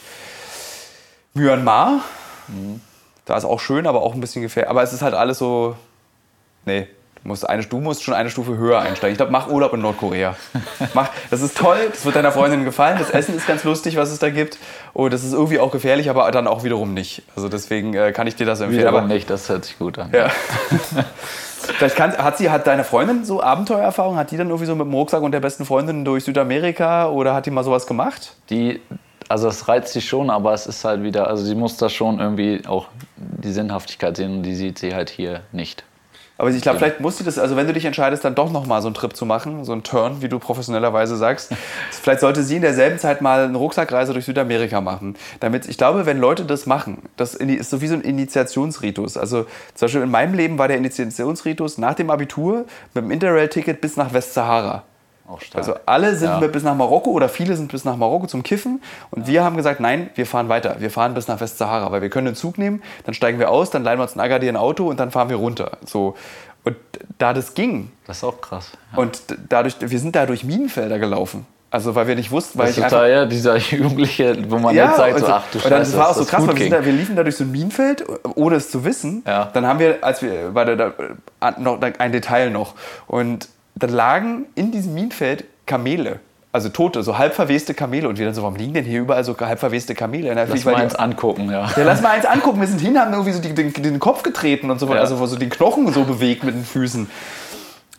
[1.34, 2.02] Myanmar,
[3.26, 4.70] da ist auch schön, aber auch ein bisschen gefährlich.
[4.70, 5.76] Aber es ist halt alles so,
[6.66, 6.88] nee,
[7.24, 9.14] du musst, eine, du musst schon eine Stufe höher einsteigen.
[9.14, 10.36] Ich glaube, mach Urlaub in Nordkorea.
[10.94, 12.98] Mach, das ist toll, das wird deiner Freundin gefallen.
[13.00, 14.58] Das Essen ist ganz lustig, was es da gibt.
[14.94, 17.24] Und das ist irgendwie auch gefährlich, aber dann auch wiederum nicht.
[17.36, 18.82] Also deswegen äh, kann ich dir das empfehlen.
[18.82, 20.10] Wiederum Aber- nicht, das hört sich gut an.
[20.14, 20.30] ja.
[21.78, 24.18] Vielleicht kann, hat, sie, hat deine Freundin so Abenteuererfahrung?
[24.18, 27.34] Hat die dann irgendwie so mit dem Rucksack und der besten Freundin durch Südamerika oder
[27.34, 28.34] hat die mal sowas gemacht?
[28.52, 28.82] Die,
[29.30, 32.20] also es reizt sie schon, aber es ist halt wieder, also sie muss da schon
[32.20, 32.88] irgendwie auch
[33.18, 35.84] die Sinnhaftigkeit sehen und die sieht sie halt hier nicht.
[36.38, 38.82] Aber ich glaube, vielleicht muss sie das, also wenn du dich entscheidest, dann doch nochmal
[38.82, 41.54] so einen Trip zu machen, so einen Turn, wie du professionellerweise sagst,
[41.92, 45.16] vielleicht sollte sie in derselben Zeit mal eine Rucksackreise durch Südamerika machen.
[45.40, 49.16] Damit, ich glaube, wenn Leute das machen, das ist so wie so ein Initiationsritus.
[49.16, 49.46] Also
[49.76, 53.96] zum Beispiel in meinem Leben war der Initiationsritus nach dem Abitur mit dem Interrail-Ticket bis
[53.96, 54.84] nach Westsahara.
[55.54, 56.40] Also alle sind Ja.
[56.48, 59.80] bis nach Marokko oder viele sind bis nach Marokko zum Kiffen und wir haben gesagt,
[59.80, 60.76] nein, wir fahren weiter.
[60.80, 63.70] Wir fahren bis nach Westsahara, weil wir können den Zug nehmen, dann steigen wir aus,
[63.72, 65.78] dann leihen wir uns ein Agadir ein Auto und dann fahren wir runter.
[65.86, 66.16] So.
[66.64, 66.76] Und
[67.18, 68.72] da das ging das ist auch krass.
[68.92, 69.00] Ja.
[69.00, 71.46] und dadurch, wir sind da durch Minenfelder gelaufen.
[71.72, 74.74] Also weil wir nicht wussten, weil Das ich ist total, ja, dieser Jugendliche, wo man
[74.74, 76.70] jetzt sagt, und, so, ach du und Scheiße, das war auch so krass, weil wir,
[76.70, 78.06] da, wir liefen da durch so ein Minenfeld,
[78.36, 79.24] ohne es zu wissen.
[79.28, 79.50] Ja.
[79.54, 80.94] Dann haben wir, als wir, war da, da
[81.60, 82.76] noch ein Detail noch.
[83.08, 86.20] Und dann lagen in diesem Minenfeld Kamele.
[86.52, 88.08] Also tote, so halb verweste Kamele.
[88.08, 90.30] Und wir dann so, warum liegen denn hier überall so halb verweste Kamele?
[90.32, 91.66] Und Lass mal eins angucken, ja.
[91.76, 92.62] ja, lass mal eins angucken.
[92.62, 95.02] Wir sind hin, haben irgendwie so die, den, den Kopf getreten und so, Ja.
[95.02, 97.10] also so den Knochen so bewegt mit den Füßen.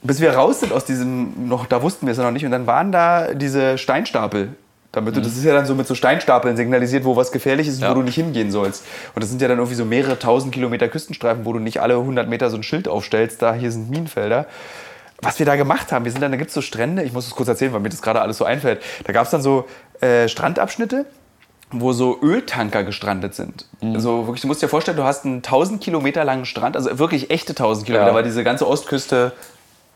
[0.03, 2.47] Bis wir raus sind aus diesem, noch, da wussten wir es ja noch nicht.
[2.47, 4.49] Und dann waren da diese Steinstapel.
[4.93, 7.77] Damit du, das ist ja dann so mit so Steinstapeln signalisiert, wo was gefährlich ist
[7.77, 7.91] und Ja.
[7.91, 8.87] wo du nicht hingehen sollst.
[9.15, 11.95] Und das sind ja dann irgendwie so mehrere tausend Kilometer Küstenstreifen, wo du nicht alle
[11.99, 14.47] 100 Meter so ein Schild aufstellst, da hier sind Minenfelder.
[15.23, 17.27] Was wir da gemacht haben, wir sind dann, da gibt es so Strände, ich muss
[17.27, 18.83] es kurz erzählen, weil mir das gerade alles so einfällt.
[19.05, 19.67] Da gab es dann so
[20.01, 21.07] äh, Strandabschnitte,
[21.73, 23.67] wo so Öltanker gestrandet sind.
[23.83, 27.31] Also wirklich, du musst dir vorstellen, du hast einen 1000 Kilometer langen Strand, also wirklich
[27.31, 28.15] echte 1000 Kilometer, Ja.
[28.15, 29.33] weil diese ganze Ostküste,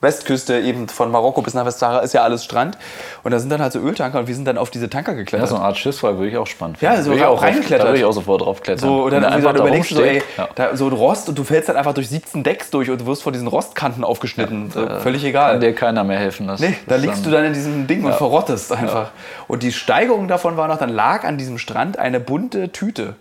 [0.01, 2.79] Westküste eben von Marokko bis nach Westsahara ist ja alles Strand.
[3.23, 5.19] Und da sind dann halt so Öltanker und wir sind dann auf diese Tanker Ja,
[5.19, 5.49] geklettert.
[5.49, 7.05] so eine Art Schiffsfall würde ich auch spannend Ja, finden.
[7.05, 7.81] so Würde ich auch reingeklettert.
[7.85, 8.89] Da würde ich auch sofort drauf klettern.
[8.89, 10.49] So, und dann so, einfach dann da überlegst du so, ey, ja.
[10.55, 13.07] da, so ein Rost und du fällst dann einfach durch 17 Decks durch und du
[13.07, 14.71] wirst vor diesen Rostkanten aufgeschnitten.
[14.71, 15.53] so, völlig egal.
[15.53, 16.47] Kann dir keiner mehr helfen.
[16.47, 19.11] Das, Nee, da liegst du dann in diesem Ding und verrottest einfach.
[19.49, 23.15] Und die Steigerung davon war noch, dann lag an diesem Strand eine bunte Tüte.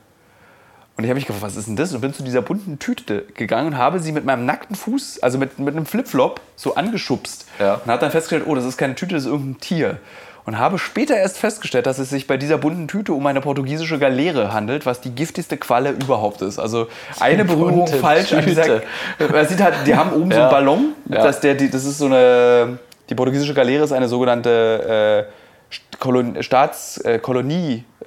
[0.99, 1.93] Und ich habe mich gefragt, was ist denn das?
[1.93, 5.37] Und bin zu dieser bunten Tüte gegangen und habe sie mit meinem nackten Fuß, also
[5.37, 7.45] mit, mit einem Flipflop, so angeschubst.
[7.57, 7.75] Ja.
[7.75, 9.99] Und habe dann festgestellt, oh, das ist keine Tüte, das ist irgendein Tier.
[10.43, 13.97] Und habe später erst festgestellt, dass es sich bei dieser bunten Tüte um eine portugiesische
[13.97, 16.59] Galeere handelt, was die giftigste Qualle überhaupt ist.
[16.59, 16.89] Also
[17.21, 18.63] eine Berührung bunte falsch an dieser.
[18.63, 18.83] Tüte.
[19.31, 20.49] Man sieht halt, die haben oben so Ja.
[20.49, 20.93] einen Ballon.
[21.07, 21.23] Ja.
[21.23, 22.77] Dass der, die, das ist so eine.
[23.09, 25.27] Die portugiesische Galeere ist eine sogenannte
[25.71, 27.21] äh, Kolon, Staats, äh,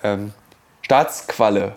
[0.03, 0.33] ähm,
[0.83, 1.73] Staatsqualle.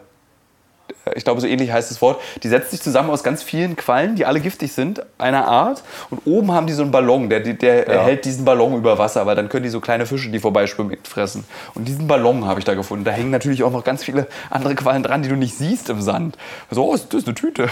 [1.13, 4.15] Ich glaube, so ähnlich heißt das Wort, die setzt sich zusammen aus ganz vielen Quallen,
[4.15, 5.83] die alle giftig sind, einer Art.
[6.09, 8.03] Und oben haben die so einen Ballon, der, der Ja.
[8.03, 11.43] hält diesen Ballon über Wasser, weil dann können die so kleine Fische, die vorbeischwimmen, fressen.
[11.75, 13.05] Und diesen Ballon habe ich da gefunden.
[13.05, 16.01] Da hängen natürlich auch noch ganz viele andere Quallen dran, die du nicht siehst im
[16.01, 16.37] Sand.
[16.71, 17.69] So, oh, das ist eine Tüte.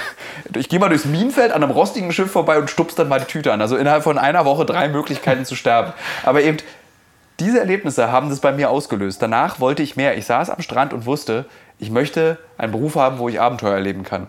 [0.56, 3.26] Ich gehe mal durchs Minenfeld an einem rostigen Schiff vorbei und stupst dann mal die
[3.26, 3.62] Tüte an.
[3.62, 5.94] Also innerhalb von einer Woche drei Möglichkeiten zu sterben.
[6.24, 6.58] Aber eben,
[7.40, 9.22] diese Erlebnisse haben das bei mir ausgelöst.
[9.22, 10.18] Danach wollte ich mehr.
[10.18, 11.46] Ich saß am Strand und wusste,
[11.80, 14.28] ich möchte einen Beruf haben, wo ich Abenteuer erleben kann.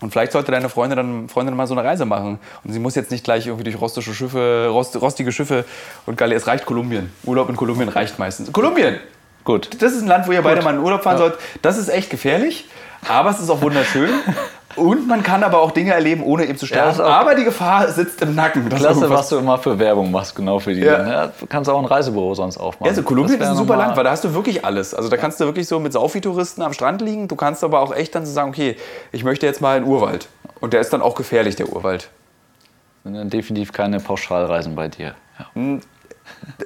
[0.00, 2.38] Und vielleicht sollte deine Freundin dann, Freundin mal so eine Reise machen.
[2.64, 5.64] Und sie muss jetzt nicht gleich irgendwie durch rostische Schiffe, rost, rostige Schiffe
[6.04, 6.34] und Galle.
[6.34, 7.10] Es reicht Kolumbien.
[7.24, 8.52] Urlaub in Kolumbien reicht meistens.
[8.52, 8.98] Kolumbien!
[9.44, 9.70] Gut.
[9.80, 11.34] Das ist ein Land, wo ihr beide mal in Urlaub fahren sollt.
[11.62, 12.68] Das ist echt gefährlich,
[13.08, 14.10] aber es ist auch wunderschön.
[14.76, 17.00] Und man kann aber auch Dinge erleben, ohne eben zu sterben.
[17.00, 18.68] auch- aber die Gefahr sitzt im Nacken.
[18.68, 20.80] dass Klasse, was du immer für Werbung machst, genau für die.
[20.82, 21.08] Ja.
[21.08, 21.26] Ja.
[21.38, 22.86] du kannst auch ein Reisebüro sonst aufmachen.
[22.86, 24.94] Ja, also Kolumbien Das ist ein super Land, weil da hast du wirklich alles.
[24.94, 27.26] Also da kannst du wirklich so mit Saufi-Touristen am Strand liegen.
[27.28, 28.76] Du kannst aber auch echt dann so sagen, okay,
[29.12, 30.28] ich möchte jetzt mal in den Urwald.
[30.60, 32.10] Und der ist dann auch gefährlich, der Urwald.
[33.04, 35.14] sind dann definitiv keine Pauschalreisen bei dir.
[35.38, 35.46] Ja.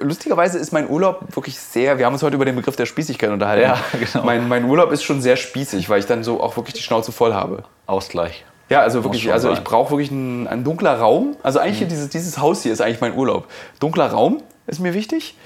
[0.01, 3.31] Lustigerweise ist mein Urlaub wirklich sehr, wir haben uns heute über den Begriff der Spießigkeit
[3.31, 3.63] unterhalten.
[3.63, 3.79] Ja,
[4.13, 4.25] genau.
[4.25, 7.13] mein, mein Urlaub ist schon sehr spießig, weil ich dann so auch wirklich die Schnauze
[7.13, 7.65] voll habe.
[7.87, 8.45] Ausgleich.
[8.69, 11.37] Ja, also wirklich, also ich brauche wirklich einen, ein dunkler Raum.
[11.43, 11.89] Also eigentlich Mhm.
[11.89, 13.49] dieses, dieses Haus hier ist eigentlich mein Urlaub.
[13.81, 15.37] Dunkler Raum ist mir wichtig.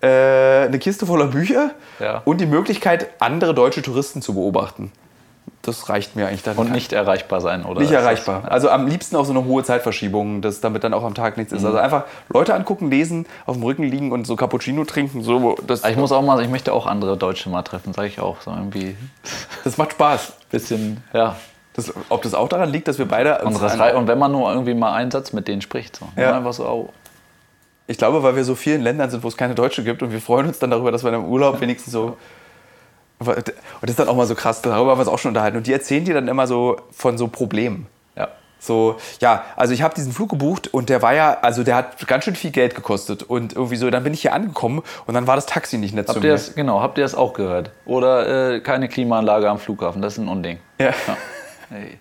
[0.00, 2.22] Äh, eine Kiste voller Bücher Ja.
[2.24, 4.90] und die Möglichkeit, andere deutsche Touristen zu beobachten.
[5.64, 6.56] Das reicht mir eigentlich dann.
[6.56, 7.80] Und nicht erreichbar sein, oder?
[7.80, 8.42] Nicht ist das- erreichbar.
[8.50, 11.52] Also am liebsten auch so eine hohe Zeitverschiebung, dass damit dann auch am Tag nichts
[11.52, 11.60] ist.
[11.62, 11.66] Mhm.
[11.68, 15.22] Also einfach Leute angucken, lesen, auf dem Rücken liegen und so Cappuccino trinken.
[15.22, 18.20] So, das, Ich muss auch mal, ich möchte auch andere Deutsche mal treffen, sage ich
[18.20, 18.40] auch.
[18.42, 18.96] So irgendwie
[19.64, 20.34] das macht Spaß.
[20.50, 21.36] bisschen, ja.
[21.72, 24.18] Das, ob das auch daran liegt, dass wir beide uns Unsere an- Rei- und wenn
[24.18, 26.06] man nur irgendwie mal einen Satz mit denen spricht, so.
[26.16, 26.36] Ja.
[26.36, 26.88] Einfach so, oh,
[27.86, 30.20] Ich glaube, weil wir so vielen Ländern sind, wo es keine Deutsche gibt und wir
[30.20, 32.16] freuen uns dann darüber, dass wir im Urlaub wenigstens so.
[33.18, 33.36] Und
[33.82, 35.56] das ist dann auch mal so krass, darüber haben wir uns auch schon unterhalten.
[35.56, 37.86] Und die erzählen dir dann immer so von so Problemen.
[38.16, 38.28] ja.
[38.58, 42.06] So, ja, also ich habe diesen Flug gebucht und der war ja, also der hat
[42.06, 43.22] ganz schön viel Geld gekostet.
[43.22, 46.06] Und irgendwie so, dann bin ich hier angekommen und dann war das Taxi nicht nett
[46.06, 46.36] zu Habt ihr mir.
[46.36, 47.70] das, genau, habt ihr das auch gehört?
[47.84, 50.58] Oder äh, keine Klimaanlage am Flughafen, das ist ein Unding.
[50.80, 50.92] Ja.
[51.68, 51.98] Hey.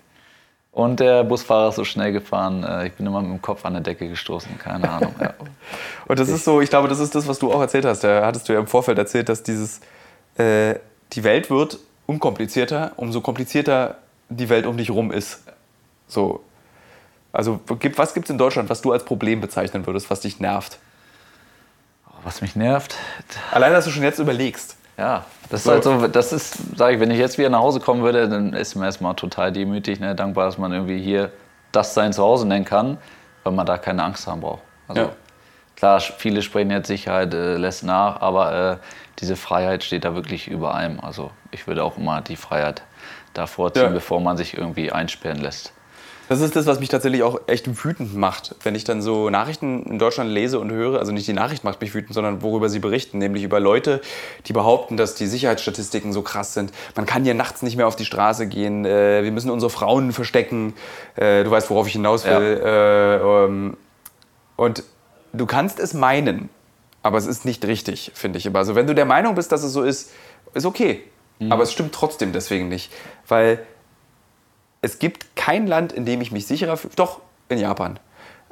[0.71, 3.73] Und der Busfahrer ist so schnell gefahren, äh, ich bin immer mit dem Kopf an
[3.73, 5.13] der Decke gestoßen, keine Ahnung.
[5.21, 5.33] Ja.
[6.07, 8.03] Und das ist so, ich glaube, das ist das, was du auch erzählt hast.
[8.03, 9.81] Da hattest du ja im Vorfeld erzählt, dass dieses,
[10.37, 10.75] äh,
[11.15, 13.97] die Welt wird unkomplizierter, umso komplizierter
[14.29, 15.43] die Welt um dich rum ist.
[16.07, 16.43] So.
[17.31, 17.59] Also,
[17.95, 20.77] was gibt es in Deutschland, was du als Problem bezeichnen würdest, was dich nervt?
[22.23, 22.95] Was mich nervt,
[23.51, 24.77] Allein, dass du schon jetzt überlegst.
[24.97, 25.71] Ja, das So.
[25.71, 28.29] ist halt so, das ist, sage ich, wenn ich jetzt wieder nach Hause kommen würde,
[28.29, 31.31] dann ist man erstmal total demütig, ne, dankbar, dass man irgendwie hier
[31.71, 32.97] das sein Zuhause nennen kann,
[33.43, 34.61] weil man da keine Angst haben braucht.
[34.87, 35.09] Also, Ja.
[35.83, 38.77] Klar, viele sprechen jetzt Sicherheit äh, lässt nach, aber äh,
[39.19, 41.01] diese Freiheit steht da wirklich über allem.
[41.01, 42.83] Also ich würde auch immer die Freiheit
[43.33, 43.89] da vorziehen, Ja.
[43.89, 45.73] bevor man sich irgendwie einsperren lässt.
[46.29, 49.83] Das ist das, was mich tatsächlich auch echt wütend macht, wenn ich dann so Nachrichten
[49.83, 50.99] in Deutschland lese und höre.
[50.99, 53.99] Also nicht die Nachricht macht mich wütend, sondern worüber sie berichten, nämlich über Leute,
[54.45, 56.71] die behaupten, dass die Sicherheitsstatistiken so krass sind.
[56.95, 58.85] Man kann hier nachts nicht mehr auf die Straße gehen.
[58.85, 60.75] Äh, wir müssen unsere Frauen verstecken.
[61.17, 62.61] Äh, du weißt, worauf ich hinaus will.
[62.63, 63.75] Äh, ähm,
[64.55, 64.83] und
[65.33, 66.49] du kannst es meinen,
[67.01, 68.59] aber es ist nicht richtig, finde ich immer.
[68.59, 70.11] Also wenn du der Meinung bist, dass es so ist,
[70.53, 71.03] ist okay.
[71.49, 72.91] Aber es stimmt trotzdem deswegen nicht,
[73.27, 73.65] weil
[74.81, 76.93] es gibt kein Land, in dem ich mich sicherer fühle.
[76.95, 77.99] Doch, in Japan.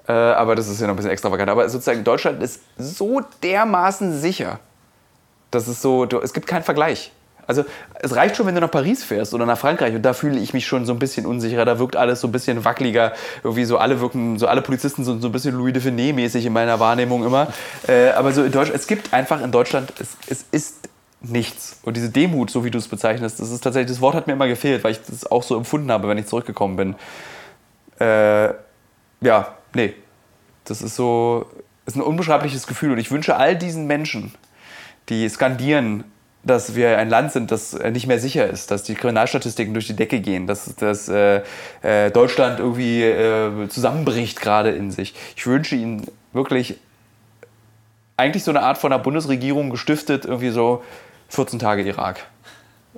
[0.07, 1.49] Äh, aber das ist ja noch ein bisschen extravagant.
[1.49, 4.59] Aber sozusagen Deutschland ist so dermaßen sicher.
[5.51, 7.11] Das ist so, du, es gibt keinen Vergleich.
[7.47, 7.65] Also
[7.99, 10.53] es reicht schon, wenn du nach Paris fährst oder nach Frankreich und da fühle ich
[10.53, 11.65] mich schon so ein bisschen unsicherer.
[11.65, 13.13] Da wirkt alles so ein bisschen wackeliger.
[13.43, 16.45] Irgendwie so alle wirken, so alle Polizisten sind so ein bisschen Louis de Finet mäßig
[16.45, 17.47] in meiner Wahrnehmung immer.
[17.87, 20.89] Äh, aber so in Deutschland, es gibt einfach in Deutschland, es, es ist
[21.22, 21.80] nichts.
[21.84, 24.34] Und diese Demut, so wie du es bezeichnest, das ist tatsächlich, das Wort hat mir
[24.34, 26.95] immer gefehlt, weil ich das auch so empfunden habe, wenn ich zurückgekommen bin.
[27.99, 28.53] Äh,
[29.22, 29.93] ja, nee.
[30.65, 31.47] Das ist so,
[31.85, 32.91] ist ein unbeschreibliches Gefühl.
[32.91, 34.34] Und ich wünsche all diesen Menschen,
[35.09, 36.03] die skandieren,
[36.43, 39.88] dass wir ein Land sind, das äh, nicht mehr sicher ist, dass die Kriminalstatistiken durch
[39.88, 41.41] die Decke gehen, dass, dass äh,
[41.81, 45.13] äh, Deutschland irgendwie äh, zusammenbricht gerade in sich.
[45.35, 46.77] Ich wünsche ihnen wirklich
[48.18, 50.84] eigentlich so eine Art von einer Bundesregierung gestiftet, irgendwie so
[51.30, 52.26] 14 Tage Irak.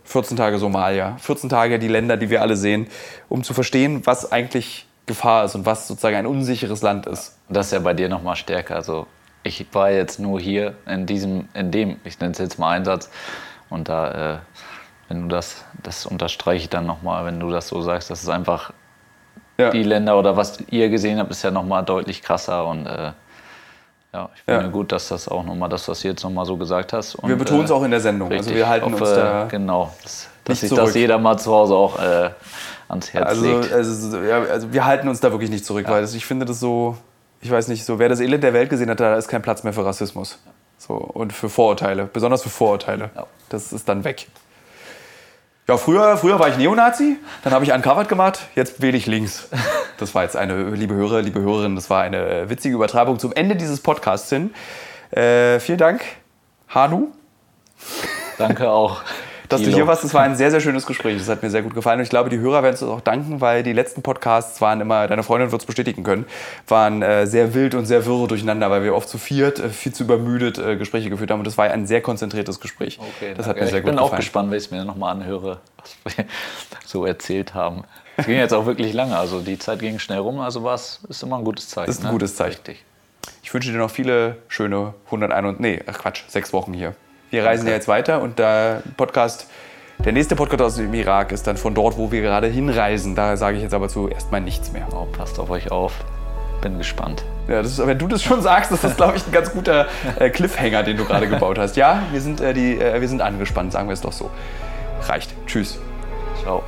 [0.06, 2.88] 14 Tage Somalia, 14 Tage die Länder, die wir alle sehen,
[3.30, 7.38] um zu verstehen, was eigentlich Gefahr ist und was sozusagen ein unsicheres Land ist.
[7.49, 8.76] Das ist ja bei dir noch mal stärker.
[8.76, 9.06] Also
[9.44, 13.10] ich war jetzt nur hier in diesem, in dem, ich nenne es jetzt mal Einsatz.
[13.70, 14.38] Und da, äh,
[15.10, 18.24] wenn du das, das unterstreiche ich dann noch mal, wenn du das so sagst, das
[18.24, 18.72] ist einfach
[19.57, 19.70] Ja.
[19.72, 23.11] die Länder oder was ihr gesehen habt, ist ja noch mal deutlich krasser und äh,
[24.14, 24.68] ja, ich finde Ja.
[24.72, 27.15] gut, dass das auch noch mal, dass du das jetzt noch mal so gesagt hast.
[27.15, 28.28] Und, Wir betonen es äh, auch in der Sendung.
[28.30, 28.56] Also Richtig.
[28.57, 29.45] wir halten hoffe, uns da.
[29.45, 29.91] Genau.
[30.03, 32.30] Das dass sich das jeder mal zu Hause auch äh,
[32.90, 33.72] ans Herz Also, legt.
[33.74, 36.98] also, ja, also wir halten uns da wirklich nicht zurück, weil ich finde das so,
[37.44, 39.64] ich weiß nicht, so wer das Elend der Welt gesehen hat, da ist kein Platz
[39.64, 40.40] mehr für Rassismus.
[40.78, 43.11] So, und für Vorurteile, besonders für Vorurteile.
[43.15, 43.28] Ja.
[43.49, 44.28] Das ist dann weg.
[45.68, 49.49] Ja, früher, früher war ich Neonazi, dann habe ich Uncovered gemacht, jetzt wähle ich links.
[49.99, 53.56] Das war jetzt eine, liebe Hörer, liebe Hörerin, das war eine witzige Übertreibung zum Ende
[53.56, 54.52] dieses Podcasts hin.
[55.11, 56.03] Äh, vielen Dank,
[56.68, 57.11] Hanu,
[58.38, 59.03] Danke auch.
[59.54, 59.78] Dass du Thilo.
[59.78, 60.04] hier warst.
[60.04, 61.18] Das war ein sehr, sehr schönes Gespräch.
[61.18, 62.00] Das hat mir sehr gut gefallen.
[62.00, 64.82] Und ich glaube, die Hörer werden es uns auch danken, weil die letzten Podcasts waren
[64.82, 66.26] immer, deine Freundin wird es bestätigen können,
[66.68, 69.94] waren äh, sehr wild und sehr wirr durcheinander, weil wir oft zu viert, äh, viel
[69.94, 71.40] zu übermüdet äh, Gespräche geführt haben.
[71.40, 73.00] Und das war ein sehr konzentriertes Gespräch.
[73.00, 73.62] Okay, das hat danke.
[73.62, 74.20] mir sehr ich gut bin auch gefallen.
[74.20, 75.60] gespannt, wenn ich es mir nochmal anhöre,
[76.04, 76.26] was wir
[76.86, 77.84] so erzählt haben.
[78.18, 81.00] Es ging jetzt auch wirklich lange, also die Zeit ging schnell rum, also war es
[81.10, 81.90] ist immer ein gutes Zeichen.
[81.90, 82.12] Ist ein ne?
[82.12, 82.58] gutes Zeichen.
[82.58, 82.84] Richtig.
[83.42, 86.96] Ich wünsche dir noch viele schöne 101, nee, ach Quatsch, sechs Wochen hier.
[87.34, 89.48] Wir reisen ja jetzt weiter und der Podcast,
[90.06, 93.16] der nächste Podcast aus dem Irak ist dann von dort, wo wir gerade hinreisen.
[93.16, 94.86] Da sage ich jetzt aber zuerst mal nichts mehr.
[94.94, 95.94] Oh, passt auf euch auf.
[96.62, 97.26] Bin gespannt.
[97.48, 99.88] Ja, ist, wenn du das schon sagst, das ist, glaube ich, ein ganz guter
[100.20, 101.76] äh, Cliffhanger, den du gerade gebaut hast.
[101.76, 104.30] Ja, wir sind, äh, die, äh, wir sind angespannt, sagen wir es doch so.
[105.02, 105.34] Reicht.
[105.48, 105.80] Tschüss.
[106.44, 106.62] Ciao.